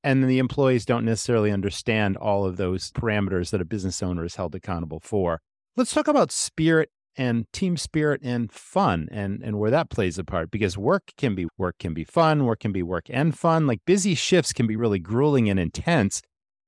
And 0.04 0.24
then 0.24 0.30
the 0.30 0.40
employees 0.40 0.86
don't 0.86 1.06
necessarily 1.06 1.52
understand 1.52 2.18
all 2.18 2.46
of 2.46 2.58
those 2.58 2.92
parameters 2.92 3.52
that 3.52 3.62
a 3.62 3.66
business 3.66 4.02
owner 4.02 4.26
is 4.26 4.36
held 4.36 4.56
accountable 4.56 5.00
for. 5.00 5.42
Let's 5.76 5.94
talk 5.94 6.08
about 6.08 6.32
spirit 6.32 6.90
and 7.18 7.46
team 7.52 7.78
spirit 7.78 8.22
and 8.24 8.52
fun 8.52 9.08
and, 9.12 9.42
and 9.44 9.60
where 9.60 9.72
that 9.72 9.90
plays 9.90 10.18
a 10.18 10.24
part 10.24 10.50
because 10.50 10.78
work 10.78 11.12
can 11.18 11.36
be 11.36 11.48
work 11.58 11.78
can 11.78 11.94
be 11.94 12.04
fun, 12.04 12.46
work 12.46 12.62
can 12.62 12.72
be 12.72 12.84
work 12.84 13.06
and 13.10 13.38
fun. 13.38 13.68
Like 13.68 13.82
busy 13.86 14.16
shifts 14.16 14.54
can 14.54 14.68
be 14.68 14.76
really 14.76 15.00
grueling 15.00 15.50
and 15.50 15.60
intense. 15.60 16.22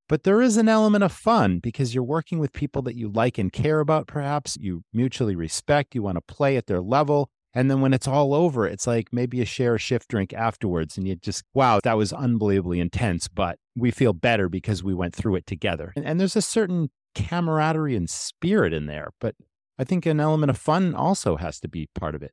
But 0.09 0.23
there 0.23 0.41
is 0.41 0.57
an 0.57 0.67
element 0.67 1.03
of 1.03 1.11
fun 1.11 1.59
because 1.59 1.95
you're 1.95 2.03
working 2.03 2.39
with 2.39 2.51
people 2.51 2.81
that 2.83 2.95
you 2.95 3.09
like 3.09 3.37
and 3.37 3.51
care 3.51 3.79
about, 3.79 4.05
perhaps 4.05 4.57
you 4.59 4.83
mutually 4.91 5.35
respect, 5.35 5.95
you 5.95 6.03
want 6.03 6.17
to 6.17 6.33
play 6.33 6.57
at 6.57 6.67
their 6.67 6.81
level. 6.81 7.29
And 7.53 7.69
then 7.69 7.81
when 7.81 7.93
it's 7.93 8.07
all 8.07 8.33
over, 8.33 8.65
it's 8.67 8.87
like 8.87 9.09
maybe 9.11 9.41
a 9.41 9.45
share 9.45 9.75
a 9.75 9.79
shift 9.79 10.09
drink 10.09 10.33
afterwards 10.33 10.97
and 10.97 11.07
you 11.07 11.15
just, 11.15 11.43
wow, 11.53 11.79
that 11.83 11.97
was 11.97 12.11
unbelievably 12.11 12.79
intense, 12.79 13.27
but 13.27 13.59
we 13.75 13.91
feel 13.91 14.13
better 14.13 14.49
because 14.49 14.83
we 14.83 14.93
went 14.93 15.15
through 15.15 15.35
it 15.35 15.45
together. 15.45 15.93
And, 15.95 16.05
and 16.05 16.19
there's 16.19 16.35
a 16.35 16.41
certain 16.41 16.89
camaraderie 17.13 17.95
and 17.95 18.09
spirit 18.09 18.73
in 18.73 18.87
there. 18.87 19.11
But 19.19 19.35
I 19.77 19.83
think 19.83 20.05
an 20.05 20.19
element 20.19 20.49
of 20.49 20.57
fun 20.57 20.95
also 20.95 21.37
has 21.37 21.59
to 21.59 21.67
be 21.67 21.89
part 21.93 22.15
of 22.15 22.23
it. 22.23 22.31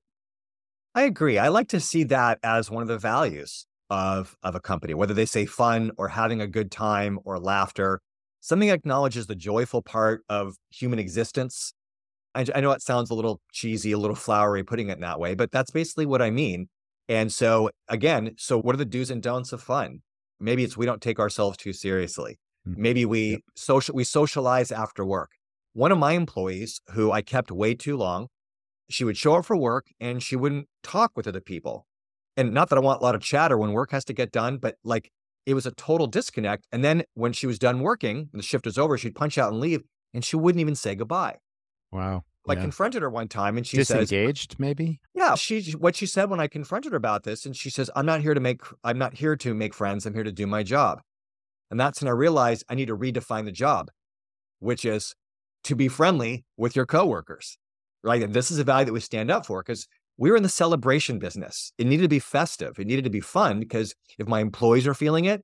I 0.94 1.02
agree. 1.02 1.38
I 1.38 1.48
like 1.48 1.68
to 1.68 1.80
see 1.80 2.02
that 2.04 2.38
as 2.42 2.70
one 2.70 2.82
of 2.82 2.88
the 2.88 2.98
values 2.98 3.66
of 3.90 4.36
of 4.42 4.54
a 4.54 4.60
company, 4.60 4.94
whether 4.94 5.14
they 5.14 5.26
say 5.26 5.46
fun 5.46 5.90
or 5.98 6.08
having 6.08 6.40
a 6.40 6.46
good 6.46 6.70
time 6.70 7.18
or 7.24 7.38
laughter, 7.38 8.00
something 8.40 8.70
acknowledges 8.70 9.26
the 9.26 9.34
joyful 9.34 9.82
part 9.82 10.22
of 10.28 10.54
human 10.70 10.98
existence. 10.98 11.72
I, 12.34 12.46
I 12.54 12.60
know 12.60 12.70
it 12.72 12.82
sounds 12.82 13.10
a 13.10 13.14
little 13.14 13.40
cheesy, 13.52 13.92
a 13.92 13.98
little 13.98 14.16
flowery 14.16 14.62
putting 14.62 14.88
it 14.88 14.94
in 14.94 15.00
that 15.00 15.18
way, 15.18 15.34
but 15.34 15.50
that's 15.50 15.70
basically 15.70 16.06
what 16.06 16.22
I 16.22 16.30
mean. 16.30 16.68
And 17.08 17.32
so, 17.32 17.70
again, 17.88 18.34
so 18.38 18.60
what 18.60 18.74
are 18.74 18.78
the 18.78 18.84
do's 18.84 19.10
and 19.10 19.22
don'ts 19.22 19.52
of 19.52 19.62
fun? 19.62 20.00
Maybe 20.38 20.64
it's 20.64 20.76
we 20.76 20.86
don't 20.86 21.02
take 21.02 21.18
ourselves 21.18 21.56
too 21.56 21.72
seriously. 21.72 22.38
Mm-hmm. 22.66 22.82
Maybe 22.82 23.04
we 23.04 23.30
yep. 23.32 23.40
social 23.56 23.94
we 23.94 24.04
socialize 24.04 24.70
after 24.70 25.04
work. 25.04 25.30
One 25.72 25.92
of 25.92 25.98
my 25.98 26.12
employees 26.12 26.80
who 26.92 27.12
I 27.12 27.22
kept 27.22 27.50
way 27.50 27.74
too 27.74 27.96
long, 27.96 28.28
she 28.88 29.04
would 29.04 29.16
show 29.16 29.34
up 29.34 29.44
for 29.44 29.56
work 29.56 29.86
and 30.00 30.22
she 30.22 30.36
wouldn't 30.36 30.68
talk 30.82 31.12
with 31.16 31.26
other 31.26 31.40
people. 31.40 31.86
And 32.36 32.52
not 32.52 32.70
that 32.70 32.76
I 32.76 32.80
want 32.80 33.00
a 33.00 33.04
lot 33.04 33.14
of 33.14 33.22
chatter 33.22 33.58
when 33.58 33.72
work 33.72 33.90
has 33.90 34.04
to 34.06 34.12
get 34.12 34.32
done, 34.32 34.58
but 34.58 34.76
like 34.84 35.10
it 35.46 35.54
was 35.54 35.66
a 35.66 35.72
total 35.72 36.06
disconnect. 36.06 36.66
And 36.72 36.84
then 36.84 37.04
when 37.14 37.32
she 37.32 37.46
was 37.46 37.58
done 37.58 37.80
working, 37.80 38.28
the 38.32 38.42
shift 38.42 38.66
was 38.66 38.78
over, 38.78 38.96
she'd 38.96 39.14
punch 39.14 39.36
out 39.36 39.52
and 39.52 39.60
leave, 39.60 39.82
and 40.14 40.24
she 40.24 40.36
wouldn't 40.36 40.60
even 40.60 40.74
say 40.74 40.94
goodbye. 40.94 41.36
Wow. 41.92 42.24
Like 42.46 42.58
yeah. 42.58 42.62
confronted 42.62 43.02
her 43.02 43.10
one 43.10 43.28
time 43.28 43.56
and 43.56 43.66
she 43.66 43.76
disengaged, 43.76 44.52
says, 44.52 44.58
maybe. 44.58 45.00
Yeah, 45.14 45.34
she 45.34 45.72
what 45.72 45.94
she 45.94 46.06
said 46.06 46.30
when 46.30 46.40
I 46.40 46.46
confronted 46.46 46.92
her 46.92 46.96
about 46.96 47.22
this, 47.24 47.44
and 47.44 47.54
she 47.54 47.68
says, 47.68 47.90
"I'm 47.94 48.06
not 48.06 48.22
here 48.22 48.34
to 48.34 48.40
make 48.40 48.62
I'm 48.82 48.98
not 48.98 49.14
here 49.14 49.36
to 49.36 49.54
make 49.54 49.74
friends. 49.74 50.06
I'm 50.06 50.14
here 50.14 50.24
to 50.24 50.32
do 50.32 50.46
my 50.46 50.62
job." 50.62 51.02
And 51.70 51.78
that's 51.78 52.00
when 52.00 52.08
I 52.08 52.12
realized 52.12 52.64
I 52.68 52.74
need 52.74 52.88
to 52.88 52.96
redefine 52.96 53.44
the 53.44 53.52
job, 53.52 53.90
which 54.58 54.84
is 54.84 55.14
to 55.64 55.76
be 55.76 55.88
friendly 55.88 56.44
with 56.56 56.74
your 56.74 56.86
coworkers, 56.86 57.58
right? 58.02 58.22
And 58.22 58.32
this 58.32 58.50
is 58.50 58.58
a 58.58 58.64
value 58.64 58.86
that 58.86 58.92
we 58.92 59.00
stand 59.00 59.30
up 59.30 59.46
for 59.46 59.62
because 59.62 59.86
we 60.16 60.30
are 60.30 60.36
in 60.36 60.42
the 60.42 60.48
celebration 60.48 61.18
business. 61.18 61.72
It 61.78 61.86
needed 61.86 62.02
to 62.02 62.08
be 62.08 62.18
festive. 62.18 62.78
It 62.78 62.86
needed 62.86 63.04
to 63.04 63.10
be 63.10 63.20
fun 63.20 63.60
because 63.60 63.94
if 64.18 64.26
my 64.26 64.40
employees 64.40 64.86
are 64.86 64.94
feeling 64.94 65.26
it, 65.26 65.42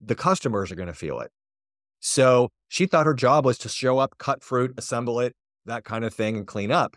the 0.00 0.14
customers 0.14 0.70
are 0.70 0.76
going 0.76 0.88
to 0.88 0.94
feel 0.94 1.20
it. 1.20 1.30
So 2.00 2.50
she 2.68 2.86
thought 2.86 3.06
her 3.06 3.14
job 3.14 3.44
was 3.46 3.58
to 3.58 3.68
show 3.68 3.98
up, 3.98 4.18
cut 4.18 4.44
fruit, 4.44 4.74
assemble 4.76 5.20
it, 5.20 5.34
that 5.66 5.84
kind 5.84 6.04
of 6.04 6.14
thing, 6.14 6.36
and 6.36 6.46
clean 6.46 6.70
up. 6.70 6.96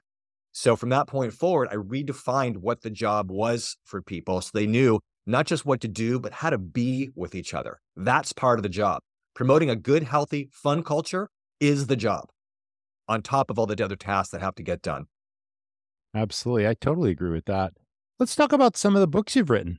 So 0.52 0.76
from 0.76 0.90
that 0.90 1.08
point 1.08 1.34
forward, 1.34 1.70
I 1.72 1.76
redefined 1.76 2.58
what 2.58 2.82
the 2.82 2.90
job 2.90 3.30
was 3.30 3.78
for 3.84 4.02
people 4.02 4.42
so 4.42 4.50
they 4.54 4.66
knew 4.66 5.00
not 5.28 5.46
just 5.46 5.66
what 5.66 5.82
to 5.82 5.88
do, 5.88 6.20
but 6.20 6.34
how 6.34 6.50
to 6.50 6.58
be 6.58 7.12
with 7.16 7.36
each 7.36 7.54
other. 7.54 7.80
That's 7.96 8.34
part 8.34 8.58
of 8.58 8.64
the 8.64 8.70
job. 8.70 9.02
Promoting 9.36 9.70
a 9.70 9.76
good, 9.76 10.04
healthy, 10.04 10.50
fun 10.52 10.84
culture 10.84 11.30
is 11.60 11.88
the 11.88 11.96
job 11.96 12.30
on 13.08 13.22
top 13.22 13.50
of 13.50 13.60
all 13.60 13.66
the 13.66 13.84
other 13.84 13.96
tasks 13.96 14.32
that 14.32 14.42
have 14.42 14.56
to 14.56 14.64
get 14.64 14.82
done. 14.82 15.06
Absolutely. 16.16 16.68
I 16.68 16.74
totally 16.74 17.12
agree 17.12 17.30
with 17.30 17.46
that. 17.46 17.74
Let's 18.20 18.36
talk 18.36 18.52
about 18.52 18.78
some 18.78 18.96
of 18.96 19.02
the 19.02 19.08
books 19.08 19.36
you've 19.36 19.50
written. 19.50 19.78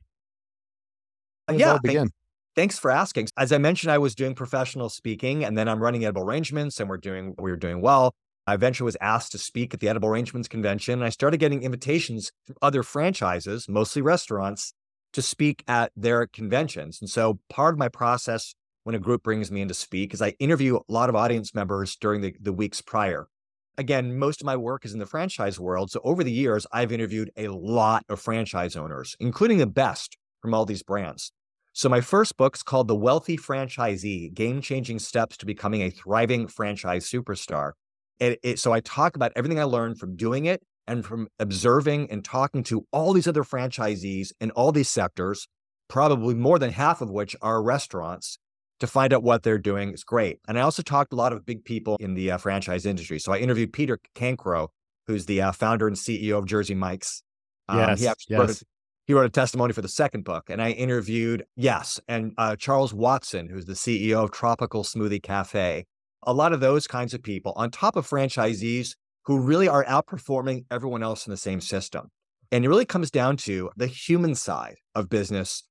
yeah. 1.52 1.78
Begin? 1.82 2.10
Thanks 2.54 2.78
for 2.78 2.90
asking. 2.90 3.28
As 3.36 3.52
I 3.52 3.58
mentioned, 3.58 3.90
I 3.90 3.98
was 3.98 4.14
doing 4.14 4.34
professional 4.34 4.88
speaking 4.88 5.44
and 5.44 5.56
then 5.56 5.68
I'm 5.68 5.80
running 5.80 6.04
edible 6.04 6.22
arrangements 6.22 6.78
and 6.78 6.88
we're 6.88 6.98
doing, 6.98 7.34
we 7.38 7.50
were 7.50 7.56
doing 7.56 7.80
well. 7.80 8.14
I 8.48 8.54
eventually 8.54 8.86
was 8.86 8.96
asked 9.02 9.32
to 9.32 9.38
speak 9.38 9.74
at 9.74 9.80
the 9.80 9.90
Edible 9.90 10.08
Arrangements 10.08 10.48
Convention. 10.48 10.94
And 10.94 11.04
I 11.04 11.10
started 11.10 11.36
getting 11.36 11.62
invitations 11.62 12.32
from 12.46 12.56
other 12.62 12.82
franchises, 12.82 13.68
mostly 13.68 14.00
restaurants, 14.00 14.72
to 15.12 15.20
speak 15.20 15.62
at 15.68 15.92
their 15.94 16.26
conventions. 16.26 16.96
And 17.02 17.10
so 17.10 17.40
part 17.50 17.74
of 17.74 17.78
my 17.78 17.88
process 17.88 18.54
when 18.84 18.94
a 18.94 18.98
group 18.98 19.22
brings 19.22 19.50
me 19.50 19.60
in 19.60 19.68
to 19.68 19.74
speak 19.74 20.14
is 20.14 20.22
I 20.22 20.30
interview 20.38 20.78
a 20.78 20.80
lot 20.88 21.10
of 21.10 21.14
audience 21.14 21.54
members 21.54 21.94
during 21.96 22.22
the, 22.22 22.34
the 22.40 22.54
weeks 22.54 22.80
prior. 22.80 23.28
Again, 23.76 24.18
most 24.18 24.40
of 24.40 24.46
my 24.46 24.56
work 24.56 24.86
is 24.86 24.94
in 24.94 24.98
the 24.98 25.04
franchise 25.04 25.60
world. 25.60 25.90
So 25.90 26.00
over 26.02 26.24
the 26.24 26.32
years, 26.32 26.66
I've 26.72 26.90
interviewed 26.90 27.30
a 27.36 27.48
lot 27.48 28.02
of 28.08 28.18
franchise 28.18 28.76
owners, 28.76 29.14
including 29.20 29.58
the 29.58 29.66
best 29.66 30.16
from 30.40 30.54
all 30.54 30.64
these 30.64 30.82
brands. 30.82 31.32
So 31.74 31.90
my 31.90 32.00
first 32.00 32.38
book 32.38 32.56
is 32.56 32.62
called 32.62 32.88
The 32.88 32.96
Wealthy 32.96 33.36
Franchisee: 33.36 34.32
Game-Changing 34.32 35.00
Steps 35.00 35.36
to 35.36 35.44
Becoming 35.44 35.82
a 35.82 35.90
Thriving 35.90 36.48
Franchise 36.48 37.04
Superstar. 37.04 37.72
It, 38.20 38.40
it, 38.42 38.58
so 38.58 38.72
I 38.72 38.80
talk 38.80 39.16
about 39.16 39.32
everything 39.36 39.60
I 39.60 39.64
learned 39.64 39.98
from 39.98 40.16
doing 40.16 40.46
it 40.46 40.62
and 40.86 41.04
from 41.04 41.28
observing 41.38 42.10
and 42.10 42.24
talking 42.24 42.62
to 42.64 42.86
all 42.92 43.12
these 43.12 43.28
other 43.28 43.44
franchisees 43.44 44.32
in 44.40 44.50
all 44.52 44.72
these 44.72 44.88
sectors, 44.88 45.46
probably 45.88 46.34
more 46.34 46.58
than 46.58 46.70
half 46.70 47.00
of 47.00 47.10
which 47.10 47.36
are 47.42 47.62
restaurants, 47.62 48.38
to 48.80 48.86
find 48.86 49.12
out 49.12 49.22
what 49.22 49.42
they're 49.42 49.58
doing 49.58 49.92
is 49.92 50.04
great. 50.04 50.38
And 50.46 50.58
I 50.58 50.62
also 50.62 50.82
talked 50.82 51.10
to 51.10 51.16
a 51.16 51.18
lot 51.18 51.32
of 51.32 51.44
big 51.44 51.64
people 51.64 51.96
in 52.00 52.14
the 52.14 52.32
uh, 52.32 52.38
franchise 52.38 52.86
industry. 52.86 53.18
So 53.18 53.32
I 53.32 53.38
interviewed 53.38 53.72
Peter 53.72 53.98
Cancro, 54.14 54.68
who's 55.06 55.26
the 55.26 55.42
uh, 55.42 55.52
founder 55.52 55.88
and 55.88 55.96
CEO 55.96 56.38
of 56.38 56.46
Jersey 56.46 56.74
Mike's. 56.74 57.22
Um, 57.68 57.78
yes, 57.78 57.98
he 57.98 58.04
yes. 58.04 58.24
Wrote 58.30 58.50
a, 58.50 58.64
he 59.06 59.14
wrote 59.14 59.26
a 59.26 59.30
testimony 59.30 59.72
for 59.72 59.82
the 59.82 59.88
second 59.88 60.24
book. 60.24 60.48
And 60.48 60.62
I 60.62 60.70
interviewed, 60.70 61.44
yes, 61.56 61.98
and 62.08 62.32
uh, 62.38 62.56
Charles 62.56 62.94
Watson, 62.94 63.48
who's 63.48 63.66
the 63.66 63.72
CEO 63.72 64.22
of 64.22 64.30
Tropical 64.30 64.84
Smoothie 64.84 65.22
Cafe. 65.22 65.84
A 66.24 66.32
lot 66.32 66.52
of 66.52 66.60
those 66.60 66.86
kinds 66.86 67.14
of 67.14 67.22
people, 67.22 67.52
on 67.56 67.70
top 67.70 67.96
of 67.96 68.08
franchisees 68.08 68.94
who 69.24 69.40
really 69.40 69.68
are 69.68 69.84
outperforming 69.84 70.64
everyone 70.70 71.02
else 71.02 71.26
in 71.26 71.30
the 71.30 71.36
same 71.36 71.60
system. 71.60 72.08
And 72.50 72.64
it 72.64 72.68
really 72.68 72.86
comes 72.86 73.10
down 73.10 73.36
to 73.38 73.70
the 73.76 73.86
human 73.86 74.34
side 74.34 74.76
of 74.94 75.08
business, 75.08 75.64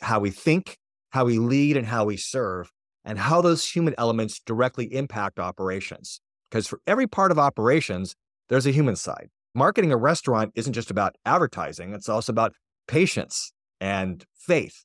how 0.00 0.18
we 0.18 0.30
think, 0.30 0.76
how 1.10 1.24
we 1.24 1.38
lead, 1.38 1.76
and 1.76 1.86
how 1.86 2.04
we 2.04 2.16
serve, 2.16 2.72
and 3.04 3.18
how 3.18 3.40
those 3.40 3.70
human 3.70 3.94
elements 3.98 4.40
directly 4.40 4.92
impact 4.92 5.38
operations. 5.38 6.20
Because 6.50 6.66
for 6.66 6.80
every 6.86 7.06
part 7.06 7.30
of 7.30 7.38
operations, 7.38 8.16
there's 8.48 8.66
a 8.66 8.72
human 8.72 8.96
side. 8.96 9.28
Marketing 9.54 9.92
a 9.92 9.96
restaurant 9.96 10.50
isn't 10.56 10.72
just 10.72 10.90
about 10.90 11.14
advertising, 11.24 11.94
it's 11.94 12.08
also 12.08 12.32
about 12.32 12.54
patience 12.88 13.52
and 13.80 14.24
faith 14.34 14.84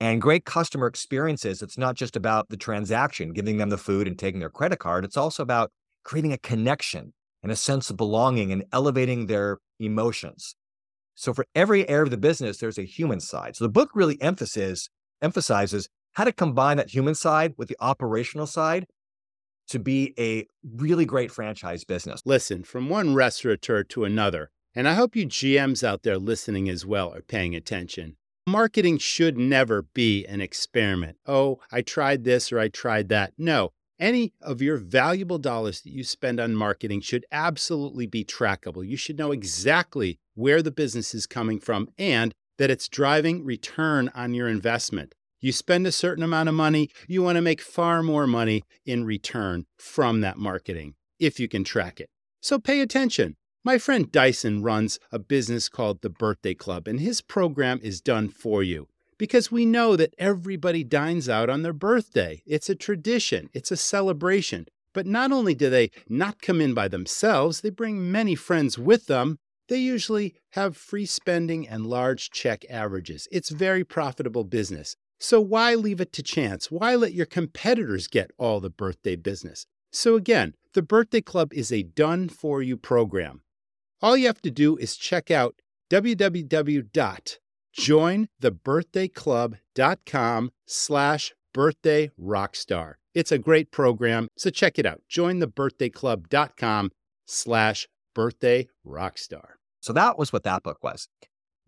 and 0.00 0.20
great 0.20 0.44
customer 0.44 0.86
experiences. 0.86 1.62
It's 1.62 1.78
not 1.78 1.94
just 1.94 2.16
about 2.16 2.48
the 2.48 2.56
transaction, 2.56 3.32
giving 3.32 3.58
them 3.58 3.70
the 3.70 3.78
food 3.78 4.06
and 4.06 4.18
taking 4.18 4.40
their 4.40 4.50
credit 4.50 4.78
card. 4.78 5.04
It's 5.04 5.16
also 5.16 5.42
about 5.42 5.70
creating 6.04 6.32
a 6.32 6.38
connection 6.38 7.12
and 7.42 7.52
a 7.52 7.56
sense 7.56 7.90
of 7.90 7.96
belonging 7.96 8.52
and 8.52 8.64
elevating 8.72 9.26
their 9.26 9.58
emotions. 9.78 10.56
So 11.14 11.32
for 11.32 11.46
every 11.54 11.88
area 11.88 12.04
of 12.04 12.10
the 12.10 12.16
business, 12.16 12.58
there's 12.58 12.78
a 12.78 12.84
human 12.84 13.20
side. 13.20 13.56
So 13.56 13.64
the 13.64 13.70
book 13.70 13.90
really 13.94 14.20
emphasizes 14.20 14.88
emphasizes 15.22 15.88
how 16.12 16.24
to 16.24 16.32
combine 16.32 16.76
that 16.76 16.90
human 16.90 17.14
side 17.14 17.54
with 17.56 17.68
the 17.68 17.76
operational 17.80 18.46
side 18.46 18.86
to 19.68 19.78
be 19.78 20.14
a 20.18 20.46
really 20.76 21.06
great 21.06 21.30
franchise 21.30 21.84
business. 21.84 22.20
Listen, 22.24 22.62
from 22.62 22.88
one 22.88 23.14
restaurateur 23.14 23.82
to 23.84 24.04
another, 24.04 24.50
and 24.74 24.88
I 24.88 24.94
hope 24.94 25.16
you 25.16 25.26
GMs 25.26 25.82
out 25.82 26.02
there 26.02 26.18
listening 26.18 26.68
as 26.68 26.84
well 26.84 27.14
are 27.14 27.22
paying 27.22 27.54
attention. 27.54 28.16
Marketing 28.46 28.98
should 28.98 29.38
never 29.38 29.82
be 29.94 30.26
an 30.26 30.42
experiment. 30.42 31.16
Oh, 31.24 31.60
I 31.72 31.80
tried 31.80 32.24
this 32.24 32.52
or 32.52 32.58
I 32.58 32.68
tried 32.68 33.08
that. 33.08 33.32
No, 33.38 33.72
any 33.98 34.34
of 34.42 34.60
your 34.60 34.76
valuable 34.76 35.38
dollars 35.38 35.80
that 35.80 35.92
you 35.92 36.04
spend 36.04 36.38
on 36.38 36.54
marketing 36.54 37.00
should 37.00 37.24
absolutely 37.32 38.06
be 38.06 38.22
trackable. 38.22 38.86
You 38.86 38.98
should 38.98 39.16
know 39.16 39.32
exactly 39.32 40.18
where 40.34 40.60
the 40.60 40.70
business 40.70 41.14
is 41.14 41.26
coming 41.26 41.58
from 41.58 41.88
and 41.96 42.34
that 42.58 42.70
it's 42.70 42.86
driving 42.86 43.44
return 43.44 44.10
on 44.14 44.34
your 44.34 44.48
investment. 44.48 45.14
You 45.40 45.50
spend 45.50 45.86
a 45.86 45.92
certain 45.92 46.22
amount 46.22 46.50
of 46.50 46.54
money, 46.54 46.90
you 47.08 47.22
want 47.22 47.36
to 47.36 47.42
make 47.42 47.62
far 47.62 48.02
more 48.02 48.26
money 48.26 48.62
in 48.84 49.06
return 49.06 49.64
from 49.78 50.20
that 50.20 50.36
marketing 50.36 50.96
if 51.18 51.40
you 51.40 51.48
can 51.48 51.64
track 51.64 51.98
it. 51.98 52.10
So 52.42 52.58
pay 52.58 52.82
attention. 52.82 53.36
My 53.66 53.78
friend 53.78 54.12
Dyson 54.12 54.62
runs 54.62 54.98
a 55.10 55.18
business 55.18 55.70
called 55.70 56.02
the 56.02 56.10
Birthday 56.10 56.52
Club, 56.52 56.86
and 56.86 57.00
his 57.00 57.22
program 57.22 57.80
is 57.82 58.02
done 58.02 58.28
for 58.28 58.62
you 58.62 58.88
because 59.16 59.50
we 59.50 59.64
know 59.64 59.96
that 59.96 60.12
everybody 60.18 60.84
dines 60.84 61.30
out 61.30 61.48
on 61.48 61.62
their 61.62 61.72
birthday. 61.72 62.42
It's 62.44 62.68
a 62.68 62.74
tradition, 62.74 63.48
it's 63.54 63.70
a 63.70 63.78
celebration. 63.78 64.66
But 64.92 65.06
not 65.06 65.32
only 65.32 65.54
do 65.54 65.70
they 65.70 65.92
not 66.10 66.42
come 66.42 66.60
in 66.60 66.74
by 66.74 66.88
themselves, 66.88 67.62
they 67.62 67.70
bring 67.70 68.12
many 68.12 68.34
friends 68.34 68.78
with 68.78 69.06
them. 69.06 69.38
They 69.70 69.78
usually 69.78 70.34
have 70.50 70.76
free 70.76 71.06
spending 71.06 71.66
and 71.66 71.86
large 71.86 72.30
check 72.30 72.66
averages. 72.68 73.26
It's 73.32 73.48
very 73.48 73.82
profitable 73.82 74.44
business. 74.44 74.94
So 75.18 75.40
why 75.40 75.74
leave 75.74 76.02
it 76.02 76.12
to 76.12 76.22
chance? 76.22 76.70
Why 76.70 76.96
let 76.96 77.14
your 77.14 77.24
competitors 77.24 78.08
get 78.08 78.30
all 78.36 78.60
the 78.60 78.68
birthday 78.68 79.16
business? 79.16 79.64
So 79.90 80.16
again, 80.16 80.52
the 80.74 80.82
Birthday 80.82 81.22
Club 81.22 81.54
is 81.54 81.72
a 81.72 81.82
done 81.82 82.28
for 82.28 82.60
you 82.60 82.76
program. 82.76 83.40
All 84.04 84.16
you 84.18 84.26
have 84.26 84.42
to 84.42 84.50
do 84.50 84.76
is 84.76 84.96
check 84.96 85.30
out 85.30 85.54
www 85.90 87.38
jointhebirthdayclub.com 87.80 90.50
slash 90.66 91.32
birthday 91.54 92.10
rockstar. 92.20 92.92
It's 93.14 93.32
a 93.32 93.38
great 93.38 93.72
program, 93.72 94.28
so 94.36 94.50
check 94.50 94.78
it 94.78 94.84
out. 94.84 95.00
Jointhebirthdayclub.com 95.10 96.90
slash 97.26 97.88
birthday 98.14 98.68
rockstar. 98.86 99.46
So 99.80 99.94
that 99.94 100.18
was 100.18 100.34
what 100.34 100.44
that 100.44 100.62
book 100.62 100.84
was. 100.84 101.08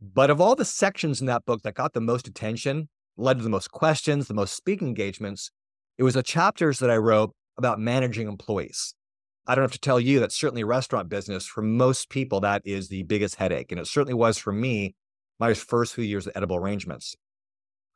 But 0.01 0.29
of 0.29 0.39
all 0.41 0.55
the 0.55 0.67
sections 0.67 1.23
in 1.23 1.27
that 1.29 1.47
book 1.47 1.63
that 1.63 1.73
got 1.75 1.95
the 1.95 2.03
most 2.03 2.29
attention, 2.29 2.91
led 3.17 3.39
to 3.39 3.45
the 3.45 3.49
most 3.49 3.71
questions, 3.71 4.29
the 4.29 4.35
most 4.35 4.55
speaking 4.55 4.89
engagements, 4.89 5.51
it 5.97 6.03
was 6.03 6.13
the 6.15 6.23
chapters 6.23 6.81
that 6.81 6.91
I 6.91 6.99
wrote 6.99 7.33
about 7.57 7.81
managing 7.81 8.29
employees. 8.29 8.95
I 9.47 9.55
don't 9.55 9.63
have 9.63 9.73
to 9.73 9.79
tell 9.79 10.01
you 10.01 10.21
that 10.21 10.33
certainly 10.33 10.65
restaurant 10.65 11.09
business, 11.09 11.47
for 11.47 11.63
most 11.63 12.11
people, 12.11 12.41
that 12.41 12.63
is 12.65 12.89
the 12.89 13.05
biggest 13.05 13.37
headache. 13.37 13.71
And 13.71 13.81
it 13.81 13.87
certainly 13.87 14.15
was 14.15 14.39
for 14.39 14.53
me 14.53 14.95
my 15.39 15.55
first 15.55 15.95
few 15.95 16.05
years 16.05 16.27
of 16.27 16.33
edible 16.35 16.57
arrangements. 16.57 17.15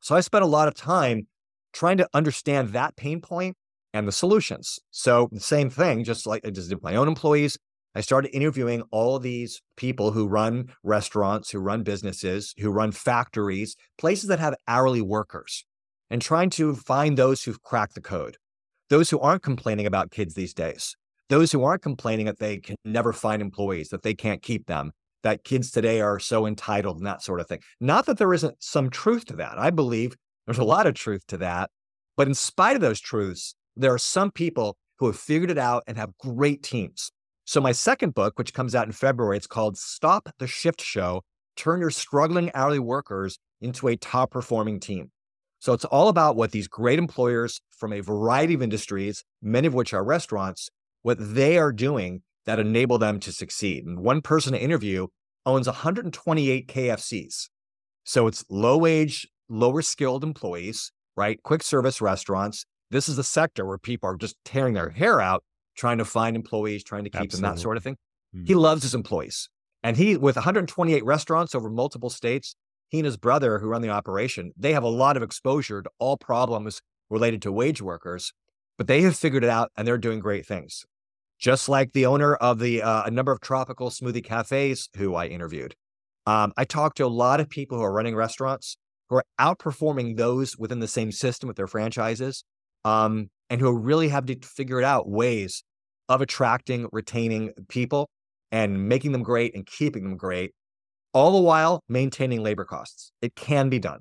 So 0.01 0.15
I 0.15 0.21
spent 0.21 0.45
a 0.45 0.49
lot 0.49 0.69
of 0.69 0.75
time 0.75 1.27
trying 1.73 1.99
to 1.99 2.09
understand 2.15 2.71
that 2.71 2.97
pain 2.97 3.21
point 3.21 3.57
and 3.93 4.07
the 4.07 4.13
solutions. 4.13 4.79
So 4.91 5.29
the 5.33 5.41
same 5.41 5.71
thing, 5.71 6.05
just 6.05 6.27
like 6.27 6.47
I 6.47 6.51
just 6.51 6.69
did 6.69 6.83
my 6.83 6.97
own 6.97 7.09
employees, 7.09 7.59
I 7.95 8.01
started 8.01 8.35
interviewing 8.35 8.83
all 8.93 9.19
these 9.19 9.63
people 9.77 10.13
who 10.13 10.29
run 10.29 10.73
restaurants, 10.85 11.51
who 11.51 11.59
run 11.59 11.83
businesses, 11.83 12.55
who 12.59 12.71
run 12.71 12.93
factories, 12.93 13.75
places 13.99 14.29
that 14.29 14.39
have 14.39 14.55
hourly 14.69 15.01
workers, 15.01 15.65
and 16.09 16.23
trying 16.23 16.51
to 16.51 16.77
find 16.77 17.17
those 17.17 17.43
who've 17.43 17.63
cracked 17.63 17.97
the 17.97 18.01
code, 18.01 18.37
those 18.91 19.11
who 19.11 19.19
aren't 19.19 19.43
complaining 19.43 19.87
about 19.87 20.13
kids 20.13 20.35
these 20.35 20.55
days, 20.55 20.97
those 21.31 21.53
who 21.53 21.65
aren't 21.65 21.83
complaining 21.83 22.27
that 22.27 22.41
they 22.41 22.59
can 22.59 22.77
never 22.85 23.13
find 23.13 23.41
employees, 23.41 23.89
that 23.89 24.03
they 24.03 24.15
can't 24.15 24.43
keep 24.43 24.67
them, 24.67 24.91
that 25.23 25.45
kids 25.45 25.71
today 25.71 26.01
are 26.01 26.19
so 26.19 26.45
entitled 26.45 26.99
and 26.99 27.07
that 27.07 27.23
sort 27.23 27.41
of 27.41 27.47
thing. 27.47 27.61
Not 27.81 28.07
that 28.07 28.19
there 28.19 28.35
isn't 28.35 28.57
some 28.63 28.91
truth 28.91 29.27
to 29.27 29.37
that. 29.37 29.57
I 29.57 29.71
believe 29.71 30.17
there's 30.45 30.59
a 30.59 30.65
lot 30.65 30.87
of 30.87 30.95
truth 30.95 31.25
to 31.29 31.39
that. 31.39 31.71
But 32.17 32.27
in 32.27 32.35
spite 32.35 32.75
of 32.75 32.83
those 32.83 33.01
truths, 33.01 33.55
there 33.77 33.95
are 33.95 33.99
some 33.99 34.33
people 34.33 34.77
who 34.99 35.07
have 35.07 35.17
figured 35.17 35.51
it 35.51 35.59
out 35.59 35.85
and 35.87 35.97
have 35.97 36.19
great 36.19 36.63
teams. 36.63 37.13
So, 37.45 37.61
my 37.61 37.73
second 37.73 38.15
book, 38.15 38.39
which 38.39 38.53
comes 38.53 38.75
out 38.75 38.87
in 38.87 38.93
February, 38.93 39.37
it's 39.37 39.47
called 39.47 39.79
Stop 39.79 40.29
the 40.39 40.47
Shift 40.47 40.81
Show 40.81 41.23
Turn 41.57 41.81
Your 41.81 41.91
Struggling 41.91 42.51
Hourly 42.55 42.79
Workers 42.79 43.39
into 43.61 43.89
a 43.89 43.97
Top 43.97 44.31
Performing 44.31 44.81
Team. 44.81 45.11
So, 45.61 45.73
it's 45.73 45.85
all 45.87 46.09
about 46.09 46.37
what 46.37 46.51
these 46.53 46.69
great 46.69 46.99
employers 46.99 47.61
from 47.71 47.93
a 47.93 48.01
variety 48.01 48.55
of 48.55 48.63
industries, 48.63 49.25
many 49.41 49.67
of 49.67 49.75
which 49.75 49.95
are 49.95 50.05
restaurants, 50.05 50.69
what 51.03 51.19
they 51.21 51.59
are 51.59 51.73
doing 51.73 52.23
that 52.47 52.59
enable 52.59 52.99
them 52.99 53.21
to 53.21 53.33
succeed. 53.33 53.85
And 53.85 54.01
one 54.01 54.23
person 54.23 54.53
to 54.53 54.61
interview 54.61 55.07
owns 55.47 55.67
128 55.67 56.69
KFCs. 56.69 57.49
So, 58.05 58.27
it's 58.27 58.45
low 58.49 58.79
wage, 58.79 59.29
lower 59.49 59.83
skilled 59.83 60.25
employees, 60.25 60.93
right? 61.17 61.43
Quick 61.43 61.63
service 61.63 62.01
restaurants. 62.01 62.65
This 62.91 63.09
is 63.09 63.19
a 63.19 63.25
sector 63.25 63.65
where 63.65 63.79
people 63.79 64.09
are 64.11 64.17
just 64.17 64.37
tearing 64.45 64.75
their 64.75 64.91
hair 64.91 65.21
out 65.21 65.45
trying 65.77 65.99
to 65.99 66.05
find 66.05 66.37
employees, 66.37 66.85
trying 66.85 67.05
to 67.05 67.11
keep 67.11 67.23
Absolutely. 67.23 67.49
them, 67.49 67.55
that 67.55 67.61
sort 67.61 67.77
of 67.77 67.83
thing. 67.83 67.97
Mm-hmm. 68.35 68.47
He 68.47 68.55
loves 68.55 68.83
his 68.83 68.95
employees. 68.95 69.49
And 69.83 69.97
he, 69.97 70.17
with 70.17 70.37
128 70.37 71.05
restaurants 71.05 71.55
over 71.55 71.71
multiple 71.71 72.11
states, 72.11 72.55
he 72.89 72.99
and 72.99 73.07
his 73.07 73.17
brother, 73.17 73.59
who 73.59 73.69
run 73.69 73.83
the 73.83 73.89
operation, 73.89 74.53
they 74.57 74.73
have 74.75 74.83
a 74.83 74.89
lot 74.89 75.17
of 75.17 75.23
exposure 75.23 75.83
to 75.83 75.91
all 75.99 76.17
problems 76.17 76.83
related 77.09 77.41
to 77.43 77.53
wage 77.53 77.81
workers, 77.81 78.33
but 78.77 78.89
they 78.89 79.03
have 79.03 79.17
figured 79.17 79.43
it 79.43 79.51
out 79.51 79.71
and 79.77 79.87
they're 79.87 79.99
doing 79.99 80.21
great 80.21 80.45
things. 80.45 80.85
Just 81.41 81.69
like 81.69 81.93
the 81.93 82.07
owner 82.07 82.35
of 82.35 82.59
the 82.59 82.83
uh, 82.83 83.05
a 83.05 83.11
number 83.11 83.33
of 83.33 83.41
tropical 83.41 83.91
smoothie 83.91 84.25
cafes 84.25 84.89
who 84.97 85.15
I 85.15 85.27
interviewed. 85.27 85.75
Um, 86.27 86.53
I 86.57 86.65
talked 86.65 86.99
to 86.99 87.07
a 87.07 87.09
lot 87.09 87.41
of 87.41 87.49
people 87.49 87.79
who 87.79 87.85
are 87.85 87.93
running 87.93 88.15
restaurants 88.15 88.77
who 89.11 89.17
are 89.17 89.25
outperforming 89.41 90.17
those 90.17 90.57
within 90.57 90.79
the 90.79 90.89
same 90.89 91.13
system 91.13 91.49
with 91.49 91.57
their 91.57 91.67
franchises, 91.67 92.45
um, 92.85 93.29
and 93.51 93.61
who 93.61 93.77
really 93.77 94.09
have 94.09 94.27
to 94.27 94.37
figure 94.43 94.83
out 94.83 95.09
ways 95.09 95.65
of 96.09 96.21
attracting, 96.21 96.89
retaining 96.93 97.53
people 97.69 98.09
and 98.53 98.89
making 98.89 99.13
them 99.13 99.23
great 99.23 99.55
and 99.55 99.67
keeping 99.67 100.05
them 100.05 100.17
great, 100.17 100.53
all 101.13 101.33
the 101.33 101.43
while 101.43 101.81
maintaining 101.89 102.43
labor 102.43 102.65
costs. 102.65 103.13
It 103.21 103.35
can 103.35 103.69
be 103.69 103.79
done. 103.79 104.01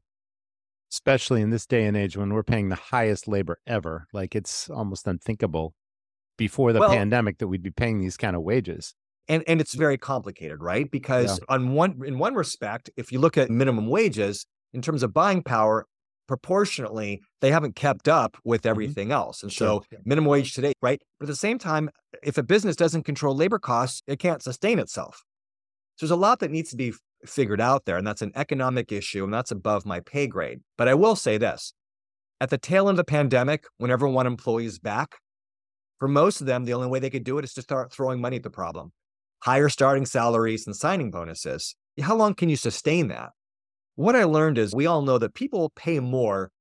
Especially 0.91 1.41
in 1.41 1.49
this 1.49 1.65
day 1.65 1.85
and 1.85 1.95
age 1.95 2.17
when 2.17 2.33
we're 2.33 2.43
paying 2.43 2.69
the 2.69 2.75
highest 2.75 3.27
labor 3.27 3.59
ever. 3.67 4.07
Like 4.13 4.35
it's 4.35 4.69
almost 4.69 5.07
unthinkable 5.07 5.73
before 6.39 6.73
the 6.73 6.79
well, 6.79 6.89
pandemic 6.89 7.37
that 7.37 7.47
we'd 7.47 7.61
be 7.61 7.69
paying 7.69 7.99
these 7.99 8.17
kind 8.17 8.35
of 8.35 8.41
wages. 8.41 8.95
And 9.27 9.43
and 9.47 9.61
it's 9.61 9.75
very 9.75 9.97
complicated, 9.97 10.63
right? 10.63 10.89
Because 10.89 11.37
yeah. 11.37 11.55
on 11.55 11.73
one 11.73 12.01
in 12.03 12.17
one 12.17 12.33
respect, 12.33 12.89
if 12.97 13.11
you 13.11 13.19
look 13.19 13.37
at 13.37 13.51
minimum 13.51 13.85
wages 13.87 14.47
in 14.73 14.81
terms 14.81 15.03
of 15.03 15.13
buying 15.13 15.43
power, 15.43 15.85
proportionately, 16.27 17.21
they 17.41 17.51
haven't 17.51 17.75
kept 17.75 18.07
up 18.07 18.37
with 18.43 18.61
mm-hmm. 18.61 18.69
everything 18.69 19.07
mm-hmm. 19.07 19.13
else. 19.13 19.43
And 19.43 19.51
sure. 19.51 19.83
so 19.91 19.97
minimum 20.05 20.29
wage 20.29 20.53
today, 20.53 20.73
right? 20.81 20.99
But 21.19 21.25
at 21.25 21.27
the 21.27 21.35
same 21.35 21.59
time, 21.59 21.89
if 22.23 22.37
a 22.37 22.43
business 22.43 22.75
doesn't 22.75 23.03
control 23.03 23.35
labor 23.35 23.59
costs, 23.59 24.01
it 24.07 24.17
can't 24.17 24.41
sustain 24.41 24.79
itself. 24.79 25.23
So 25.97 26.05
there's 26.05 26.11
a 26.11 26.15
lot 26.15 26.39
that 26.39 26.51
needs 26.51 26.69
to 26.69 26.77
be 26.77 26.93
figured 27.25 27.59
out 27.59 27.85
there. 27.85 27.97
And 27.97 28.07
that's 28.07 28.21
an 28.21 28.31
economic 28.35 28.91
issue. 28.91 29.23
And 29.23 29.33
that's 29.33 29.51
above 29.51 29.85
my 29.85 29.99
pay 29.99 30.27
grade. 30.27 30.59
But 30.77 30.87
I 30.87 30.93
will 30.93 31.15
say 31.15 31.37
this 31.37 31.73
at 32.39 32.49
the 32.49 32.57
tail 32.57 32.87
end 32.87 32.97
of 32.99 33.05
the 33.05 33.11
pandemic, 33.11 33.65
when 33.77 33.91
everyone 33.91 34.25
employees 34.25 34.79
back, 34.79 35.15
for 35.99 36.07
most 36.07 36.41
of 36.41 36.47
them, 36.47 36.65
the 36.65 36.73
only 36.73 36.87
way 36.87 36.99
they 36.99 37.09
could 37.09 37.23
do 37.23 37.37
it 37.37 37.45
is 37.45 37.53
to 37.53 37.61
start 37.61 37.91
throwing 37.91 38.21
money 38.21 38.37
at 38.37 38.43
the 38.43 38.49
problem. 38.49 38.91
Higher 39.43 39.69
starting 39.69 40.05
salaries 40.05 40.65
and 40.65 40.75
signing 40.75 41.11
bonuses. 41.11 41.75
How 42.01 42.15
long 42.15 42.33
can 42.33 42.49
you 42.49 42.55
sustain 42.55 43.09
that? 43.09 43.31
what 43.99 44.15
I 44.15 44.23
learned 44.23 44.57
is 44.57 44.73
we 44.73 44.85
all 44.85 45.01
know 45.01 45.17
that 45.17 45.33
people 45.33 45.73
pay 45.75 45.99
more 45.99 46.51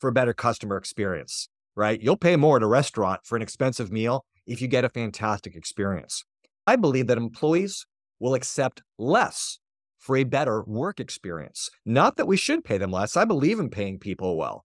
for 0.00 0.08
a 0.08 0.12
better 0.12 0.32
customer 0.32 0.76
experience, 0.76 1.48
right? 1.76 2.02
You'll 2.02 2.16
pay 2.16 2.34
more 2.34 2.56
at 2.56 2.62
a 2.64 2.66
restaurant 2.66 3.20
for 3.22 3.36
an 3.36 3.42
expensive 3.42 3.92
meal 3.92 4.24
if 4.48 4.60
you 4.60 4.66
get 4.66 4.84
a 4.84 4.88
fantastic 4.88 5.54
experience. 5.54 6.24
I 6.66 6.74
believe 6.74 7.06
that 7.06 7.16
employees 7.16 7.86
will 8.18 8.34
accept 8.34 8.82
less 8.98 9.60
for 9.96 10.16
a 10.16 10.24
better 10.24 10.64
work 10.64 10.98
experience. 10.98 11.70
Not 11.86 12.16
that 12.16 12.26
we 12.26 12.36
should 12.36 12.64
pay 12.64 12.78
them 12.78 12.90
less. 12.90 13.16
I 13.16 13.24
believe 13.24 13.60
in 13.60 13.70
paying 13.70 14.00
people 14.00 14.36
well. 14.36 14.64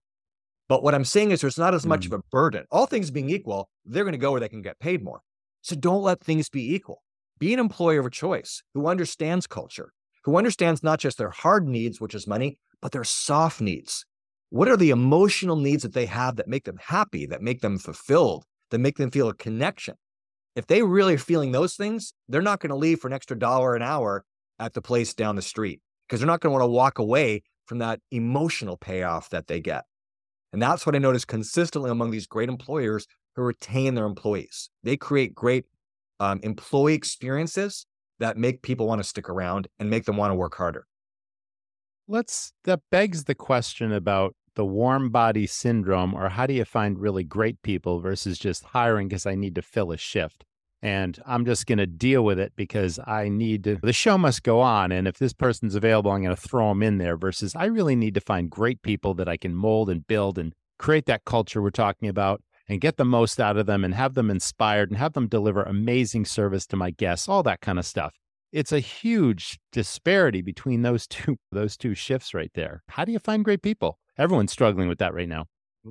But 0.74 0.82
what 0.82 0.96
I'm 0.96 1.04
saying 1.04 1.30
is 1.30 1.40
there's 1.40 1.56
not 1.56 1.72
as 1.72 1.86
much 1.86 2.00
mm. 2.00 2.06
of 2.06 2.12
a 2.14 2.22
burden. 2.32 2.64
All 2.72 2.86
things 2.86 3.12
being 3.12 3.30
equal, 3.30 3.68
they're 3.84 4.02
going 4.02 4.10
to 4.10 4.18
go 4.18 4.32
where 4.32 4.40
they 4.40 4.48
can 4.48 4.60
get 4.60 4.80
paid 4.80 5.04
more. 5.04 5.20
So 5.62 5.76
don't 5.76 6.02
let 6.02 6.18
things 6.20 6.48
be 6.48 6.74
equal. 6.74 7.04
Be 7.38 7.54
an 7.54 7.60
employer 7.60 8.00
of 8.00 8.10
choice 8.10 8.60
who 8.74 8.88
understands 8.88 9.46
culture, 9.46 9.92
who 10.24 10.36
understands 10.36 10.82
not 10.82 10.98
just 10.98 11.16
their 11.16 11.30
hard 11.30 11.68
needs, 11.68 12.00
which 12.00 12.12
is 12.12 12.26
money, 12.26 12.58
but 12.82 12.90
their 12.90 13.04
soft 13.04 13.60
needs. 13.60 14.04
What 14.50 14.66
are 14.66 14.76
the 14.76 14.90
emotional 14.90 15.54
needs 15.54 15.84
that 15.84 15.94
they 15.94 16.06
have 16.06 16.34
that 16.34 16.48
make 16.48 16.64
them 16.64 16.80
happy, 16.84 17.24
that 17.26 17.40
make 17.40 17.60
them 17.60 17.78
fulfilled, 17.78 18.44
that 18.72 18.80
make 18.80 18.96
them 18.96 19.12
feel 19.12 19.28
a 19.28 19.34
connection? 19.34 19.94
If 20.56 20.66
they 20.66 20.82
really 20.82 21.14
are 21.14 21.18
feeling 21.18 21.52
those 21.52 21.76
things, 21.76 22.14
they're 22.28 22.42
not 22.42 22.58
going 22.58 22.70
to 22.70 22.76
leave 22.76 22.98
for 22.98 23.06
an 23.06 23.14
extra 23.14 23.38
dollar 23.38 23.76
an 23.76 23.82
hour 23.82 24.24
at 24.58 24.72
the 24.72 24.82
place 24.82 25.14
down 25.14 25.36
the 25.36 25.42
street 25.42 25.80
because 26.08 26.18
they're 26.18 26.26
not 26.26 26.40
going 26.40 26.50
to 26.50 26.58
want 26.58 26.68
to 26.68 26.74
walk 26.74 26.98
away 26.98 27.44
from 27.66 27.78
that 27.78 28.00
emotional 28.10 28.76
payoff 28.76 29.30
that 29.30 29.46
they 29.46 29.60
get. 29.60 29.84
And 30.54 30.62
that's 30.62 30.86
what 30.86 30.94
I 30.94 31.00
notice 31.00 31.24
consistently 31.24 31.90
among 31.90 32.12
these 32.12 32.28
great 32.28 32.48
employers 32.48 33.08
who 33.34 33.42
retain 33.42 33.96
their 33.96 34.06
employees. 34.06 34.70
They 34.84 34.96
create 34.96 35.34
great 35.34 35.64
um, 36.20 36.38
employee 36.44 36.94
experiences 36.94 37.86
that 38.20 38.36
make 38.36 38.62
people 38.62 38.86
want 38.86 39.02
to 39.02 39.08
stick 39.08 39.28
around 39.28 39.66
and 39.80 39.90
make 39.90 40.04
them 40.04 40.16
want 40.16 40.30
to 40.30 40.36
work 40.36 40.54
harder. 40.54 40.86
Let's 42.06 42.52
that 42.62 42.82
begs 42.92 43.24
the 43.24 43.34
question 43.34 43.90
about 43.90 44.36
the 44.54 44.64
warm 44.64 45.10
body 45.10 45.48
syndrome 45.48 46.14
or 46.14 46.28
how 46.28 46.46
do 46.46 46.54
you 46.54 46.64
find 46.64 47.00
really 47.00 47.24
great 47.24 47.60
people 47.62 47.98
versus 47.98 48.38
just 48.38 48.62
hiring 48.62 49.08
because 49.08 49.26
I 49.26 49.34
need 49.34 49.56
to 49.56 49.62
fill 49.62 49.90
a 49.90 49.96
shift. 49.96 50.44
And 50.84 51.18
I'm 51.24 51.46
just 51.46 51.64
going 51.64 51.78
to 51.78 51.86
deal 51.86 52.26
with 52.26 52.38
it 52.38 52.52
because 52.56 53.00
I 53.06 53.30
need 53.30 53.64
to. 53.64 53.76
The 53.82 53.94
show 53.94 54.18
must 54.18 54.42
go 54.42 54.60
on. 54.60 54.92
And 54.92 55.08
if 55.08 55.16
this 55.16 55.32
person's 55.32 55.74
available, 55.74 56.10
I'm 56.10 56.22
going 56.22 56.36
to 56.36 56.40
throw 56.40 56.68
them 56.68 56.82
in 56.82 56.98
there 56.98 57.16
versus 57.16 57.56
I 57.56 57.64
really 57.64 57.96
need 57.96 58.12
to 58.14 58.20
find 58.20 58.50
great 58.50 58.82
people 58.82 59.14
that 59.14 59.26
I 59.26 59.38
can 59.38 59.54
mold 59.54 59.88
and 59.88 60.06
build 60.06 60.38
and 60.38 60.52
create 60.78 61.06
that 61.06 61.24
culture 61.24 61.62
we're 61.62 61.70
talking 61.70 62.10
about 62.10 62.42
and 62.68 62.82
get 62.82 62.98
the 62.98 63.04
most 63.06 63.40
out 63.40 63.56
of 63.56 63.64
them 63.64 63.82
and 63.82 63.94
have 63.94 64.12
them 64.12 64.30
inspired 64.30 64.90
and 64.90 64.98
have 64.98 65.14
them 65.14 65.26
deliver 65.26 65.62
amazing 65.62 66.26
service 66.26 66.66
to 66.66 66.76
my 66.76 66.90
guests, 66.90 67.30
all 67.30 67.42
that 67.44 67.62
kind 67.62 67.78
of 67.78 67.86
stuff. 67.86 68.14
It's 68.52 68.72
a 68.72 68.78
huge 68.80 69.58
disparity 69.72 70.42
between 70.42 70.82
those 70.82 71.06
two 71.08 71.38
those 71.50 71.78
two 71.78 71.94
shifts 71.94 72.34
right 72.34 72.50
there. 72.54 72.82
How 72.88 73.06
do 73.06 73.12
you 73.12 73.18
find 73.18 73.42
great 73.42 73.62
people? 73.62 73.98
Everyone's 74.18 74.52
struggling 74.52 74.88
with 74.88 74.98
that 74.98 75.14
right 75.14 75.28
now. 75.28 75.46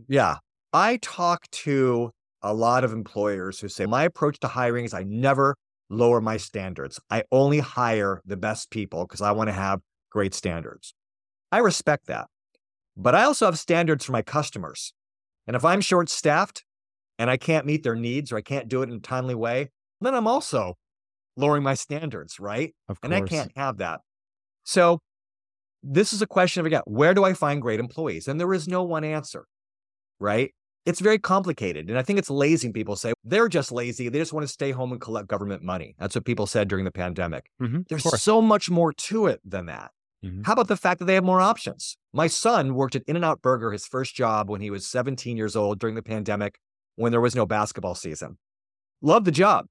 Yeah. 0.08 0.38
I 0.72 0.98
talk 1.02 1.50
to 1.52 2.12
a 2.44 2.54
lot 2.54 2.84
of 2.84 2.91
employers 2.91 3.60
who 3.60 3.68
say 3.68 3.86
my 3.86 4.04
approach 4.04 4.39
to 4.39 4.48
hiring 4.48 4.86
is 4.86 4.94
I 4.94 5.04
never 5.04 5.56
lower 5.89 6.22
my 6.22 6.38
standards. 6.38 7.00
I 7.10 7.24
only 7.32 7.60
hire 7.60 8.22
the 8.26 8.38
best 8.38 8.70
people 8.70 9.06
because 9.06 9.22
I 9.22 9.32
want 9.32 9.48
to 9.48 9.54
have 9.54 9.80
great 10.12 10.34
standards. 10.34 10.94
I 11.52 11.60
respect 11.60 12.08
that. 12.08 12.28
But 12.96 13.16
I 13.16 13.24
also 13.24 13.46
have 13.46 13.58
standards 13.58 14.06
for 14.06 14.12
my 14.12 14.22
customers. 14.22 14.94
And 15.48 15.56
if 15.56 15.66
I'm 15.66 15.82
short 15.82 16.10
staffed 16.10 16.64
and 17.18 17.30
I 17.30 17.38
can't 17.38 17.66
meet 17.66 17.84
their 17.84 17.96
needs 17.96 18.32
or 18.32 18.38
I 18.38 18.41
can't 18.41 18.68
do 18.68 18.82
it 18.82 18.89
in 18.89 18.96
a 18.96 19.00
timely 19.00 19.36
way, 19.36 19.70
then 20.02 20.14
I'm 20.14 20.28
also 20.28 20.76
lowering 21.36 21.64
my 21.64 21.74
standards, 21.74 22.39
right? 22.39 22.76
Of 22.89 23.02
course. 23.02 23.14
And 23.14 23.16
I 23.16 23.22
can't 23.22 23.52
have 23.56 23.78
that. 23.78 24.02
So 24.64 25.00
this 25.82 26.14
is 26.14 26.22
a 26.22 26.28
question 26.28 26.62
of 26.62 26.66
again, 26.66 26.82
where 26.86 27.14
do 27.14 27.24
I 27.24 27.34
find 27.34 27.62
great 27.62 27.80
employees? 27.80 28.28
And 28.28 28.39
there 28.39 28.54
is 28.54 28.68
no 28.68 28.84
one 28.84 29.04
answer, 29.04 29.46
right? 30.20 30.54
It's 30.86 30.99
very 30.99 31.17
complicated. 31.17 31.89
And 31.89 31.97
I 31.97 32.01
think 32.01 32.19
it's 32.19 32.29
lazy. 32.29 32.71
People 32.71 32.95
say 32.95 33.13
they're 33.23 33.47
just 33.47 33.71
lazy. 33.71 34.09
They 34.09 34.19
just 34.19 34.34
want 34.34 34.45
to 34.45 34.51
stay 34.51 34.71
home 34.71 34.91
and 34.91 34.99
collect 34.99 35.27
government 35.27 35.63
money. 35.63 35.95
That's 35.97 36.15
what 36.15 36.25
people 36.25 36.45
said 36.45 36.67
during 36.67 36.84
the 36.84 36.91
pandemic. 36.91 37.45
Mm-hmm, 37.61 37.81
There's 37.89 38.21
so 38.21 38.41
much 38.41 38.69
more 38.69 38.91
to 38.93 39.27
it 39.27 39.39
than 39.45 39.67
that. 39.67 39.91
Mm-hmm. 40.23 40.43
How 40.43 40.53
about 40.53 40.67
the 40.67 40.77
fact 40.77 40.99
that 40.99 41.05
they 41.05 41.15
have 41.15 41.23
more 41.23 41.41
options? 41.41 41.97
My 42.13 42.27
son 42.27 42.75
worked 42.75 42.95
at 42.95 43.03
In 43.07 43.15
N 43.15 43.23
Out 43.23 43.41
Burger, 43.41 43.71
his 43.71 43.86
first 43.86 44.15
job 44.15 44.49
when 44.49 44.61
he 44.61 44.69
was 44.69 44.86
17 44.86 45.38
years 45.38 45.55
old 45.55 45.79
during 45.79 45.95
the 45.95 46.03
pandemic 46.03 46.59
when 46.95 47.11
there 47.11 47.21
was 47.21 47.36
no 47.36 47.45
basketball 47.45 47.95
season. 47.95 48.38
Loved 49.01 49.25
the 49.25 49.31
job, 49.31 49.65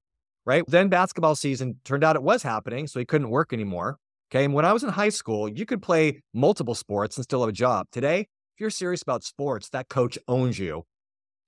right? 0.45 0.63
Then 0.67 0.89
basketball 0.89 1.35
season 1.35 1.77
turned 1.83 2.03
out 2.03 2.15
it 2.15 2.23
was 2.23 2.43
happening, 2.43 2.87
so 2.87 2.99
he 2.99 3.05
couldn't 3.05 3.29
work 3.29 3.53
anymore. 3.53 3.97
Okay. 4.31 4.45
And 4.45 4.53
when 4.53 4.65
I 4.65 4.73
was 4.73 4.83
in 4.83 4.89
high 4.89 5.09
school, 5.09 5.47
you 5.47 5.65
could 5.65 5.81
play 5.81 6.21
multiple 6.33 6.75
sports 6.75 7.17
and 7.17 7.23
still 7.23 7.41
have 7.41 7.49
a 7.49 7.53
job. 7.53 7.87
Today, 7.91 8.21
if 8.21 8.59
you're 8.59 8.69
serious 8.69 9.01
about 9.01 9.23
sports, 9.23 9.69
that 9.69 9.89
coach 9.89 10.17
owns 10.27 10.59
you 10.59 10.85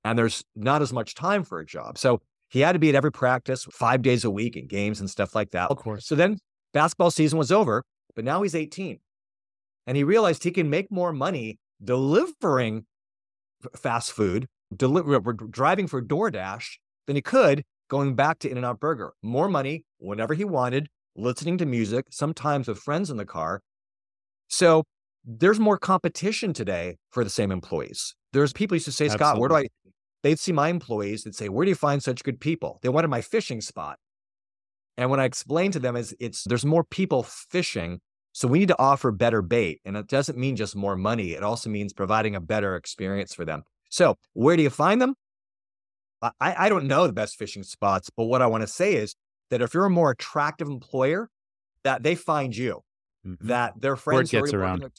and 0.05 0.17
there's 0.17 0.43
not 0.55 0.81
as 0.81 0.93
much 0.93 1.15
time 1.15 1.43
for 1.43 1.59
a 1.59 1.65
job. 1.65 1.97
So 1.97 2.21
He 2.49 2.61
had 2.61 2.73
to 2.73 2.79
be 2.79 2.89
at 2.89 2.95
every 2.95 3.11
practice 3.11 3.65
five 3.71 4.01
days 4.01 4.23
a 4.23 4.31
week 4.31 4.55
and 4.55 4.69
games 4.69 4.99
and 4.99 5.09
stuff 5.09 5.35
like 5.35 5.51
that. 5.51 5.71
Of 5.71 5.77
course. 5.77 6.05
So 6.05 6.15
then 6.15 6.37
basketball 6.73 7.11
season 7.11 7.37
was 7.37 7.51
over, 7.51 7.83
but 8.15 8.23
now 8.23 8.43
he's 8.43 8.55
18. 8.55 8.99
And 9.87 9.97
he 9.97 10.03
realized 10.03 10.43
he 10.43 10.51
can 10.51 10.69
make 10.69 10.91
more 10.91 11.11
money 11.11 11.59
delivering 11.83 12.85
fast 13.75 14.11
food, 14.11 14.47
deliver, 14.75 15.33
driving 15.33 15.87
for 15.87 16.01
DoorDash 16.01 16.65
than 17.07 17.15
he 17.15 17.21
could 17.21 17.63
going 17.89 18.15
back 18.15 18.39
to 18.39 18.49
In-N-Out 18.49 18.79
Burger. 18.79 19.13
More 19.21 19.47
money 19.47 19.83
whenever 19.97 20.33
he 20.33 20.43
wanted, 20.43 20.87
listening 21.15 21.57
to 21.59 21.65
music, 21.65 22.05
sometimes 22.09 22.67
with 22.67 22.79
friends 22.79 23.09
in 23.11 23.17
the 23.17 23.25
car. 23.25 23.61
So 24.47 24.83
there's 25.23 25.59
more 25.59 25.77
competition 25.77 26.53
today 26.53 26.97
for 27.11 27.23
the 27.23 27.29
same 27.29 27.51
employees. 27.51 28.15
There's 28.33 28.53
people 28.53 28.75
used 28.75 28.85
to 28.85 28.91
say, 28.91 29.09
Scott, 29.09 29.39
where 29.39 29.49
do 29.49 29.55
I? 29.55 29.65
They'd 30.25 30.39
see 30.39 30.53
my 30.53 30.69
employees, 30.69 31.23
they'd 31.23 31.35
say, 31.35 31.49
Where 31.49 31.65
do 31.65 31.69
you 31.69 31.75
find 31.75 32.01
such 32.01 32.23
good 32.23 32.39
people? 32.39 32.79
They 32.81 32.89
wanted 32.89 33.09
my 33.09 33.21
fishing 33.21 33.61
spot. 33.61 33.99
And 34.97 35.11
when 35.11 35.19
I 35.19 35.25
explained 35.25 35.73
to 35.73 35.79
them 35.79 35.95
is 35.95 36.15
it's 36.19 36.45
there's 36.45 36.65
more 36.65 36.83
people 36.83 37.21
fishing. 37.21 38.01
So 38.31 38.47
we 38.47 38.57
need 38.57 38.69
to 38.69 38.79
offer 38.79 39.11
better 39.11 39.43
bait. 39.43 39.81
And 39.85 39.95
it 39.95 40.07
doesn't 40.07 40.35
mean 40.35 40.55
just 40.55 40.75
more 40.75 40.95
money. 40.95 41.33
It 41.33 41.43
also 41.43 41.69
means 41.69 41.93
providing 41.93 42.35
a 42.35 42.41
better 42.41 42.75
experience 42.75 43.35
for 43.35 43.45
them. 43.45 43.61
So 43.89 44.15
where 44.33 44.57
do 44.57 44.63
you 44.63 44.71
find 44.71 44.99
them? 44.99 45.13
I, 46.23 46.31
I 46.41 46.69
don't 46.69 46.87
know 46.87 47.05
the 47.05 47.13
best 47.13 47.37
fishing 47.37 47.61
spots, 47.61 48.09
but 48.09 48.23
what 48.23 48.41
I 48.41 48.47
want 48.47 48.61
to 48.61 48.67
say 48.67 48.95
is 48.95 49.13
that 49.51 49.61
if 49.61 49.75
you're 49.75 49.85
a 49.85 49.91
more 49.91 50.09
attractive 50.09 50.67
employer, 50.67 51.29
that 51.83 52.01
they 52.01 52.15
find 52.15 52.57
you, 52.57 52.81
mm-hmm. 53.23 53.47
that 53.47 53.79
their 53.79 53.95
friends 53.95 54.33
Word 54.33 54.41
gets 54.41 54.53
around. 54.55 54.89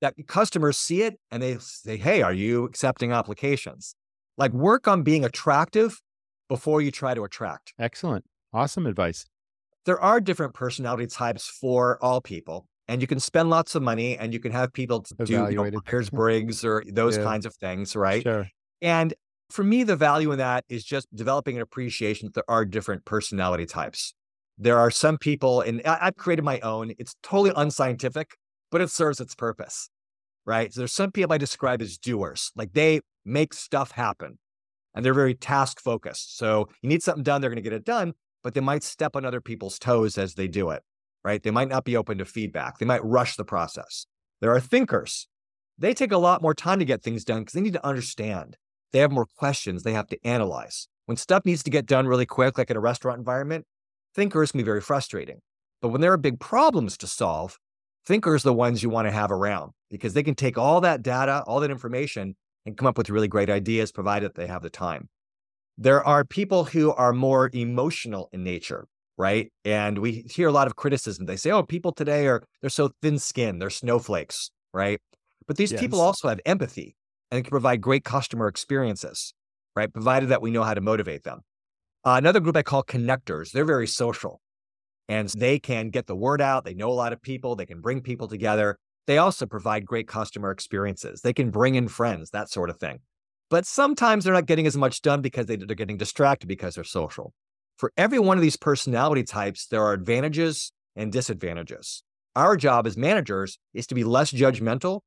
that 0.00 0.14
customers 0.26 0.76
see 0.76 1.02
it 1.02 1.20
and 1.30 1.40
they 1.40 1.58
say, 1.60 1.98
Hey, 1.98 2.20
are 2.22 2.32
you 2.32 2.64
accepting 2.64 3.12
applications? 3.12 3.94
Like 4.38 4.52
work 4.52 4.88
on 4.88 5.02
being 5.02 5.24
attractive 5.24 6.00
before 6.48 6.80
you 6.80 6.90
try 6.90 7.14
to 7.14 7.24
attract. 7.24 7.74
Excellent. 7.78 8.24
Awesome 8.52 8.86
advice. 8.86 9.26
There 9.84 10.00
are 10.00 10.20
different 10.20 10.54
personality 10.54 11.06
types 11.06 11.48
for 11.48 11.98
all 12.02 12.20
people. 12.20 12.66
And 12.88 13.00
you 13.00 13.06
can 13.06 13.20
spend 13.20 13.48
lots 13.48 13.74
of 13.74 13.82
money 13.82 14.18
and 14.18 14.32
you 14.34 14.40
can 14.40 14.52
have 14.52 14.72
people 14.72 15.04
do 15.24 15.32
you 15.32 15.56
know, 15.56 15.70
Myers 15.86 16.10
Briggs 16.12 16.64
or 16.64 16.84
those 16.86 17.16
yeah. 17.16 17.24
kinds 17.24 17.46
of 17.46 17.54
things, 17.54 17.96
right? 17.96 18.22
Sure. 18.22 18.46
And 18.80 19.14
for 19.50 19.62
me, 19.62 19.84
the 19.84 19.96
value 19.96 20.32
in 20.32 20.38
that 20.38 20.64
is 20.68 20.84
just 20.84 21.06
developing 21.14 21.56
an 21.56 21.62
appreciation 21.62 22.26
that 22.26 22.34
there 22.34 22.50
are 22.50 22.64
different 22.64 23.04
personality 23.04 23.66
types. 23.66 24.14
There 24.58 24.78
are 24.78 24.90
some 24.90 25.18
people, 25.18 25.60
and 25.60 25.82
I, 25.84 26.06
have 26.06 26.16
created 26.16 26.44
my 26.44 26.60
own. 26.60 26.92
It's 26.98 27.14
totally 27.22 27.52
unscientific, 27.54 28.36
but 28.70 28.80
it 28.80 28.90
serves 28.90 29.20
its 29.20 29.34
purpose, 29.34 29.88
right? 30.46 30.72
So 30.72 30.80
there's 30.80 30.92
some 30.92 31.12
people 31.12 31.32
I 31.32 31.38
describe 31.38 31.82
as 31.82 31.98
doers, 31.98 32.52
like 32.56 32.72
they 32.72 33.00
make 33.24 33.54
stuff 33.54 33.92
happen, 33.92 34.38
and 34.94 35.04
they're 35.04 35.14
very 35.14 35.34
task 35.34 35.80
focused. 35.80 36.36
So 36.36 36.68
you 36.82 36.88
need 36.88 37.02
something 37.02 37.22
done, 37.22 37.40
they're 37.40 37.50
going 37.50 37.56
to 37.56 37.62
get 37.62 37.72
it 37.72 37.84
done, 37.84 38.14
but 38.42 38.54
they 38.54 38.60
might 38.60 38.82
step 38.82 39.16
on 39.16 39.24
other 39.24 39.40
people's 39.40 39.78
toes 39.78 40.18
as 40.18 40.34
they 40.34 40.48
do 40.48 40.70
it, 40.70 40.82
right? 41.24 41.42
They 41.42 41.50
might 41.50 41.68
not 41.68 41.84
be 41.84 41.96
open 41.96 42.18
to 42.18 42.24
feedback. 42.24 42.78
They 42.78 42.86
might 42.86 43.04
rush 43.04 43.36
the 43.36 43.44
process. 43.44 44.06
There 44.40 44.52
are 44.54 44.60
thinkers. 44.60 45.28
They 45.78 45.94
take 45.94 46.12
a 46.12 46.18
lot 46.18 46.42
more 46.42 46.54
time 46.54 46.78
to 46.78 46.84
get 46.84 47.02
things 47.02 47.24
done 47.24 47.40
because 47.40 47.54
they 47.54 47.60
need 47.60 47.72
to 47.74 47.86
understand 47.86 48.56
they 48.92 48.98
have 48.98 49.10
more 49.10 49.26
questions 49.38 49.82
they 49.82 49.94
have 49.94 50.08
to 50.08 50.18
analyze. 50.24 50.88
When 51.06 51.16
stuff 51.16 51.44
needs 51.44 51.62
to 51.64 51.70
get 51.70 51.86
done 51.86 52.06
really 52.06 52.26
quick, 52.26 52.58
like 52.58 52.70
in 52.70 52.76
a 52.76 52.80
restaurant 52.80 53.18
environment, 53.18 53.64
thinkers 54.14 54.52
can 54.52 54.58
be 54.58 54.64
very 54.64 54.80
frustrating. 54.80 55.38
But 55.80 55.88
when 55.88 56.00
there 56.00 56.12
are 56.12 56.18
big 56.18 56.38
problems 56.38 56.96
to 56.98 57.06
solve, 57.06 57.58
thinkers 58.06 58.44
are 58.44 58.50
the 58.50 58.54
ones 58.54 58.82
you 58.82 58.90
want 58.90 59.06
to 59.06 59.12
have 59.12 59.30
around 59.30 59.72
because 59.90 60.14
they 60.14 60.22
can 60.22 60.34
take 60.34 60.58
all 60.58 60.80
that 60.80 61.02
data, 61.02 61.42
all 61.46 61.60
that 61.60 61.70
information, 61.70 62.34
and 62.64 62.76
come 62.76 62.86
up 62.86 62.96
with 62.96 63.10
really 63.10 63.28
great 63.28 63.50
ideas, 63.50 63.92
provided 63.92 64.34
they 64.34 64.46
have 64.46 64.62
the 64.62 64.70
time. 64.70 65.08
There 65.78 66.04
are 66.04 66.24
people 66.24 66.64
who 66.64 66.92
are 66.92 67.12
more 67.12 67.50
emotional 67.52 68.28
in 68.32 68.44
nature, 68.44 68.86
right? 69.16 69.50
And 69.64 69.98
we 69.98 70.24
hear 70.30 70.48
a 70.48 70.52
lot 70.52 70.66
of 70.66 70.76
criticism. 70.76 71.26
They 71.26 71.36
say, 71.36 71.50
oh, 71.50 71.62
people 71.62 71.92
today 71.92 72.26
are, 72.26 72.42
they're 72.60 72.70
so 72.70 72.92
thin 73.00 73.18
skinned, 73.18 73.60
they're 73.60 73.70
snowflakes, 73.70 74.50
right? 74.72 75.00
But 75.46 75.56
these 75.56 75.72
yes. 75.72 75.80
people 75.80 76.00
also 76.00 76.28
have 76.28 76.40
empathy 76.46 76.94
and 77.30 77.42
can 77.42 77.50
provide 77.50 77.80
great 77.80 78.04
customer 78.04 78.46
experiences, 78.46 79.34
right? 79.74 79.92
Provided 79.92 80.28
that 80.28 80.42
we 80.42 80.50
know 80.50 80.62
how 80.62 80.74
to 80.74 80.80
motivate 80.80 81.24
them. 81.24 81.40
Uh, 82.04 82.16
another 82.18 82.40
group 82.40 82.56
I 82.56 82.62
call 82.62 82.82
connectors. 82.82 83.52
They're 83.52 83.64
very 83.64 83.86
social 83.86 84.40
and 85.08 85.28
they 85.28 85.58
can 85.58 85.90
get 85.90 86.06
the 86.06 86.16
word 86.16 86.40
out. 86.40 86.64
They 86.64 86.74
know 86.74 86.90
a 86.90 86.94
lot 86.94 87.12
of 87.12 87.22
people. 87.22 87.56
They 87.56 87.66
can 87.66 87.80
bring 87.80 88.00
people 88.00 88.28
together. 88.28 88.78
They 89.06 89.18
also 89.18 89.46
provide 89.46 89.84
great 89.84 90.06
customer 90.06 90.50
experiences. 90.50 91.22
They 91.22 91.32
can 91.32 91.50
bring 91.50 91.74
in 91.74 91.88
friends, 91.88 92.30
that 92.30 92.50
sort 92.50 92.70
of 92.70 92.78
thing. 92.78 93.00
But 93.50 93.66
sometimes 93.66 94.24
they're 94.24 94.32
not 94.32 94.46
getting 94.46 94.66
as 94.66 94.76
much 94.76 95.02
done 95.02 95.20
because 95.20 95.46
they, 95.46 95.56
they're 95.56 95.76
getting 95.76 95.98
distracted 95.98 96.46
because 96.46 96.76
they're 96.76 96.84
social. 96.84 97.34
For 97.76 97.92
every 97.96 98.18
one 98.18 98.38
of 98.38 98.42
these 98.42 98.56
personality 98.56 99.24
types, 99.24 99.66
there 99.66 99.82
are 99.82 99.92
advantages 99.92 100.72
and 100.94 101.12
disadvantages. 101.12 102.02
Our 102.36 102.56
job 102.56 102.86
as 102.86 102.96
managers 102.96 103.58
is 103.74 103.86
to 103.88 103.94
be 103.94 104.04
less 104.04 104.32
judgmental 104.32 105.00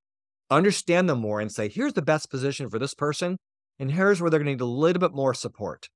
understand 0.50 1.10
them 1.10 1.20
more 1.20 1.39
and 1.39 1.52
say, 1.52 1.70
here's 1.70 1.93
the 1.93 2.02
best 2.02 2.30
position 2.30 2.70
for 2.70 2.80
this 2.80 2.93
person, 2.93 3.38
and 3.80 3.91
here's 3.91 4.22
where 4.22 4.30
they're 4.30 4.39
going 4.39 4.46
to 4.46 4.52
need 4.54 4.62
a 4.62 4.66
little 4.66 5.00
bit 5.00 5.14
more 5.14 5.34
support. 5.34 5.89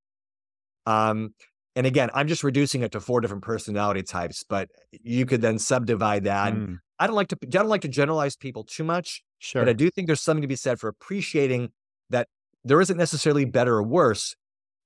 Um, 0.86 1.34
and 1.80 1.88
again, 1.88 2.10
I'm 2.14 2.28
just 2.28 2.44
reducing 2.44 2.82
it 2.82 2.92
to 2.92 3.00
four 3.00 3.22
different 3.22 3.42
personality 3.42 4.04
types, 4.04 4.44
but 4.44 4.68
you 4.92 5.26
could 5.26 5.40
then 5.40 5.58
subdivide 5.58 6.26
that. 6.26 6.54
Mm. 6.54 6.80
I 7.00 7.08
don't 7.08 7.16
like 7.16 7.30
to 7.30 7.38
I 7.42 7.48
don't 7.48 7.70
like 7.70 7.84
to 7.84 7.88
generalize 7.88 8.36
people 8.36 8.66
too 8.66 8.84
much, 8.84 9.24
sure. 9.38 9.62
but 9.62 9.70
I 9.70 9.72
do 9.72 9.90
think 9.90 10.08
there's 10.08 10.20
something 10.20 10.42
to 10.42 10.48
be 10.50 10.58
said 10.58 10.78
for 10.78 10.90
appreciating 10.90 11.70
that 12.10 12.28
there 12.66 12.82
isn't 12.82 12.98
necessarily 12.98 13.46
better 13.46 13.76
or 13.76 13.84
worse. 13.84 14.36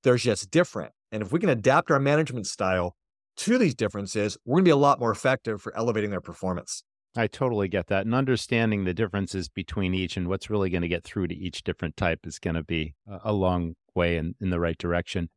There's 0.04 0.22
just 0.22 0.52
different. 0.52 0.92
And 1.10 1.20
if 1.20 1.32
we 1.32 1.40
can 1.40 1.48
adapt 1.48 1.90
our 1.90 1.98
management 1.98 2.46
style 2.46 2.94
to 3.38 3.58
these 3.58 3.74
differences, 3.74 4.38
we're 4.44 4.58
going 4.58 4.66
to 4.66 4.68
be 4.68 4.70
a 4.70 4.76
lot 4.76 5.00
more 5.00 5.10
effective 5.10 5.60
for 5.60 5.76
elevating 5.76 6.10
their 6.10 6.20
performance. 6.20 6.84
I 7.16 7.26
totally 7.26 7.66
get 7.66 7.88
that. 7.88 8.06
And 8.06 8.14
understanding 8.14 8.84
the 8.84 8.94
differences 8.94 9.48
between 9.48 9.94
each 9.94 10.16
and 10.16 10.28
what's 10.28 10.48
really 10.48 10.70
going 10.70 10.82
to 10.82 10.88
get 10.88 11.02
through 11.02 11.26
to 11.26 11.34
each 11.34 11.64
different 11.64 11.96
type 11.96 12.20
is 12.24 12.38
going 12.38 12.54
to 12.54 12.62
be 12.62 12.94
a 13.24 13.32
long 13.32 13.74
way 13.96 14.16
in, 14.16 14.36
in 14.40 14.50
the 14.50 14.60
right 14.60 14.78
direction. 14.78 15.28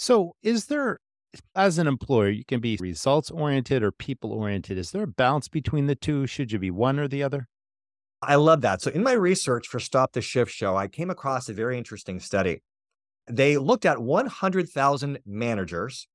So, 0.00 0.34
is 0.42 0.68
there, 0.68 0.98
as 1.54 1.76
an 1.76 1.86
employer, 1.86 2.30
you 2.30 2.42
can 2.42 2.58
be 2.58 2.78
results 2.80 3.30
oriented 3.30 3.82
or 3.82 3.92
people 3.92 4.32
oriented. 4.32 4.78
Is 4.78 4.92
there 4.92 5.02
a 5.02 5.06
balance 5.06 5.46
between 5.46 5.88
the 5.88 5.94
two? 5.94 6.26
Should 6.26 6.52
you 6.52 6.58
be 6.58 6.70
one 6.70 6.98
or 6.98 7.06
the 7.06 7.22
other? 7.22 7.48
I 8.22 8.36
love 8.36 8.62
that. 8.62 8.80
So, 8.80 8.90
in 8.92 9.02
my 9.02 9.12
research 9.12 9.68
for 9.68 9.78
Stop 9.78 10.12
the 10.14 10.22
Shift 10.22 10.50
Show, 10.50 10.74
I 10.74 10.88
came 10.88 11.10
across 11.10 11.50
a 11.50 11.52
very 11.52 11.76
interesting 11.76 12.18
study. 12.18 12.62
They 13.30 13.58
looked 13.58 13.84
at 13.84 14.00
100,000 14.00 15.18
managers 15.26 16.08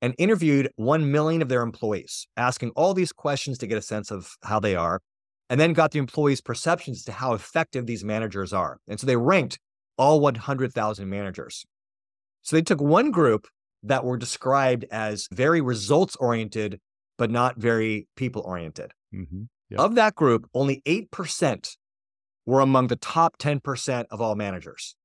and 0.00 0.14
interviewed 0.16 0.70
1 0.76 1.12
million 1.12 1.42
of 1.42 1.50
their 1.50 1.60
employees, 1.60 2.26
asking 2.38 2.70
all 2.70 2.94
these 2.94 3.12
questions 3.12 3.58
to 3.58 3.66
get 3.66 3.76
a 3.76 3.82
sense 3.82 4.10
of 4.10 4.34
how 4.44 4.60
they 4.60 4.74
are, 4.74 5.02
and 5.50 5.60
then 5.60 5.74
got 5.74 5.90
the 5.90 5.98
employees' 5.98 6.40
perceptions 6.40 7.04
to 7.04 7.12
how 7.12 7.34
effective 7.34 7.84
these 7.84 8.02
managers 8.02 8.54
are. 8.54 8.78
And 8.88 8.98
so 8.98 9.06
they 9.06 9.16
ranked 9.16 9.58
all 9.98 10.20
100,000 10.20 11.06
managers. 11.06 11.66
So 12.42 12.56
they 12.56 12.62
took 12.62 12.80
one 12.80 13.10
group 13.10 13.46
that 13.82 14.04
were 14.04 14.16
described 14.16 14.84
as 14.90 15.28
very 15.32 15.60
results 15.60 16.16
oriented, 16.16 16.80
but 17.18 17.30
not 17.30 17.56
very 17.56 18.06
people 18.16 18.42
oriented. 18.42 18.92
Mm-hmm. 19.14 19.42
Yep. 19.70 19.80
Of 19.80 19.94
that 19.94 20.14
group, 20.14 20.48
only 20.52 20.82
8% 20.86 21.76
were 22.46 22.60
among 22.60 22.88
the 22.88 22.96
top 22.96 23.38
10% 23.38 24.06
of 24.10 24.20
all 24.20 24.34
managers. 24.34 24.96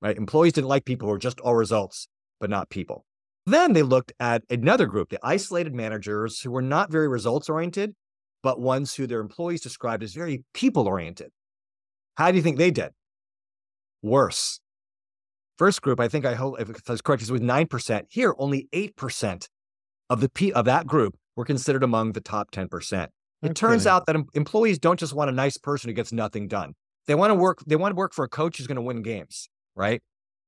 Right? 0.00 0.16
Employees 0.16 0.54
didn't 0.54 0.68
like 0.68 0.84
people 0.84 1.06
who 1.06 1.12
were 1.12 1.18
just 1.18 1.40
all 1.40 1.54
results, 1.54 2.08
but 2.40 2.50
not 2.50 2.70
people. 2.70 3.04
Then 3.46 3.74
they 3.74 3.82
looked 3.82 4.12
at 4.18 4.42
another 4.48 4.86
group, 4.86 5.10
the 5.10 5.18
isolated 5.22 5.74
managers 5.74 6.40
who 6.40 6.50
were 6.50 6.62
not 6.62 6.90
very 6.90 7.08
results 7.08 7.50
oriented, 7.50 7.94
but 8.42 8.60
ones 8.60 8.94
who 8.94 9.06
their 9.06 9.20
employees 9.20 9.60
described 9.60 10.02
as 10.02 10.14
very 10.14 10.44
people 10.54 10.86
oriented. 10.86 11.30
How 12.16 12.30
do 12.30 12.36
you 12.36 12.42
think 12.42 12.56
they 12.56 12.70
did? 12.70 12.90
Worse. 14.02 14.60
First 15.56 15.82
group, 15.82 16.00
I 16.00 16.08
think 16.08 16.24
I 16.24 16.34
hope 16.34 16.60
if 16.60 16.68
I 16.88 16.92
was 16.92 17.00
correct, 17.00 17.22
it 17.22 17.30
was 17.30 17.40
9%. 17.40 18.02
Here, 18.08 18.34
only 18.38 18.68
8% 18.72 19.48
of 20.10 20.20
the 20.20 20.28
P 20.28 20.52
of 20.52 20.64
that 20.64 20.86
group 20.86 21.16
were 21.36 21.44
considered 21.44 21.82
among 21.82 22.12
the 22.12 22.20
top 22.20 22.50
10%. 22.50 22.68
It 22.72 23.08
okay. 23.46 23.52
turns 23.52 23.86
out 23.86 24.06
that 24.06 24.16
employees 24.34 24.78
don't 24.78 24.98
just 24.98 25.12
want 25.12 25.30
a 25.30 25.32
nice 25.32 25.56
person 25.56 25.88
who 25.88 25.94
gets 25.94 26.12
nothing 26.12 26.48
done. 26.48 26.74
They 27.06 27.14
want 27.14 27.30
to 27.30 27.34
work, 27.34 27.62
they 27.66 27.76
want 27.76 27.92
to 27.92 27.96
work 27.96 28.14
for 28.14 28.24
a 28.24 28.28
coach 28.28 28.56
who's 28.56 28.66
going 28.66 28.76
to 28.76 28.82
win 28.82 29.02
games, 29.02 29.48
right? 29.76 30.02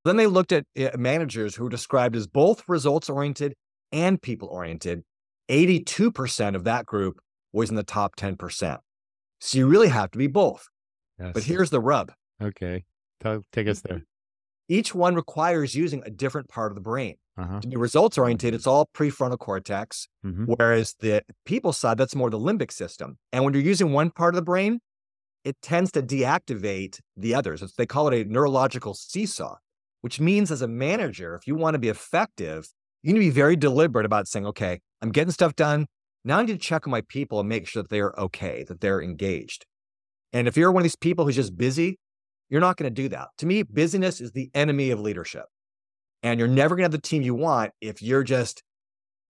Then 0.04 0.16
they 0.16 0.26
looked 0.26 0.52
at 0.52 0.64
eh, 0.76 0.90
managers 0.96 1.56
who 1.56 1.64
were 1.64 1.70
described 1.70 2.16
as 2.16 2.26
both 2.26 2.62
results 2.68 3.10
oriented 3.10 3.54
and 3.92 4.20
people 4.20 4.48
oriented. 4.48 5.02
82% 5.50 6.54
of 6.54 6.64
that 6.64 6.86
group 6.86 7.20
was 7.52 7.70
in 7.70 7.76
the 7.76 7.82
top 7.82 8.16
10%. 8.16 8.78
So 9.40 9.58
you 9.58 9.66
really 9.66 9.88
have 9.88 10.10
to 10.12 10.18
be 10.18 10.26
both. 10.26 10.68
Yes. 11.18 11.32
But 11.34 11.44
here's 11.44 11.70
the 11.70 11.80
rub. 11.80 12.12
Okay. 12.42 12.84
Take 13.52 13.68
us 13.68 13.80
there. 13.80 14.02
Each 14.68 14.94
one 14.94 15.14
requires 15.14 15.74
using 15.74 16.02
a 16.04 16.10
different 16.10 16.48
part 16.48 16.72
of 16.72 16.74
the 16.74 16.80
brain. 16.80 17.16
Uh-huh. 17.38 17.60
To 17.60 17.68
be 17.68 17.76
results 17.76 18.16
oriented, 18.16 18.54
it's 18.54 18.66
all 18.66 18.88
prefrontal 18.94 19.38
cortex, 19.38 20.08
mm-hmm. 20.24 20.44
whereas 20.44 20.94
the 21.00 21.22
people 21.44 21.72
side, 21.72 21.98
that's 21.98 22.14
more 22.14 22.30
the 22.30 22.38
limbic 22.38 22.72
system. 22.72 23.18
And 23.32 23.44
when 23.44 23.52
you're 23.52 23.62
using 23.62 23.92
one 23.92 24.10
part 24.10 24.34
of 24.34 24.36
the 24.36 24.42
brain, 24.42 24.80
it 25.44 25.56
tends 25.62 25.92
to 25.92 26.02
deactivate 26.02 27.00
the 27.16 27.34
others. 27.34 27.62
They 27.76 27.86
call 27.86 28.08
it 28.08 28.26
a 28.26 28.28
neurological 28.28 28.94
seesaw 28.94 29.56
which 30.06 30.20
means 30.20 30.52
as 30.52 30.62
a 30.62 30.68
manager, 30.68 31.34
if 31.34 31.48
you 31.48 31.56
want 31.56 31.74
to 31.74 31.80
be 31.80 31.88
effective, 31.88 32.68
you 33.02 33.12
need 33.12 33.18
to 33.18 33.26
be 33.26 33.30
very 33.30 33.56
deliberate 33.56 34.06
about 34.06 34.28
saying, 34.28 34.46
okay, 34.46 34.78
I'm 35.02 35.10
getting 35.10 35.32
stuff 35.32 35.56
done. 35.56 35.86
Now 36.24 36.38
I 36.38 36.42
need 36.42 36.52
to 36.52 36.58
check 36.58 36.86
on 36.86 36.92
my 36.92 37.00
people 37.00 37.40
and 37.40 37.48
make 37.48 37.66
sure 37.66 37.82
that 37.82 37.90
they're 37.90 38.14
okay, 38.16 38.62
that 38.68 38.80
they're 38.80 39.02
engaged. 39.02 39.66
And 40.32 40.46
if 40.46 40.56
you're 40.56 40.70
one 40.70 40.82
of 40.82 40.84
these 40.84 40.94
people 40.94 41.24
who's 41.24 41.34
just 41.34 41.56
busy, 41.56 41.98
you're 42.48 42.60
not 42.60 42.76
going 42.76 42.92
to 42.92 43.02
do 43.02 43.08
that. 43.08 43.28
To 43.38 43.46
me, 43.46 43.62
busyness 43.62 44.20
is 44.20 44.32
the 44.32 44.50
enemy 44.54 44.90
of 44.90 45.00
leadership. 45.00 45.44
And 46.22 46.38
you're 46.38 46.48
never 46.48 46.74
going 46.74 46.82
to 46.82 46.84
have 46.84 46.92
the 46.92 46.98
team 46.98 47.22
you 47.22 47.34
want 47.34 47.72
if 47.80 48.02
you're 48.02 48.24
just 48.24 48.62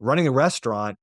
running 0.01 0.27
a 0.27 0.31
restaurant 0.31 0.97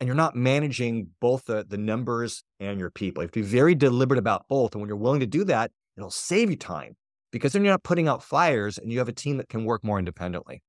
and 0.00 0.06
you're 0.06 0.16
not 0.16 0.36
managing 0.36 1.08
both 1.20 1.44
the, 1.44 1.64
the 1.66 1.78
numbers 1.78 2.44
and 2.60 2.78
your 2.78 2.90
people. 2.90 3.22
You 3.22 3.26
have 3.26 3.32
to 3.32 3.40
be 3.40 3.46
very 3.46 3.74
deliberate 3.74 4.18
about 4.18 4.46
both. 4.48 4.74
And 4.74 4.80
when 4.80 4.88
you're 4.88 4.96
willing 4.96 5.20
to 5.20 5.26
do 5.26 5.44
that, 5.44 5.70
it'll 5.96 6.10
save 6.10 6.50
you 6.50 6.56
time 6.56 6.96
because 7.30 7.52
then 7.52 7.64
you're 7.64 7.72
not 7.72 7.82
putting 7.82 8.08
out 8.08 8.22
fires 8.22 8.78
and 8.78 8.92
you 8.92 8.98
have 8.98 9.08
a 9.08 9.12
team 9.12 9.38
that 9.38 9.48
can 9.48 9.64
work 9.64 9.84
more 9.84 9.98
independently. 9.98 10.62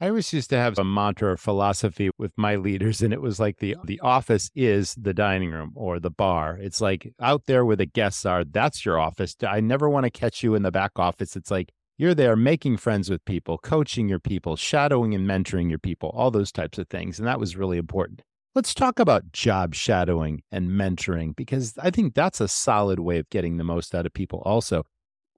I 0.00 0.08
always 0.08 0.32
used 0.32 0.50
to 0.50 0.56
have 0.56 0.78
a 0.78 0.84
mantra 0.84 1.32
or 1.32 1.36
philosophy 1.36 2.10
with 2.18 2.32
my 2.36 2.56
leaders, 2.56 3.00
and 3.00 3.12
it 3.12 3.22
was 3.22 3.38
like 3.38 3.58
the 3.58 3.76
the 3.84 4.00
office 4.00 4.50
is 4.54 4.94
the 4.96 5.14
dining 5.14 5.50
room 5.50 5.72
or 5.76 6.00
the 6.00 6.10
bar. 6.10 6.58
It's 6.60 6.80
like 6.80 7.12
out 7.20 7.46
there 7.46 7.64
where 7.64 7.76
the 7.76 7.86
guests 7.86 8.26
are, 8.26 8.44
that's 8.44 8.84
your 8.84 8.98
office. 8.98 9.36
I 9.46 9.60
never 9.60 9.88
want 9.88 10.04
to 10.04 10.10
catch 10.10 10.42
you 10.42 10.54
in 10.56 10.62
the 10.62 10.72
back 10.72 10.92
office. 10.96 11.36
It's 11.36 11.50
like 11.50 11.72
you're 11.96 12.14
there 12.14 12.34
making 12.34 12.78
friends 12.78 13.08
with 13.08 13.24
people, 13.24 13.56
coaching 13.58 14.08
your 14.08 14.18
people, 14.18 14.56
shadowing 14.56 15.14
and 15.14 15.28
mentoring 15.28 15.70
your 15.70 15.78
people, 15.78 16.10
all 16.10 16.32
those 16.32 16.50
types 16.50 16.76
of 16.76 16.88
things. 16.88 17.20
And 17.20 17.28
that 17.28 17.38
was 17.38 17.56
really 17.56 17.78
important. 17.78 18.22
Let's 18.54 18.74
talk 18.74 18.98
about 18.98 19.32
job 19.32 19.74
shadowing 19.74 20.42
and 20.50 20.70
mentoring 20.70 21.36
because 21.36 21.74
I 21.80 21.90
think 21.90 22.14
that's 22.14 22.40
a 22.40 22.48
solid 22.48 22.98
way 22.98 23.18
of 23.18 23.30
getting 23.30 23.58
the 23.58 23.64
most 23.64 23.94
out 23.94 24.06
of 24.06 24.12
people, 24.12 24.42
also. 24.44 24.82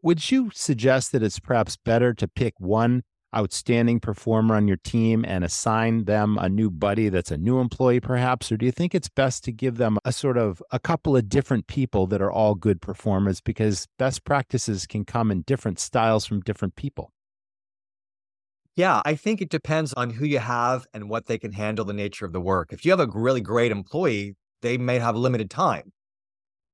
Would 0.02 0.30
you 0.30 0.50
suggest 0.54 1.12
that 1.12 1.22
it's 1.22 1.40
perhaps 1.40 1.76
better 1.76 2.14
to 2.14 2.28
pick 2.28 2.54
one 2.58 3.02
outstanding 3.36 4.00
performer 4.00 4.54
on 4.54 4.66
your 4.66 4.78
team 4.78 5.24
and 5.26 5.44
assign 5.44 6.04
them 6.04 6.38
a 6.38 6.48
new 6.48 6.70
buddy 6.70 7.08
that's 7.08 7.30
a 7.30 7.36
new 7.36 7.58
employee 7.60 8.00
perhaps 8.00 8.50
or 8.50 8.56
do 8.56 8.64
you 8.64 8.72
think 8.72 8.94
it's 8.94 9.08
best 9.08 9.44
to 9.44 9.52
give 9.52 9.76
them 9.76 9.98
a 10.04 10.12
sort 10.12 10.38
of 10.38 10.62
a 10.70 10.78
couple 10.78 11.16
of 11.16 11.28
different 11.28 11.66
people 11.66 12.06
that 12.06 12.22
are 12.22 12.30
all 12.30 12.54
good 12.54 12.80
performers 12.80 13.40
because 13.40 13.86
best 13.98 14.24
practices 14.24 14.86
can 14.86 15.04
come 15.04 15.30
in 15.30 15.42
different 15.42 15.78
styles 15.78 16.24
from 16.24 16.40
different 16.40 16.74
people 16.76 17.12
yeah, 18.76 19.00
I 19.06 19.14
think 19.14 19.40
it 19.40 19.48
depends 19.48 19.94
on 19.94 20.10
who 20.10 20.26
you 20.26 20.38
have 20.38 20.86
and 20.92 21.08
what 21.08 21.24
they 21.24 21.38
can 21.38 21.52
handle 21.52 21.86
the 21.86 21.94
nature 21.94 22.26
of 22.26 22.34
the 22.34 22.42
work. 22.42 22.74
If 22.74 22.84
you 22.84 22.90
have 22.90 23.00
a 23.00 23.06
really 23.06 23.40
great 23.40 23.72
employee, 23.72 24.36
they 24.60 24.76
may 24.76 24.98
have 24.98 25.16
limited 25.16 25.48
time, 25.48 25.94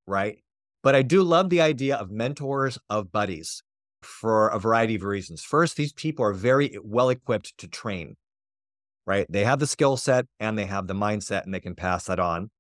right? 0.04 0.38
But 0.82 0.96
I 0.96 1.02
do 1.02 1.22
love 1.22 1.48
the 1.48 1.60
idea 1.60 1.94
of 1.94 2.10
mentors, 2.10 2.76
of 2.90 3.12
buddies 3.12 3.62
for 4.04 4.48
a 4.48 4.58
variety 4.58 4.94
of 4.94 5.02
reasons. 5.02 5.42
First, 5.42 5.76
these 5.76 5.92
people 5.92 6.24
are 6.24 6.32
very 6.32 6.76
well 6.82 7.08
equipped 7.08 7.56
to 7.58 7.68
train, 7.68 8.16
right? 9.06 9.26
They 9.28 9.44
have 9.44 9.58
the 9.58 9.66
skill 9.66 9.96
set 9.96 10.26
and 10.38 10.58
they 10.58 10.66
have 10.66 10.86
the 10.86 10.94
mindset 10.94 11.44
and 11.44 11.54
they 11.54 11.60
can 11.60 11.74
pass 11.74 12.04
that 12.06 12.20
on. 12.20 12.50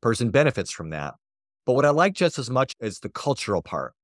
Person 0.00 0.30
benefits 0.30 0.70
from 0.70 0.90
that. 0.90 1.14
But 1.64 1.74
what 1.74 1.86
I 1.86 1.90
like 1.90 2.14
just 2.14 2.38
as 2.38 2.50
much 2.50 2.74
is 2.80 2.98
the 2.98 3.08
cultural 3.08 3.62
part. 3.62 3.94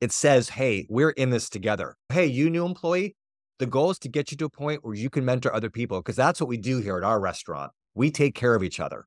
It 0.00 0.12
says, 0.12 0.50
hey, 0.50 0.86
we're 0.88 1.10
in 1.10 1.30
this 1.30 1.48
together. 1.48 1.96
Hey, 2.10 2.26
you 2.26 2.50
new 2.50 2.64
employee, 2.64 3.16
the 3.58 3.66
goal 3.66 3.90
is 3.90 3.98
to 4.00 4.08
get 4.08 4.30
you 4.30 4.36
to 4.38 4.44
a 4.46 4.50
point 4.50 4.84
where 4.84 4.94
you 4.94 5.08
can 5.08 5.24
mentor 5.24 5.54
other 5.54 5.70
people 5.70 6.00
because 6.00 6.16
that's 6.16 6.40
what 6.40 6.48
we 6.48 6.56
do 6.56 6.80
here 6.80 6.98
at 6.98 7.04
our 7.04 7.20
restaurant. 7.20 7.72
We 7.94 8.10
take 8.10 8.34
care 8.34 8.54
of 8.54 8.62
each 8.62 8.78
other. 8.80 9.06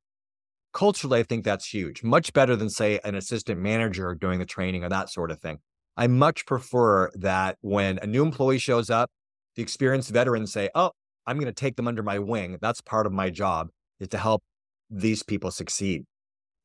Culturally, 0.74 1.20
I 1.20 1.24
think 1.24 1.46
that's 1.46 1.74
huge, 1.74 2.04
much 2.04 2.32
better 2.34 2.56
than, 2.56 2.70
say, 2.70 3.00
an 3.04 3.16
assistant 3.16 3.60
manager 3.60 4.14
doing 4.16 4.40
the 4.40 4.46
training 4.46 4.84
or 4.84 4.90
that 4.90 5.10
sort 5.10 5.32
of 5.32 5.40
thing. 5.40 5.60
I 6.00 6.08
much 6.08 6.46
prefer 6.46 7.12
that 7.16 7.58
when 7.60 8.00
a 8.02 8.08
new 8.08 8.24
employee 8.24 8.58
shows 8.58 8.90
up, 8.90 9.12
the 9.58 9.62
experienced 9.62 10.12
veterans 10.12 10.54
say, 10.54 10.70
Oh, 10.74 10.92
I'm 11.28 11.36
going 11.36 11.48
to 11.48 11.52
take 11.52 11.76
them 11.76 11.90
under 11.90 12.02
my 12.02 12.20
wing. 12.20 12.58
That's 12.62 12.80
part 12.80 13.06
of 13.06 13.12
my 13.12 13.30
job 13.30 13.68
is 14.00 14.08
to 14.08 14.18
help 14.18 14.42
these 14.90 15.24
people 15.24 15.52
succeed. 15.52 16.06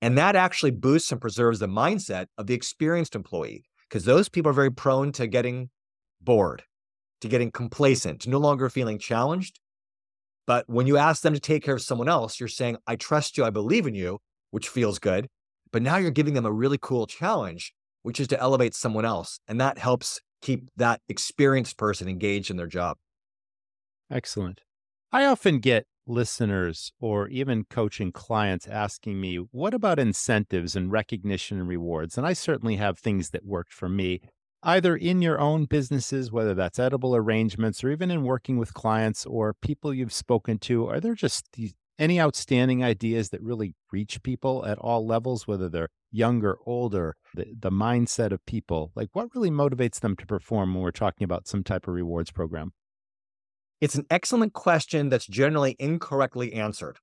And 0.01 0.17
that 0.17 0.37
actually 0.37 0.71
boosts 0.71 1.11
and 1.11 1.21
preserves 1.21 1.59
the 1.59 1.67
mindset 1.67 2.27
of 2.39 2.47
the 2.47 2.55
experienced 2.55 3.17
employee 3.17 3.65
because 3.89 4.05
those 4.05 4.29
people 4.29 4.51
are 4.51 4.55
very 4.55 4.71
prone 4.71 5.11
to 5.13 5.27
getting 5.27 5.71
bored, 6.21 6.63
to 7.21 7.27
getting 7.27 7.51
complacent, 7.51 8.21
to 8.21 8.31
no 8.31 8.39
longer 8.39 8.69
feeling 8.71 9.01
challenged. 9.01 9.59
But 10.47 10.69
when 10.69 10.87
you 10.87 10.97
ask 10.97 11.23
them 11.23 11.35
to 11.35 11.41
take 11.41 11.65
care 11.65 11.75
of 11.75 11.83
someone 11.83 12.09
else, 12.09 12.39
you're 12.39 12.49
saying, 12.49 12.77
I 12.87 12.95
trust 12.95 13.37
you, 13.37 13.45
I 13.45 13.51
believe 13.51 13.89
in 13.89 13.97
you, 13.97 14.21
which 14.53 14.69
feels 14.69 15.01
good. 15.01 15.27
But 15.73 15.83
now 15.83 15.97
you're 15.97 16.13
giving 16.13 16.35
them 16.35 16.47
a 16.47 16.53
really 16.53 16.79
cool 16.81 17.09
challenge 17.09 17.73
which 18.05 18.21
is 18.21 18.29
to 18.29 18.41
elevate 18.41 18.75
someone 18.75 19.05
else. 19.05 19.41
And 19.49 19.61
that 19.61 19.79
helps 19.79 20.21
keep 20.41 20.69
that 20.77 21.01
experienced 21.09 21.77
person 21.77 22.07
engaged 22.07 22.51
in 22.51 22.57
their 22.57 22.69
job. 22.69 22.99
Excellent. 24.11 24.61
I 25.11 25.25
often 25.25 25.59
get 25.59 25.87
listeners 26.07 26.93
or 27.01 27.29
even 27.29 27.65
coaching 27.71 28.13
clients 28.13 28.69
asking 28.69 29.19
me, 29.19 29.37
what 29.37 29.73
about 29.73 29.99
incentives 29.99 30.77
and 30.77 30.93
recognition 30.93 31.59
and 31.59 31.67
rewards? 31.67 32.19
And 32.19 32.27
I 32.27 32.35
certainly 32.35 32.77
have 32.77 32.99
things 32.99 33.31
that 33.31 33.47
worked 33.47 33.73
for 33.73 33.89
me, 33.89 34.21
either 34.63 34.95
in 34.95 35.23
your 35.23 35.41
own 35.41 35.65
businesses, 35.65 36.31
whether 36.31 36.53
that's 36.53 36.79
edible 36.79 37.17
arrangements 37.17 37.83
or 37.83 37.91
even 37.91 38.11
in 38.11 38.23
working 38.23 38.59
with 38.59 38.75
clients 38.75 39.25
or 39.25 39.55
people 39.55 39.95
you've 39.95 40.13
spoken 40.13 40.59
to. 40.59 40.87
Are 40.87 41.01
there 41.01 41.15
just 41.15 41.47
these, 41.55 41.73
any 41.99 42.21
outstanding 42.21 42.83
ideas 42.83 43.31
that 43.31 43.43
really 43.43 43.75
reach 43.93 44.23
people 44.23 44.65
at 44.67 44.79
all 44.79 45.07
levels, 45.07 45.47
whether 45.47 45.69
they're 45.69 45.91
younger, 46.11 46.57
older, 46.67 47.17
the, 47.35 47.47
the 47.59 47.71
mindset 47.71 48.33
of 48.33 48.45
people? 48.47 48.93
Like, 48.95 49.11
what 49.13 49.29
really 49.35 49.51
motivates 49.51 50.01
them 50.01 50.17
to 50.17 50.27
perform 50.27 50.75
when 50.75 50.83
we're 50.83 50.91
talking 50.91 51.25
about 51.25 51.47
some 51.47 51.63
type 51.63 51.87
of 51.87 51.95
rewards 51.95 52.31
program? 52.31 52.73
It's 53.81 53.95
an 53.95 54.07
excellent 54.11 54.53
question 54.53 55.09
that's 55.09 55.27
generally 55.27 55.77
incorrectly 55.79 56.55
answered. 56.55 56.99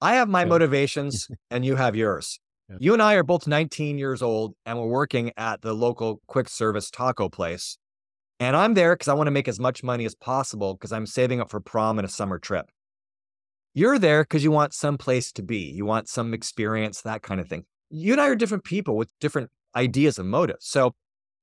I 0.00 0.14
have 0.14 0.28
my 0.28 0.42
yeah. 0.42 0.48
motivations 0.48 1.28
and 1.50 1.64
you 1.64 1.76
have 1.76 1.96
yours. 1.96 2.40
Yeah. 2.68 2.76
You 2.80 2.92
and 2.92 3.02
I 3.02 3.14
are 3.14 3.22
both 3.22 3.46
19 3.46 3.98
years 3.98 4.22
old 4.22 4.54
and 4.64 4.78
we're 4.78 4.86
working 4.86 5.32
at 5.36 5.62
the 5.62 5.72
local 5.72 6.20
quick 6.26 6.48
service 6.48 6.90
taco 6.90 7.28
place. 7.28 7.78
And 8.40 8.54
I'm 8.54 8.74
there 8.74 8.94
because 8.94 9.08
I 9.08 9.14
want 9.14 9.26
to 9.26 9.32
make 9.32 9.48
as 9.48 9.58
much 9.58 9.82
money 9.82 10.04
as 10.04 10.14
possible 10.14 10.74
because 10.74 10.92
I'm 10.92 11.06
saving 11.06 11.40
up 11.40 11.50
for 11.50 11.60
prom 11.60 11.98
and 11.98 12.06
a 12.06 12.10
summer 12.10 12.38
trip. 12.38 12.70
You're 13.74 13.98
there 13.98 14.24
because 14.24 14.42
you 14.42 14.50
want 14.50 14.74
some 14.74 14.98
place 14.98 15.30
to 15.32 15.42
be, 15.42 15.58
you 15.58 15.84
want 15.84 16.08
some 16.08 16.34
experience, 16.34 17.02
that 17.02 17.22
kind 17.22 17.40
of 17.40 17.48
thing 17.48 17.64
you 17.90 18.12
and 18.12 18.20
I 18.20 18.28
are 18.28 18.34
different 18.34 18.64
people 18.64 18.96
with 18.96 19.10
different 19.20 19.50
ideas 19.74 20.18
and 20.18 20.28
motives. 20.28 20.66
So 20.66 20.94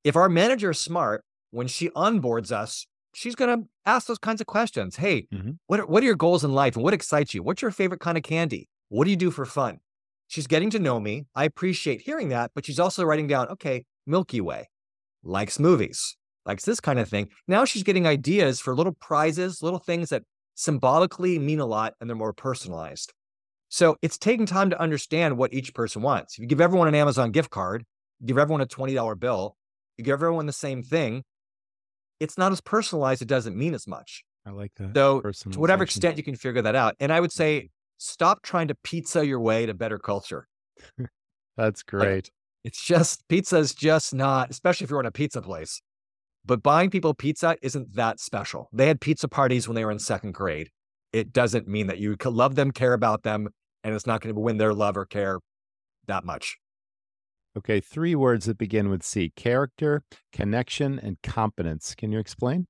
if 0.04 0.16
our 0.16 0.30
manager 0.30 0.72
is 0.72 0.80
smart, 0.80 1.24
when 1.52 1.68
she 1.68 1.90
onboards 1.90 2.52
us, 2.52 2.86
she's 3.14 3.36
going 3.36 3.58
to 3.58 3.68
ask 3.86 4.08
those 4.08 4.18
kinds 4.18 4.42
of 4.42 4.48
questions. 4.48 4.98
Hey, 4.98 5.28
mm-hmm. 5.34 5.52
what, 5.68 5.80
are, 5.80 5.86
what 5.86 6.04
are 6.04 6.06
your 6.06 6.16
goals 6.16 6.44
in 6.44 6.54
life 6.54 6.76
and 6.76 6.84
what 6.84 6.94
excites 6.94 7.34
you? 7.34 7.44
What's 7.44 7.62
your 7.62 7.72
favorite 7.72 8.02
kind 8.02 8.18
of 8.18 8.24
candy? 8.24 8.68
What 8.90 9.06
do 9.06 9.12
you 9.12 9.18
do 9.18 9.32
for 9.32 9.46
fun? 9.46 9.80
She's 10.28 10.48
getting 10.48 10.70
to 10.72 10.80
know 10.80 11.00
me. 11.00 11.26
I 11.36 11.46
appreciate 11.46 12.02
hearing 12.02 12.30
that, 12.30 12.52
but 12.54 12.66
she's 12.66 12.80
also 12.80 13.04
writing 13.04 13.28
down, 13.28 13.48
okay, 13.50 13.86
Milky 14.06 14.42
Way, 14.42 14.70
likes 15.24 15.60
movies, 15.60 16.18
likes 16.46 16.66
this 16.66 16.80
kind 16.80 17.00
of 17.00 17.08
thing. 17.08 17.30
Now 17.48 17.64
she's 17.64 17.84
getting 17.84 18.08
ideas 18.08 18.60
for 18.60 18.76
little 18.76 18.94
prizes, 18.94 19.62
little 19.62 19.80
things 19.80 20.10
that 20.10 20.24
symbolically 20.56 21.38
mean 21.38 21.60
a 21.60 21.66
lot 21.66 21.94
and 22.00 22.10
they're 22.10 22.16
more 22.16 22.34
personalized. 22.34 23.14
So 23.70 23.98
it's 24.02 24.18
taking 24.18 24.46
time 24.46 24.70
to 24.70 24.82
understand 24.82 25.38
what 25.38 25.54
each 25.54 25.74
person 25.74 26.02
wants. 26.02 26.36
If 26.36 26.40
you 26.40 26.48
give 26.48 26.62
everyone 26.62 26.88
an 26.88 26.96
Amazon 26.96 27.32
gift 27.32 27.50
card, 27.50 27.84
give 28.26 28.38
everyone 28.38 28.62
a 28.62 28.66
$20 28.66 29.20
bill, 29.20 29.56
you 29.98 30.04
give 30.04 30.14
everyone 30.14 30.46
the 30.46 30.54
same 30.54 30.82
thing, 30.82 31.24
it's 32.20 32.38
not 32.38 32.52
as 32.52 32.62
personalized. 32.62 33.22
It 33.22 33.28
doesn't 33.28 33.56
mean 33.56 33.74
as 33.74 33.88
much. 33.88 34.24
I 34.46 34.52
like 34.52 34.72
that. 34.78 34.94
So 34.96 35.22
to 35.52 35.60
whatever 35.60 35.84
extent 35.84 36.18
you 36.18 36.24
can 36.24 36.36
figure 36.36 36.62
that 36.62 36.76
out. 36.76 36.96
And 37.00 37.12
I 37.12 37.20
would 37.20 37.32
say 37.32 37.70
stop 37.98 38.42
trying 38.44 38.68
to 38.70 38.76
pizza 38.76 39.26
your 39.26 39.40
way 39.40 39.66
to 39.66 39.74
better 39.74 39.98
culture. 39.98 40.48
That's 41.58 41.84
great. 41.84 42.16
Like, 42.16 42.32
it's 42.64 42.84
just 42.84 43.28
pizza 43.28 43.58
is 43.58 43.74
just 43.74 44.14
not, 44.14 44.50
especially 44.50 44.86
if 44.86 44.92
you're 44.92 45.00
in 45.00 45.06
a 45.06 45.12
pizza 45.12 45.42
place. 45.42 45.82
But 46.46 46.62
buying 46.62 46.90
people 46.90 47.14
pizza 47.14 47.58
isn't 47.62 47.96
that 47.96 48.20
special. 48.20 48.70
They 48.72 48.88
had 48.88 49.02
pizza 49.02 49.28
parties 49.28 49.68
when 49.68 49.76
they 49.76 49.84
were 49.84 49.92
in 49.92 50.00
second 50.00 50.34
grade 50.34 50.70
it 51.16 51.32
doesn't 51.32 51.66
mean 51.66 51.88
that 51.88 51.98
you 51.98 52.18
love 52.26 52.56
them, 52.56 52.72
care 52.72 52.92
about 52.92 53.24
them, 53.24 53.48
and 53.86 53.96
it's 53.96 54.06
not 54.06 54.20
going 54.20 54.36
to 54.36 54.42
win 54.42 54.58
their 54.58 54.74
love 54.74 54.98
or 54.98 55.06
care 55.06 55.40
that 56.08 56.26
much. 56.26 56.58
Okay, 57.58 57.80
three 57.80 58.16
words 58.16 58.48
that 58.48 58.58
begin 58.58 58.90
with 58.90 59.02
C 59.02 59.32
character, 59.38 60.04
connection, 60.34 61.00
and 61.00 61.16
competence. 61.24 61.96
Can 61.96 62.12
you 62.12 62.20
explain? 62.20 62.68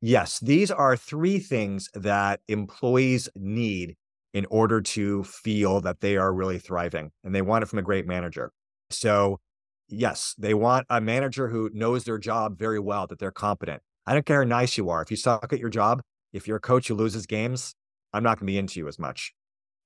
Yes, 0.00 0.40
these 0.40 0.72
are 0.72 0.96
three 0.96 1.38
things 1.38 1.88
that 1.94 2.40
employees 2.48 3.28
need 3.36 3.94
in 4.32 4.44
order 4.46 4.80
to 4.80 5.22
feel 5.22 5.80
that 5.82 6.00
they 6.00 6.16
are 6.16 6.34
really 6.34 6.58
thriving 6.58 7.12
and 7.22 7.32
they 7.32 7.42
want 7.42 7.62
it 7.62 7.68
from 7.68 7.78
a 7.78 7.82
great 7.82 8.08
manager. 8.08 8.50
So, 8.90 9.38
yes, 9.88 10.34
they 10.38 10.54
want 10.54 10.86
a 10.88 11.00
manager 11.00 11.48
who 11.48 11.70
knows 11.72 12.04
their 12.04 12.18
job 12.18 12.58
very 12.58 12.78
well, 12.78 13.06
that 13.06 13.18
they're 13.18 13.30
competent. 13.30 13.82
I 14.06 14.12
don't 14.12 14.26
care 14.26 14.42
how 14.42 14.48
nice 14.48 14.76
you 14.76 14.90
are. 14.90 15.02
If 15.02 15.10
you 15.10 15.16
suck 15.16 15.52
at 15.52 15.58
your 15.58 15.70
job, 15.70 16.02
if 16.32 16.46
you're 16.46 16.58
a 16.58 16.60
coach 16.60 16.88
who 16.88 16.94
loses 16.94 17.26
games, 17.26 17.74
I'm 18.12 18.22
not 18.22 18.38
going 18.38 18.46
to 18.46 18.52
be 18.52 18.58
into 18.58 18.80
you 18.80 18.88
as 18.88 18.98
much. 18.98 19.32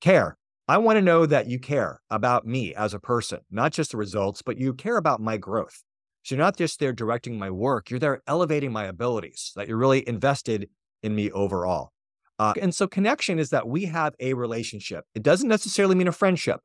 Care. 0.01 0.36
I 0.66 0.76
want 0.78 0.96
to 0.96 1.03
know 1.03 1.24
that 1.24 1.46
you 1.46 1.59
care 1.59 2.03
about 2.11 2.46
me 2.46 2.74
as 2.74 2.92
a 2.92 2.99
person, 2.99 3.40
not 3.51 3.72
just 3.72 3.92
the 3.92 3.96
results, 3.96 4.42
but 4.42 4.59
you 4.59 4.74
care 4.74 4.99
about 4.99 5.20
my 5.20 5.38
growth. 5.38 5.82
So 6.22 6.34
you're 6.34 6.44
not 6.44 6.59
just 6.59 6.78
there 6.78 6.92
directing 6.92 7.38
my 7.38 7.51
work, 7.51 7.88
you're 7.88 7.99
there 7.99 8.20
elevating 8.26 8.70
my 8.70 8.84
abilities, 8.84 9.53
that 9.57 9.66
you're 9.66 9.78
really 9.78 10.07
invested 10.07 10.68
in 11.03 11.14
me 11.14 11.30
overall. 11.30 11.92
Uh, 12.38 12.53
and 12.61 12.74
so 12.74 12.86
connection 12.86 13.38
is 13.38 13.51
that 13.51 13.66
we 13.66 13.86
have 13.86 14.14
a 14.20 14.34
relationship. 14.34 15.05
It 15.14 15.22
doesn't 15.22 15.49
necessarily 15.49 15.94
mean 15.94 16.09
a 16.09 16.12
friendship, 16.12 16.61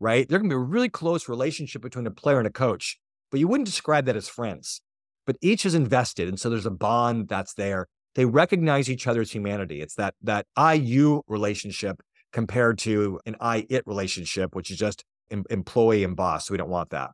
right? 0.00 0.28
There 0.28 0.38
can 0.38 0.48
be 0.48 0.54
a 0.54 0.58
really 0.58 0.88
close 0.88 1.28
relationship 1.28 1.82
between 1.82 2.06
a 2.06 2.10
player 2.10 2.38
and 2.38 2.46
a 2.46 2.52
coach, 2.52 2.98
but 3.30 3.38
you 3.38 3.46
wouldn't 3.46 3.66
describe 3.66 4.06
that 4.06 4.16
as 4.16 4.28
friends. 4.28 4.80
But 5.26 5.36
each 5.40 5.64
is 5.66 5.74
invested. 5.74 6.28
And 6.28 6.40
so 6.40 6.50
there's 6.50 6.66
a 6.66 6.70
bond 6.70 7.28
that's 7.28 7.54
there. 7.54 7.86
They 8.14 8.24
recognize 8.24 8.90
each 8.90 9.06
other's 9.06 9.30
humanity. 9.30 9.80
It's 9.80 9.94
that 9.94 10.14
that 10.22 10.46
I 10.56 10.74
you 10.74 11.22
relationship 11.28 12.00
compared 12.32 12.78
to 12.78 13.20
an 13.26 13.36
I 13.40 13.66
it 13.68 13.86
relationship, 13.86 14.56
which 14.56 14.70
is 14.70 14.78
just 14.78 15.04
em- 15.30 15.44
employee 15.50 16.02
and 16.02 16.16
boss. 16.16 16.50
We 16.50 16.56
don't 16.56 16.70
want 16.70 16.90
that. 16.90 17.10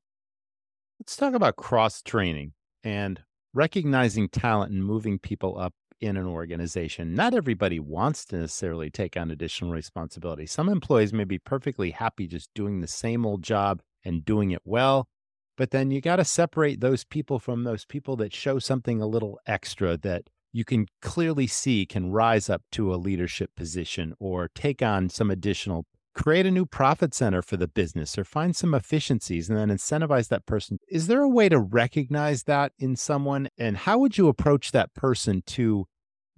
Let's 1.01 1.17
talk 1.17 1.35
about 1.35 1.57
cross 1.57 2.01
training 2.01 2.53
and 2.83 3.21
recognizing 3.53 4.29
talent 4.29 4.73
and 4.73 4.83
moving 4.85 5.19
people 5.19 5.59
up 5.59 5.75
in 6.01 6.17
an 6.17 6.27
organization. 6.27 7.15
Not 7.15 7.35
everybody 7.35 7.81
wants 7.81 8.25
to 8.27 8.37
necessarily 8.37 8.91
take 8.91 9.17
on 9.17 9.31
additional 9.31 9.73
responsibility. 9.73 10.47
Some 10.47 10.69
employees 10.69 11.13
may 11.13 11.25
be 11.25 11.39
perfectly 11.39 11.91
happy 11.91 12.27
just 12.27 12.51
doing 12.55 12.81
the 12.81 12.87
same 12.87 13.25
old 13.25 13.43
job 13.43 13.83
and 14.05 14.25
doing 14.25 14.51
it 14.51 14.63
well. 14.65 15.09
But 15.57 15.71
then 15.71 15.91
you 15.91 16.01
got 16.01 16.17
to 16.17 16.25
separate 16.25 16.81
those 16.81 17.05
people 17.05 17.39
from 17.39 17.65
those 17.65 17.85
people 17.85 18.17
that 18.17 18.35
show 18.35 18.59
something 18.59 19.01
a 19.01 19.07
little 19.07 19.39
extra 19.47 19.97
that 19.99 20.25
you 20.53 20.65
can 20.65 20.87
clearly 21.03 21.47
see 21.47 21.87
can 21.87 22.13
rise 22.13 22.49
up 22.49 22.63
to 22.73 22.95
a 22.95 22.97
leadership 22.97 23.51
position 23.57 24.15
or 24.19 24.49
take 24.55 24.83
on 24.83 25.09
some 25.09 25.31
additional 25.31 25.87
create 26.17 26.47
a 26.47 26.51
new 26.51 26.65
profit 26.65 27.15
center 27.15 27.43
for 27.43 27.57
the 27.57 27.69
business 27.69 28.17
or 28.17 28.25
find 28.25 28.57
some 28.57 28.75
efficiencies 28.75 29.49
and 29.49 29.59
then 29.59 29.69
incentivize 29.69 30.29
that 30.29 30.47
person. 30.47 30.79
Is 30.89 31.07
there 31.07 31.21
a 31.21 31.29
way 31.29 31.49
to 31.49 31.61
recognize 31.61 32.45
that 32.45 32.73
in 32.79 32.97
someone? 32.97 33.49
And 33.59 33.77
how 33.77 33.99
would 33.99 34.17
you 34.17 34.29
approach 34.29 34.73
that 34.73 34.95
person 34.95 35.43
to 35.49 35.87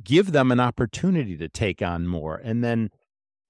give 0.03 0.33
them 0.33 0.51
an 0.51 0.61
opportunity 0.61 1.37
to 1.37 1.49
take 1.49 1.81
on 1.81 2.09
more? 2.09 2.41
And 2.43 2.63
then 2.63 2.91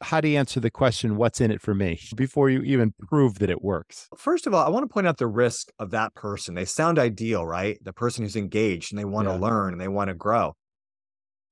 how 0.03 0.21
do 0.21 0.29
you 0.29 0.39
answer 0.39 0.61
the 0.61 0.71
question, 0.71 1.17
what's 1.17 1.41
in 1.41 1.51
it 1.51 1.63
for 1.63 1.75
me, 1.75 1.99
before 2.15 2.51
you 2.51 2.61
even 2.63 2.93
prove 3.09 3.39
that 3.39 3.51
it 3.51 3.63
works? 3.63 4.09
First 4.17 4.47
of 4.47 4.53
all, 4.53 4.65
I 4.65 4.69
want 4.69 4.85
to 4.85 4.93
point 4.93 5.07
out 5.07 5.17
the 5.17 5.27
risk 5.27 5.71
of 5.79 5.91
that 5.91 6.15
person. 6.15 6.55
They 6.55 6.67
sound 6.67 6.99
ideal, 6.99 7.47
right? 7.47 7.79
The 7.83 7.95
person 7.95 8.23
who's 8.23 8.37
engaged 8.37 8.93
and 8.93 8.99
they 8.99 9.07
want 9.07 9.27
yeah. 9.27 9.35
to 9.35 9.41
learn 9.41 9.73
and 9.73 9.81
they 9.81 9.89
want 9.89 10.09
to 10.09 10.15
grow 10.15 10.55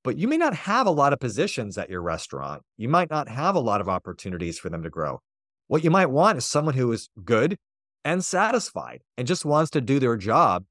but 0.07 0.17
you 0.17 0.29
may 0.29 0.37
not 0.37 0.55
have 0.55 0.87
a 0.87 0.91
lot 0.93 1.13
of 1.13 1.19
positions 1.19 1.77
at 1.77 1.91
your 1.91 2.01
restaurant. 2.01 2.63
You 2.77 2.89
might 2.89 3.11
not 3.11 3.29
have 3.29 3.57
a 3.57 3.61
lot 3.61 3.81
of 3.81 3.89
opportunities 3.89 4.57
for 4.57 4.71
them 4.71 4.85
to 4.85 4.89
grow. 4.89 5.19
What 5.67 5.83
you 5.83 5.91
might 5.91 6.11
want 6.11 6.39
is 6.39 6.47
someone 6.47 6.75
who 6.75 6.93
is 6.93 7.09
good 7.25 7.57
and 8.05 8.25
satisfied 8.25 9.03
and 9.19 9.27
just 9.27 9.45
wants 9.45 9.73
to 9.73 9.81
do 9.81 9.99
their 9.99 10.17
job. 10.17 10.65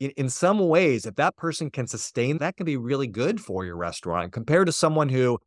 In, 0.00 0.12
in 0.16 0.28
some 0.30 0.58
ways, 0.58 1.04
if 1.04 1.16
that 1.16 1.36
person 1.36 1.68
can 1.68 1.88
sustain, 1.88 2.38
that 2.38 2.56
can 2.56 2.64
be 2.64 2.78
really 2.78 3.06
good 3.06 3.38
for 3.38 3.66
your 3.66 3.76
restaurant 3.76 4.32
compared 4.32 4.64
to 4.64 4.72
someone 4.72 5.10
who 5.10 5.38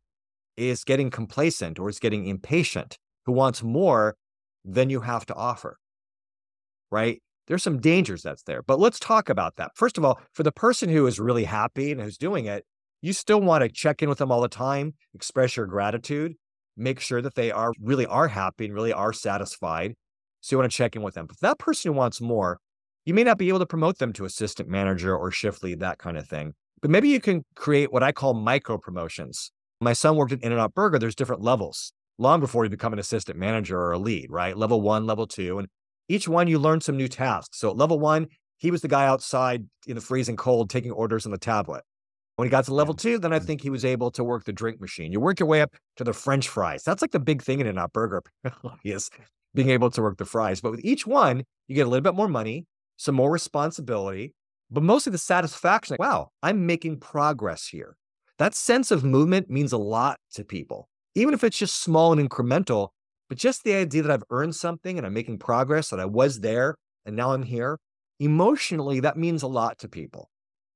is 0.56 0.84
getting 0.84 1.10
complacent 1.10 1.80
or 1.80 1.88
is 1.88 1.98
getting 1.98 2.28
impatient, 2.28 2.98
who 3.26 3.32
wants 3.32 3.64
more 3.64 4.14
than 4.64 4.90
you 4.90 5.00
have 5.00 5.26
to 5.26 5.34
offer. 5.34 5.76
Right? 6.92 7.20
There's 7.48 7.64
some 7.64 7.80
dangers 7.80 8.22
that's 8.22 8.44
there. 8.44 8.62
But 8.62 8.78
let's 8.78 9.00
talk 9.00 9.28
about 9.28 9.56
that. 9.56 9.72
First 9.74 9.98
of 9.98 10.04
all, 10.04 10.20
for 10.32 10.44
the 10.44 10.52
person 10.52 10.88
who 10.88 11.04
is 11.08 11.18
really 11.18 11.44
happy 11.44 11.90
and 11.90 12.00
who's 12.00 12.16
doing 12.16 12.44
it, 12.44 12.64
you 13.04 13.12
still 13.12 13.40
want 13.42 13.62
to 13.62 13.68
check 13.68 14.02
in 14.02 14.08
with 14.08 14.16
them 14.16 14.32
all 14.32 14.40
the 14.40 14.48
time, 14.48 14.94
express 15.12 15.58
your 15.58 15.66
gratitude, 15.66 16.32
make 16.74 17.00
sure 17.00 17.20
that 17.20 17.34
they 17.34 17.50
are 17.50 17.70
really 17.78 18.06
are 18.06 18.28
happy 18.28 18.64
and 18.64 18.72
really 18.72 18.94
are 18.94 19.12
satisfied. 19.12 19.92
So 20.40 20.54
you 20.54 20.58
want 20.58 20.72
to 20.72 20.76
check 20.76 20.96
in 20.96 21.02
with 21.02 21.12
them. 21.12 21.26
But 21.26 21.38
that 21.40 21.58
person 21.58 21.94
wants 21.94 22.22
more, 22.22 22.60
you 23.04 23.12
may 23.12 23.22
not 23.22 23.36
be 23.36 23.48
able 23.50 23.58
to 23.58 23.66
promote 23.66 23.98
them 23.98 24.14
to 24.14 24.24
assistant 24.24 24.70
manager 24.70 25.14
or 25.14 25.30
shift 25.30 25.62
lead, 25.62 25.80
that 25.80 25.98
kind 25.98 26.16
of 26.16 26.26
thing. 26.26 26.54
But 26.80 26.90
maybe 26.90 27.10
you 27.10 27.20
can 27.20 27.44
create 27.56 27.92
what 27.92 28.02
I 28.02 28.10
call 28.10 28.32
micro 28.32 28.78
promotions. 28.78 29.52
My 29.82 29.92
son 29.92 30.16
worked 30.16 30.32
at 30.32 30.42
In-N-Out 30.42 30.72
Burger. 30.72 30.98
There's 30.98 31.14
different 31.14 31.42
levels 31.42 31.92
long 32.16 32.40
before 32.40 32.64
you 32.64 32.70
become 32.70 32.94
an 32.94 32.98
assistant 32.98 33.38
manager 33.38 33.78
or 33.78 33.92
a 33.92 33.98
lead, 33.98 34.30
right? 34.30 34.56
Level 34.56 34.80
one, 34.80 35.04
level 35.04 35.26
two. 35.26 35.58
And 35.58 35.68
each 36.08 36.26
one 36.26 36.48
you 36.48 36.58
learn 36.58 36.80
some 36.80 36.96
new 36.96 37.08
tasks. 37.08 37.58
So 37.58 37.68
at 37.68 37.76
level 37.76 38.00
one, 38.00 38.28
he 38.56 38.70
was 38.70 38.80
the 38.80 38.88
guy 38.88 39.06
outside 39.06 39.66
in 39.86 39.94
the 39.94 40.00
freezing 40.00 40.36
cold 40.36 40.70
taking 40.70 40.90
orders 40.90 41.26
on 41.26 41.32
the 41.32 41.38
tablet. 41.38 41.82
When 42.36 42.46
he 42.46 42.50
got 42.50 42.64
to 42.64 42.74
level 42.74 42.94
two, 42.94 43.18
then 43.18 43.32
I 43.32 43.38
think 43.38 43.60
he 43.60 43.70
was 43.70 43.84
able 43.84 44.10
to 44.12 44.24
work 44.24 44.44
the 44.44 44.52
drink 44.52 44.80
machine. 44.80 45.12
You 45.12 45.20
work 45.20 45.38
your 45.38 45.48
way 45.48 45.60
up 45.60 45.72
to 45.96 46.04
the 46.04 46.12
French 46.12 46.48
fries. 46.48 46.82
That's 46.82 47.00
like 47.00 47.12
the 47.12 47.20
big 47.20 47.42
thing 47.42 47.60
in 47.60 47.78
a 47.78 47.88
burger, 47.88 48.22
is 48.84 49.08
being 49.54 49.70
able 49.70 49.90
to 49.90 50.02
work 50.02 50.18
the 50.18 50.24
fries. 50.24 50.60
But 50.60 50.72
with 50.72 50.84
each 50.84 51.06
one, 51.06 51.44
you 51.68 51.76
get 51.76 51.86
a 51.86 51.90
little 51.90 52.02
bit 52.02 52.14
more 52.14 52.28
money, 52.28 52.66
some 52.96 53.14
more 53.14 53.30
responsibility, 53.30 54.34
but 54.70 54.82
mostly 54.82 55.12
the 55.12 55.18
satisfaction. 55.18 55.94
Like, 55.94 56.00
wow, 56.00 56.30
I'm 56.42 56.66
making 56.66 56.98
progress 56.98 57.68
here. 57.68 57.96
That 58.38 58.54
sense 58.54 58.90
of 58.90 59.04
movement 59.04 59.48
means 59.48 59.72
a 59.72 59.78
lot 59.78 60.18
to 60.32 60.44
people, 60.44 60.88
even 61.14 61.34
if 61.34 61.44
it's 61.44 61.56
just 61.56 61.82
small 61.82 62.12
and 62.12 62.28
incremental. 62.28 62.88
But 63.28 63.38
just 63.38 63.62
the 63.62 63.74
idea 63.74 64.02
that 64.02 64.10
I've 64.10 64.24
earned 64.30 64.56
something 64.56 64.98
and 64.98 65.06
I'm 65.06 65.14
making 65.14 65.38
progress, 65.38 65.90
that 65.90 66.00
I 66.00 66.04
was 66.04 66.40
there 66.40 66.74
and 67.06 67.14
now 67.14 67.32
I'm 67.32 67.44
here, 67.44 67.78
emotionally, 68.18 69.00
that 69.00 69.16
means 69.16 69.42
a 69.42 69.46
lot 69.46 69.78
to 69.78 69.88
people. 69.88 70.28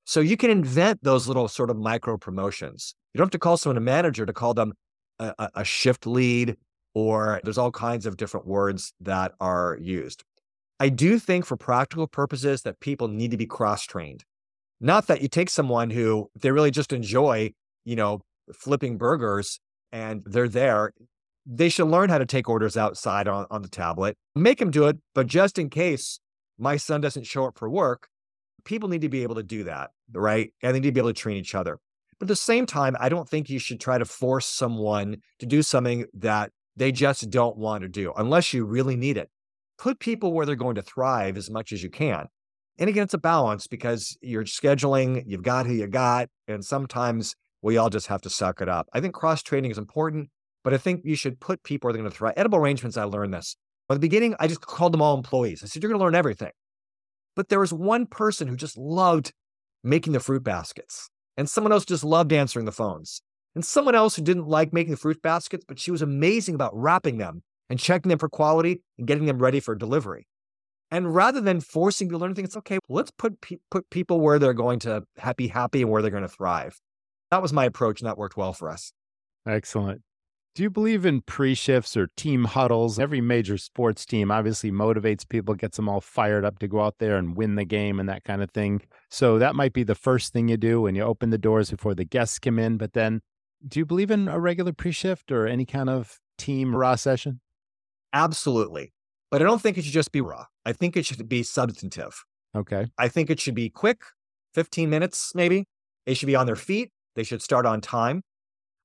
So 0.09 0.20
you 0.20 0.38
can 0.38 0.48
invent 0.48 1.04
those 1.04 1.28
little 1.28 1.48
sort 1.48 1.68
of 1.68 1.76
micro 1.76 2.16
promotions. 2.16 2.94
You 3.12 3.18
don't 3.18 3.26
have 3.26 3.32
to 3.32 3.38
call 3.38 3.59
someone 3.59 3.76
a 3.76 3.80
manager 3.80 4.24
to 4.24 4.32
call 4.32 4.54
them 4.54 4.72
a, 5.18 5.50
a 5.54 5.64
shift 5.64 6.06
lead, 6.06 6.56
or 6.94 7.42
there's 7.44 7.59
all 7.59 7.70
kinds 7.70 8.06
of 8.06 8.16
different 8.16 8.46
words 8.46 8.94
that 9.02 9.32
are 9.38 9.76
used. 9.78 10.24
I 10.80 10.88
do 10.88 11.18
think 11.18 11.44
for 11.44 11.59
practical 11.59 12.06
purposes 12.06 12.62
that 12.62 12.80
people 12.80 13.09
need 13.09 13.32
to 13.32 13.36
be 13.36 13.44
cross 13.44 13.82
trained. 13.82 14.24
Not 14.80 15.09
that 15.09 15.20
you 15.20 15.28
take 15.28 15.50
someone 15.50 15.90
who 15.90 16.30
they 16.40 16.52
really 16.52 16.70
just 16.70 16.94
enjoy, 16.94 17.52
you 17.84 17.94
know, 17.94 18.22
flipping 18.54 18.96
burgers 18.96 19.61
and 19.92 20.22
they're 20.24 20.48
there. 20.48 20.94
They 21.44 21.68
should 21.68 21.88
learn 21.88 22.09
how 22.09 22.16
to 22.16 22.24
take 22.24 22.48
orders 22.48 22.78
outside 22.78 23.28
on, 23.28 23.44
on 23.50 23.61
the 23.61 23.68
tablet, 23.68 24.16
make 24.34 24.59
them 24.59 24.70
do 24.70 24.86
it. 24.86 24.96
But 25.14 25.26
just 25.26 25.59
in 25.59 25.68
case 25.68 26.18
my 26.56 26.78
son 26.78 27.02
doesn't 27.02 27.26
show 27.26 27.44
up 27.44 27.59
for 27.59 27.68
work, 27.68 28.09
people 28.68 28.90
need 28.90 29.00
to 29.00 29.08
be 29.08 29.22
able 29.22 29.34
to 29.34 29.42
do 29.42 29.64
that, 29.64 29.90
right? 30.12 30.52
And 30.62 30.74
they 30.74 30.80
need 30.80 30.88
to 30.88 30.92
be 30.92 31.00
able 31.00 31.10
to 31.10 31.14
train 31.14 31.38
each 31.38 31.54
other. 31.54 31.78
But 32.18 32.26
at 32.26 32.28
the 32.28 32.36
same 32.36 32.66
time, 32.66 32.96
I 33.00 33.08
don't 33.08 33.28
think 33.28 33.48
you 33.48 33.58
should 33.58 33.80
try 33.80 33.96
to 33.96 34.04
force 34.04 34.46
someone 34.46 35.16
to 35.38 35.46
do 35.46 35.62
something 35.62 36.04
that 36.14 36.52
they 36.76 36.92
just 36.92 37.30
don't 37.30 37.56
want 37.56 37.82
to 37.82 37.88
do 37.88 38.12
unless 38.16 38.52
you 38.52 38.64
really 38.64 38.94
need 38.94 39.16
it. 39.16 39.30
Put 39.78 40.00
people 40.00 40.32
where 40.32 40.44
they're 40.44 40.54
going 40.54 40.74
to 40.74 40.82
thrive 40.82 41.36
as 41.36 41.48
much 41.48 41.72
as 41.72 41.82
you 41.82 41.88
can. 41.88 42.26
And 42.78 42.90
again, 42.90 43.04
it's 43.04 43.14
a 43.14 43.18
balance 43.18 43.66
because 43.66 44.16
you're 44.20 44.44
scheduling, 44.44 45.24
you've 45.26 45.42
got 45.42 45.66
who 45.66 45.72
you 45.72 45.86
got, 45.86 46.28
and 46.46 46.64
sometimes 46.64 47.34
we 47.62 47.76
all 47.76 47.90
just 47.90 48.08
have 48.08 48.20
to 48.22 48.30
suck 48.30 48.60
it 48.60 48.68
up. 48.68 48.88
I 48.92 49.00
think 49.00 49.14
cross 49.14 49.42
training 49.42 49.70
is 49.70 49.78
important, 49.78 50.28
but 50.62 50.74
I 50.74 50.76
think 50.76 51.00
you 51.04 51.16
should 51.16 51.40
put 51.40 51.62
people 51.62 51.88
where 51.88 51.94
they're 51.94 52.02
going 52.02 52.10
to 52.10 52.16
thrive. 52.16 52.34
Edible 52.36 52.58
arrangements, 52.58 52.96
I 52.96 53.04
learned 53.04 53.32
this. 53.32 53.56
At 53.90 53.94
the 53.94 54.00
beginning, 54.00 54.34
I 54.38 54.46
just 54.46 54.60
called 54.60 54.92
them 54.92 55.00
all 55.00 55.16
employees. 55.16 55.62
I 55.64 55.66
said, 55.66 55.82
You're 55.82 55.90
going 55.90 55.98
to 55.98 56.04
learn 56.04 56.14
everything. 56.14 56.50
But 57.39 57.51
there 57.51 57.61
was 57.61 57.72
one 57.72 58.07
person 58.07 58.49
who 58.49 58.57
just 58.57 58.76
loved 58.76 59.32
making 59.84 60.12
the 60.12 60.18
fruit 60.18 60.43
baskets, 60.43 61.09
and 61.36 61.49
someone 61.49 61.70
else 61.70 61.84
just 61.84 62.03
loved 62.03 62.32
answering 62.32 62.66
the 62.66 62.72
phones, 62.72 63.22
and 63.55 63.64
someone 63.64 63.95
else 63.95 64.16
who 64.16 64.22
didn't 64.22 64.49
like 64.49 64.72
making 64.72 64.91
the 64.91 64.97
fruit 64.97 65.22
baskets, 65.22 65.64
but 65.64 65.78
she 65.78 65.93
was 65.93 66.03
amazing 66.03 66.57
about 66.57 66.72
wrapping 66.74 67.18
them 67.18 67.45
and 67.70 67.78
checking 67.78 68.09
them 68.09 68.18
for 68.18 68.28
quality 68.28 68.82
and 68.99 69.07
getting 69.07 69.26
them 69.26 69.39
ready 69.39 69.61
for 69.61 69.76
delivery. 69.76 70.26
And 70.91 71.14
rather 71.14 71.41
than 71.41 71.61
forcing 71.61 72.09
people 72.09 72.18
to 72.18 72.22
learn 72.22 72.30
anything, 72.30 72.45
it's 72.45 72.57
okay. 72.57 72.80
Let's 72.89 73.12
put 73.12 73.41
pe- 73.41 73.59
put 73.70 73.89
people 73.89 74.20
where 74.20 74.41
they're 74.41 74.53
going 74.53 74.80
to 74.80 75.05
be 75.36 75.47
happy 75.47 75.82
and 75.82 75.93
where 75.93 76.03
they're 76.03 76.11
going 76.11 76.24
to 76.24 76.28
thrive. 76.28 76.80
That 77.30 77.41
was 77.41 77.53
my 77.53 77.66
approach, 77.66 78.01
and 78.01 78.09
that 78.09 78.18
worked 78.18 78.36
well 78.36 78.53
for 78.53 78.68
us. 78.68 78.93
Excellent. 79.47 80.03
Do 80.59 80.64
you 80.64 80.70
believe 80.70 81.06
in 81.06 81.20
pre 81.20 81.54
shifts 81.54 81.96
or 81.96 82.09
team 82.16 82.42
huddles? 82.42 82.98
Every 82.98 83.20
major 83.20 83.56
sports 83.59 84.04
team 84.04 84.32
obviously 84.32 84.72
motivates 84.72 85.22
people, 85.24 85.54
gets 85.54 85.76
them 85.76 85.88
all 85.88 86.00
fired 86.00 86.44
up 86.44 86.59
to 86.59 86.66
go 86.66 86.80
out 86.80 86.98
there 86.98 87.16
and 87.16 87.36
win 87.36 87.54
the 87.54 87.64
game 87.64 88.00
and 88.00 88.09
that 88.09 88.24
kind 88.24 88.42
of 88.42 88.50
thing. 88.50 88.82
So 89.09 89.38
that 89.38 89.54
might 89.54 89.72
be 89.72 89.84
the 89.84 89.94
first 89.94 90.32
thing 90.32 90.48
you 90.48 90.56
do 90.56 90.80
when 90.80 90.96
you 90.96 91.02
open 91.02 91.30
the 91.30 91.38
doors 91.38 91.70
before 91.70 91.94
the 91.94 92.04
guests 92.04 92.40
come 92.40 92.59
in. 92.59 92.76
But 92.76 92.92
then, 92.92 93.20
do 93.68 93.78
you 93.78 93.86
believe 93.86 94.11
in 94.11 94.26
a 94.26 94.40
regular 94.40 94.72
pre 94.72 94.90
shift 94.90 95.30
or 95.30 95.46
any 95.46 95.64
kind 95.64 95.88
of 95.88 96.18
team 96.38 96.74
raw 96.74 96.96
session? 96.96 97.40
Absolutely. 98.12 98.92
But 99.30 99.42
I 99.42 99.44
don't 99.44 99.62
think 99.62 99.78
it 99.78 99.84
should 99.84 99.92
just 99.92 100.11
be 100.11 100.20
raw. 100.20 100.46
I 100.66 100.72
think 100.72 100.96
it 100.96 101.06
should 101.06 101.28
be 101.28 101.44
substantive. 101.44 102.24
Okay. 102.56 102.88
I 102.98 103.06
think 103.06 103.30
it 103.30 103.38
should 103.38 103.54
be 103.54 103.70
quick, 103.70 104.00
15 104.54 104.90
minutes 104.90 105.36
maybe. 105.36 105.66
They 106.04 106.14
should 106.14 106.26
be 106.26 106.34
on 106.34 106.46
their 106.46 106.56
feet. 106.56 106.90
They 107.14 107.22
should 107.22 107.42
start 107.42 107.64
on 107.64 107.80
time. 107.80 108.22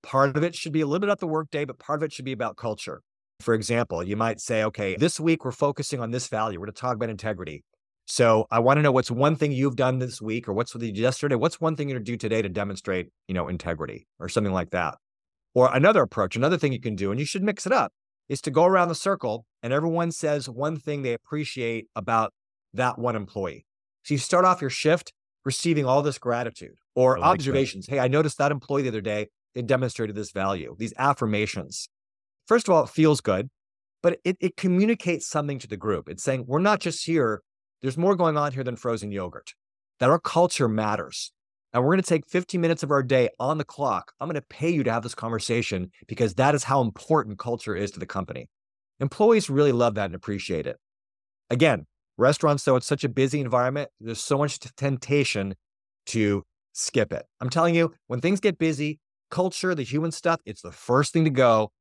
Part 0.04 0.38
of 0.38 0.43
it 0.43 0.54
should 0.54 0.74
be 0.74 0.82
a 0.82 0.86
little 0.86 0.99
bit 0.99 1.08
about 1.08 1.20
the 1.20 1.28
workday, 1.28 1.66
but 1.66 1.80
part 1.80 1.99
of 1.99 2.04
it 2.04 2.14
should 2.14 2.26
be 2.26 2.34
about 2.34 2.58
culture. 2.58 3.01
For 3.39 3.54
example, 3.54 4.04
you 4.04 4.16
might 4.16 4.39
say, 4.39 4.64
okay, 4.66 4.95
this 4.95 5.20
week 5.20 5.43
we're 5.43 5.51
focusing 5.51 5.99
on 5.99 6.12
this 6.12 6.28
value. 6.28 6.60
We're 6.60 6.68
going 6.68 6.76
to 6.76 6.82
talk 6.82 6.95
about 6.95 7.10
integrity. 7.10 7.64
So 8.06 8.47
I 8.51 8.60
want 8.60 8.78
to 8.78 8.82
know 8.82 8.91
what's 8.91 9.10
one 9.10 9.36
thing 9.36 9.54
you've 9.54 9.78
done 9.78 9.99
this 9.99 10.22
week 10.22 10.47
or 10.47 10.54
what's 10.54 10.76
what 10.76 10.84
you 10.84 10.91
did 10.91 10.99
yesterday. 10.99 11.36
What's 11.36 11.62
one 11.62 11.76
thing 11.76 11.88
you're 11.88 11.99
going 11.99 12.06
to 12.06 12.12
do 12.12 12.18
today 12.18 12.41
to 12.41 12.49
demonstrate, 12.49 13.08
you 13.28 13.34
know, 13.34 13.47
integrity 13.47 14.08
or 14.20 14.28
something 14.28 14.54
like 14.54 14.72
that. 14.72 14.95
Or 15.54 15.74
another 15.74 16.01
approach, 16.01 16.36
another 16.36 16.58
thing 16.58 16.74
you 16.74 16.82
can 16.82 16.95
do, 16.95 17.12
and 17.12 17.20
you 17.20 17.26
should 17.26 17.43
mix 17.43 17.66
it 17.66 17.72
up, 17.72 17.93
is 18.28 18.41
to 18.41 18.51
go 18.51 18.66
around 18.66 18.89
the 18.89 18.95
circle 18.95 19.45
and 19.62 19.72
everyone 19.72 20.12
says 20.12 20.49
one 20.49 20.78
thing 20.78 21.01
they 21.01 21.14
appreciate 21.14 21.88
about 21.95 22.34
that 22.74 22.97
one 22.97 23.16
employee. 23.16 23.66
So 24.04 24.16
you 24.16 24.18
start 24.18 24.45
off 24.45 24.62
your 24.62 24.70
shift 24.70 25.14
receiving 25.45 25.86
all 25.86 26.01
this 26.01 26.18
gratitude 26.18 26.76
or 26.95 27.20
like 27.20 27.28
observations. 27.28 27.88
Hey, 27.88 27.99
I 27.99 28.08
noticed 28.08 28.38
that 28.39 28.51
employee 28.51 28.84
the 28.84 28.89
other 28.89 29.01
day, 29.01 29.28
they 29.56 29.62
demonstrated 29.62 30.16
this 30.16 30.32
value, 30.32 30.76
these 30.78 30.93
affirmations. 30.97 31.89
First 32.47 32.68
of 32.68 32.74
all, 32.74 32.84
it 32.84 32.89
feels 32.89 33.22
good, 33.22 33.49
but 34.01 34.20
it, 34.24 34.38
it 34.39 34.58
communicates 34.58 35.28
something 35.28 35.60
to 35.60 35.68
the 35.68 35.78
group. 35.78 36.10
It's 36.10 36.24
saying, 36.24 36.45
we're 36.47 36.60
not 36.60 36.80
just 36.80 37.06
here, 37.06 37.41
there's 37.82 37.97
more 37.97 38.16
going 38.16 38.38
on 38.38 38.51
here 38.51 38.64
than 38.64 38.76
frozen 38.76 39.12
yogurt, 39.12 39.54
that 39.99 40.10
our 40.10 40.20
culture 40.20 40.68
matters. 40.68 41.32
And 41.74 41.84
we're 41.84 41.93
going 41.93 42.04
to 42.04 42.08
take 42.08 42.28
15 42.28 42.62
minutes 42.62 42.84
of 42.84 42.91
our 42.91 43.01
day 43.01 43.30
on 43.39 43.58
the 43.58 43.64
clock. 43.64 44.12
I'm 44.20 44.28
going 44.28 44.39
to 44.39 44.47
pay 44.47 44.70
you 44.70 44.84
to 44.84 44.91
have 44.91 45.01
this 45.01 45.16
conversation 45.16 45.89
because 46.08 46.36
that 46.36 46.54
is 46.54 46.66
how 46.66 46.82
important 46.82 47.39
culture 47.39 47.76
is 47.76 47.89
to 47.91 47.99
the 47.99 48.06
company. 48.06 48.47
Employees 48.99 49.49
really 49.49 49.72
love 49.72 49.95
that 49.95 50.06
and 50.06 50.16
appreciate 50.16 50.68
it. 50.68 50.78
Again, 51.49 51.86
restaurants, 52.18 52.64
though, 52.64 52.76
it's 52.76 52.86
such 52.86 53.04
a 53.04 53.10
busy 53.10 53.41
environment, 53.41 53.89
there's 53.99 54.22
so 54.22 54.38
much 54.38 54.60
temptation 54.78 55.56
to 56.08 56.43
skip 56.74 57.12
it. 57.12 57.26
I'm 57.41 57.49
telling 57.49 57.76
you, 57.76 57.93
when 58.08 58.22
things 58.22 58.39
get 58.39 58.60
busy, 58.60 58.99
culture, 59.34 59.73
the 59.73 59.84
human 59.84 60.11
stuff, 60.11 60.39
it's 60.45 60.61
the 60.61 60.71
first 60.71 61.11
thing 61.11 61.23
to 61.23 61.31
go. 61.31 61.71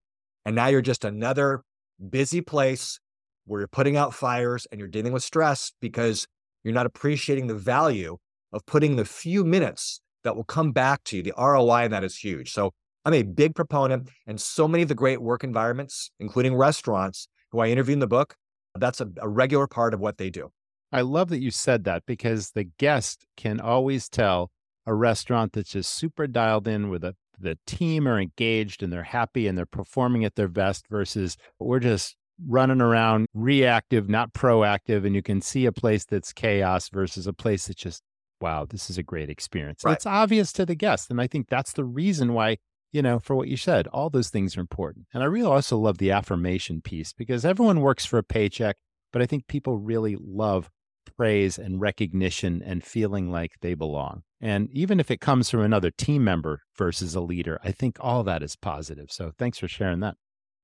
And 0.46 0.56
now 0.56 0.68
you're 0.68 0.80
just 0.80 1.04
another 1.04 1.62
busy 2.10 2.40
place 2.40 2.98
where 3.44 3.60
you're 3.60 3.68
putting 3.68 3.94
out 3.94 4.14
fires 4.14 4.66
and 4.70 4.78
you're 4.78 4.88
dealing 4.88 5.12
with 5.12 5.22
stress 5.22 5.72
because 5.78 6.26
you're 6.64 6.72
not 6.72 6.86
appreciating 6.86 7.48
the 7.48 7.54
value 7.54 8.16
of 8.54 8.64
putting 8.64 8.96
the 8.96 9.04
few 9.04 9.44
minutes 9.44 10.00
that 10.24 10.34
will 10.34 10.44
come 10.44 10.72
back 10.72 11.04
to 11.04 11.18
you. 11.18 11.22
The 11.22 11.34
ROI 11.36 11.84
and 11.84 11.92
that 11.92 12.04
is 12.04 12.16
huge. 12.16 12.52
So 12.52 12.72
I'm 13.04 13.12
a 13.12 13.22
big 13.22 13.54
proponent, 13.54 14.08
and 14.26 14.40
so 14.40 14.66
many 14.66 14.82
of 14.82 14.88
the 14.88 14.94
great 14.94 15.20
work 15.20 15.44
environments, 15.44 16.10
including 16.20 16.54
restaurants, 16.54 17.28
who 17.50 17.60
I 17.60 17.66
interview 17.66 17.92
in 17.92 17.98
the 17.98 18.06
book, 18.06 18.34
that's 18.76 19.00
a, 19.00 19.08
a 19.20 19.28
regular 19.28 19.66
part 19.66 19.92
of 19.92 20.00
what 20.00 20.16
they 20.16 20.30
do. 20.30 20.52
I 20.90 21.02
love 21.02 21.28
that 21.30 21.40
you 21.40 21.50
said 21.50 21.84
that 21.84 22.04
because 22.06 22.52
the 22.52 22.64
guest 22.64 23.26
can 23.36 23.60
always 23.60 24.08
tell 24.08 24.50
a 24.86 24.94
restaurant 24.94 25.52
that's 25.52 25.70
just 25.70 25.90
super 25.92 26.26
dialed 26.26 26.66
in 26.66 26.88
with 26.88 27.04
a 27.04 27.14
the 27.42 27.58
team 27.66 28.08
are 28.08 28.20
engaged 28.20 28.82
and 28.82 28.92
they're 28.92 29.02
happy 29.02 29.46
and 29.46 29.58
they're 29.58 29.66
performing 29.66 30.24
at 30.24 30.36
their 30.36 30.48
best 30.48 30.86
versus 30.88 31.36
we're 31.58 31.80
just 31.80 32.16
running 32.46 32.80
around 32.80 33.26
reactive, 33.34 34.08
not 34.08 34.32
proactive. 34.32 35.04
And 35.06 35.14
you 35.14 35.22
can 35.22 35.40
see 35.40 35.66
a 35.66 35.72
place 35.72 36.04
that's 36.04 36.32
chaos 36.32 36.88
versus 36.88 37.26
a 37.26 37.32
place 37.32 37.66
that's 37.66 37.80
just, 37.80 38.02
wow, 38.40 38.66
this 38.68 38.90
is 38.90 38.98
a 38.98 39.02
great 39.02 39.30
experience. 39.30 39.84
Right. 39.84 39.92
It's 39.92 40.06
obvious 40.06 40.52
to 40.54 40.66
the 40.66 40.74
guest. 40.74 41.10
And 41.10 41.20
I 41.20 41.26
think 41.26 41.48
that's 41.48 41.72
the 41.72 41.84
reason 41.84 42.32
why, 42.32 42.58
you 42.92 43.02
know, 43.02 43.18
for 43.18 43.36
what 43.36 43.48
you 43.48 43.56
said, 43.56 43.86
all 43.88 44.10
those 44.10 44.30
things 44.30 44.56
are 44.56 44.60
important. 44.60 45.06
And 45.12 45.22
I 45.22 45.26
really 45.26 45.46
also 45.46 45.78
love 45.78 45.98
the 45.98 46.10
affirmation 46.10 46.80
piece 46.80 47.12
because 47.12 47.44
everyone 47.44 47.80
works 47.80 48.04
for 48.04 48.18
a 48.18 48.24
paycheck, 48.24 48.76
but 49.12 49.22
I 49.22 49.26
think 49.26 49.46
people 49.46 49.78
really 49.78 50.16
love 50.20 50.70
praise 51.16 51.58
and 51.58 51.80
recognition 51.80 52.62
and 52.64 52.84
feeling 52.84 53.30
like 53.30 53.52
they 53.60 53.74
belong. 53.74 54.22
And 54.40 54.68
even 54.72 54.98
if 54.98 55.10
it 55.10 55.20
comes 55.20 55.50
from 55.50 55.60
another 55.60 55.90
team 55.90 56.24
member 56.24 56.60
versus 56.76 57.14
a 57.14 57.20
leader, 57.20 57.58
I 57.62 57.72
think 57.72 57.96
all 58.00 58.22
that 58.24 58.42
is 58.42 58.56
positive. 58.56 59.06
So 59.10 59.32
thanks 59.38 59.58
for 59.58 59.68
sharing 59.68 60.00
that. 60.00 60.16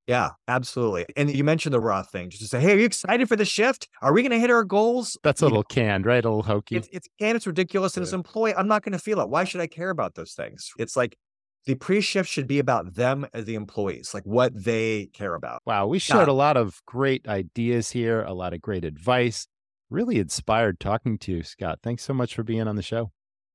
Yeah, 0.07 0.31
absolutely. 0.49 1.05
And 1.19 1.31
you 1.31 1.45
mentioned 1.45 1.75
the 1.75 1.81
raw 1.81 2.03
thing, 2.03 2.31
just 2.31 2.43
to 2.43 2.49
say, 2.49 2.61
hey, 2.61 2.73
are 2.73 2.79
you 2.79 2.87
excited 2.87 3.29
for 3.29 3.37
the 3.37 3.45
shift? 3.45 3.89
Are 4.01 4.13
we 4.15 4.23
going 4.23 4.33
to 4.33 4.39
hit 4.39 4.51
our 4.51 4.65
goals? 4.65 5.19
That's 5.23 5.43
a 5.43 5.45
You 5.45 5.51
little 5.51 5.65
canned, 5.65 6.07
right? 6.07 6.25
A 6.25 6.29
little 6.29 6.43
hokey. 6.43 6.77
It's, 6.77 6.89
it's 6.91 7.09
and 7.21 7.37
it's 7.37 7.47
ridiculous. 7.47 7.95
And 7.97 8.03
as 8.03 8.15
an 8.15 8.21
employee, 8.21 8.55
I'm 8.55 8.69
not 8.69 8.83
going 8.83 8.95
to 8.95 8.99
feel 8.99 9.21
it. 9.21 9.29
Why 9.29 9.45
should 9.45 9.61
I 9.61 9.67
care 9.67 9.91
about 9.91 10.15
those 10.15 10.33
things? 10.33 10.73
It's 10.79 10.97
like 10.97 11.19
the 11.67 11.75
pre-shift 11.75 12.27
should 12.27 12.47
be 12.47 12.59
about 12.59 12.95
them 12.95 13.27
as 13.35 13.45
the 13.45 13.55
employees, 13.55 14.15
like 14.15 14.25
what 14.25 14.53
they 14.55 15.11
care 15.13 15.35
about. 15.35 15.61
Wow, 15.67 15.89
we 15.89 15.99
Yeah. 15.99 16.01
shared 16.01 16.29
a 16.29 16.33
lot 16.33 16.57
of 16.57 16.81
great 16.87 17.29
ideas 17.29 17.91
here, 17.91 18.23
a 18.23 18.33
lot 18.33 18.55
of 18.55 18.63
great 18.63 18.87
advice. 18.87 19.47
Really 19.91 20.19
inspired 20.19 20.81
talking 20.81 21.17
to 21.19 21.33
you, 21.33 21.43
Scott. 21.43 21.79
Thanks 21.83 22.03
so 22.03 22.13
much 22.13 22.35
for 22.35 22.43
being 22.43 22.69
on 22.69 22.77
the 22.77 22.83
show. 22.83 23.11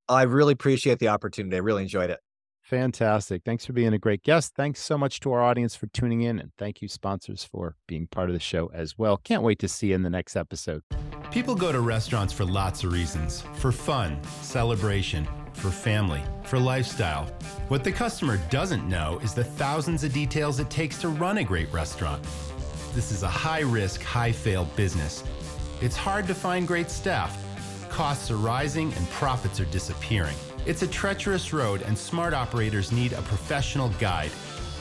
I 0.10 0.24
really 0.24 0.54
appreciate 0.54 1.00
the 1.00 1.10
opportunity. 1.10 1.56
I 1.56 1.60
really 1.60 1.84
enjoyed 1.84 2.10
it. 2.10 2.20
Fantastic. 2.64 3.44
Thanks 3.44 3.66
for 3.66 3.74
being 3.74 3.94
a 3.94 4.00
great 4.00 4.24
guest. 4.24 4.54
Thanks 4.56 4.82
so 4.82 4.98
much 4.98 5.20
to 5.20 5.32
our 5.32 5.44
audience 5.44 5.76
for 5.76 5.88
tuning 5.88 6.22
in. 6.22 6.40
And 6.40 6.52
thank 6.58 6.82
you, 6.82 6.88
sponsors, 6.88 7.44
for 7.44 7.76
being 7.88 8.08
part 8.08 8.30
of 8.30 8.34
the 8.34 8.40
show 8.40 8.72
as 8.74 8.98
well. 8.98 9.18
Can't 9.18 9.44
wait 9.44 9.60
to 9.60 9.68
see 9.68 9.88
you 9.88 9.96
in 9.96 10.02
the 10.02 10.10
next 10.10 10.36
episode. 10.36 10.82
People 11.30 11.56
go 11.56 11.72
to 11.72 11.82
restaurants 11.82 12.34
for 12.34 12.46
lots 12.46 12.84
of 12.84 12.92
reasons 12.94 13.44
for 13.56 13.72
fun, 13.72 14.18
celebration, 14.42 15.28
for 15.54 15.70
family, 15.70 16.22
for 16.44 16.58
lifestyle. 16.58 17.26
What 17.68 17.84
the 17.84 17.92
customer 17.92 18.40
doesn't 18.50 18.88
know 18.88 19.20
is 19.22 19.34
the 19.34 19.44
thousands 19.44 20.04
of 20.04 20.14
details 20.14 20.60
it 20.60 20.70
takes 20.70 21.00
to 21.02 21.10
run 21.10 21.38
a 21.38 21.44
great 21.44 21.72
restaurant. 21.72 22.24
This 22.96 23.12
is 23.12 23.24
a 23.24 23.28
high 23.28 23.62
risk, 23.62 24.02
high 24.02 24.32
fail 24.32 24.66
business. 24.76 25.24
It's 25.84 25.98
hard 25.98 26.28
to 26.28 26.34
find 26.34 26.66
great 26.66 26.90
staff. 26.90 27.38
Costs 27.90 28.32
are 28.32 28.38
rising 28.38 28.94
and 28.94 29.10
profits 29.10 29.60
are 29.60 29.66
disappearing. 29.66 30.38
It's 30.66 30.82
a 30.82 30.88
treacherous 30.88 31.52
road, 31.52 31.82
and 31.82 31.98
smart 31.98 32.34
operators 32.34 32.94
need 32.94 33.12
a 33.12 33.22
professional 33.24 33.90
guide. 34.00 34.32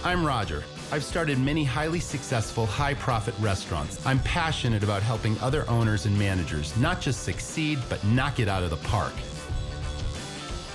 I'm 0.05 0.24
Roger. 0.24 0.62
I've 0.92 1.03
started 1.03 1.40
many 1.40 1.64
highly 1.64 1.98
successful, 1.98 2.66
high 2.66 2.94
profit 2.94 3.34
restaurants. 3.40 3.98
I'm 4.07 4.20
passionate 4.20 4.84
about 4.84 5.03
helping 5.03 5.36
other 5.40 5.68
owners 5.68 6.07
and 6.07 6.16
managers 6.16 6.76
not 6.76 7.00
just 7.00 7.24
succeed, 7.24 7.80
but 7.88 8.05
knock 8.05 8.38
it 8.38 8.46
out 8.46 8.62
of 8.62 8.70
the 8.70 8.76
park. 8.76 9.12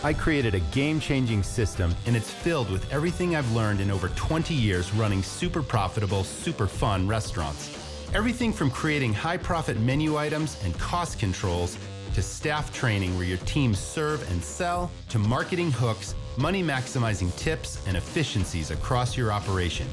I 0.04 0.12
created 0.12 0.56
a 0.56 0.60
game 0.76 1.00
changing 1.00 1.42
system, 1.42 1.96
and 2.06 2.18
it's 2.18 2.30
filled 2.30 2.70
with 2.70 2.92
everything 2.92 3.38
I've 3.38 3.50
learned 3.54 3.80
in 3.80 3.90
over 3.90 4.10
20 4.10 4.54
years 4.54 4.94
running 4.94 5.24
super 5.24 5.64
profitable, 5.64 6.26
super 6.26 6.68
fun 6.68 7.08
restaurants. 7.08 7.77
Everything 8.18 8.52
from 8.52 8.72
creating 8.72 9.14
high 9.14 9.38
profit 9.38 9.80
menu 9.80 10.18
items 10.18 10.60
and 10.64 10.74
cost 10.80 11.20
controls 11.20 11.78
to 12.16 12.24
staff 12.24 12.74
training 12.74 13.16
where 13.16 13.28
your 13.28 13.38
teams 13.46 13.78
serve 13.78 14.28
and 14.32 14.44
sell, 14.44 14.90
to 15.10 15.20
marketing 15.20 15.70
hooks, 15.70 16.16
money 16.36 16.64
maximizing 16.64 17.30
tips, 17.38 17.80
and 17.86 17.96
efficiencies 17.96 18.72
across 18.72 19.16
your 19.16 19.32
operation. 19.32 19.88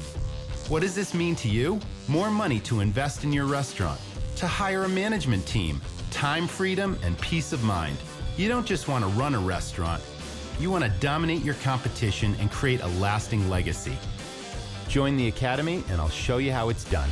What 0.69 0.81
does 0.81 0.95
this 0.95 1.13
mean 1.13 1.35
to 1.35 1.47
you? 1.47 1.79
More 2.07 2.31
money 2.31 2.59
to 2.61 2.79
invest 2.79 3.23
in 3.23 3.31
your 3.31 3.45
restaurant, 3.45 4.01
to 4.37 4.47
hire 4.47 4.85
a 4.85 4.89
management 4.89 5.45
team, 5.45 5.79
time 6.09 6.47
freedom, 6.47 6.97
and 7.03 7.15
peace 7.19 7.53
of 7.53 7.63
mind. 7.63 7.95
You 8.37 8.47
don't 8.47 8.65
just 8.65 8.87
want 8.87 9.03
to 9.03 9.11
run 9.11 9.35
a 9.35 9.39
restaurant, 9.39 10.01
you 10.59 10.71
want 10.71 10.83
to 10.83 10.89
dominate 10.99 11.43
your 11.43 11.57
competition 11.61 12.35
and 12.39 12.49
create 12.49 12.81
a 12.81 12.87
lasting 12.87 13.47
legacy. 13.51 13.95
Join 14.87 15.15
the 15.15 15.27
Academy, 15.27 15.83
and 15.91 16.01
I'll 16.01 16.09
show 16.09 16.37
you 16.37 16.51
how 16.51 16.69
it's 16.69 16.85
done. 16.85 17.11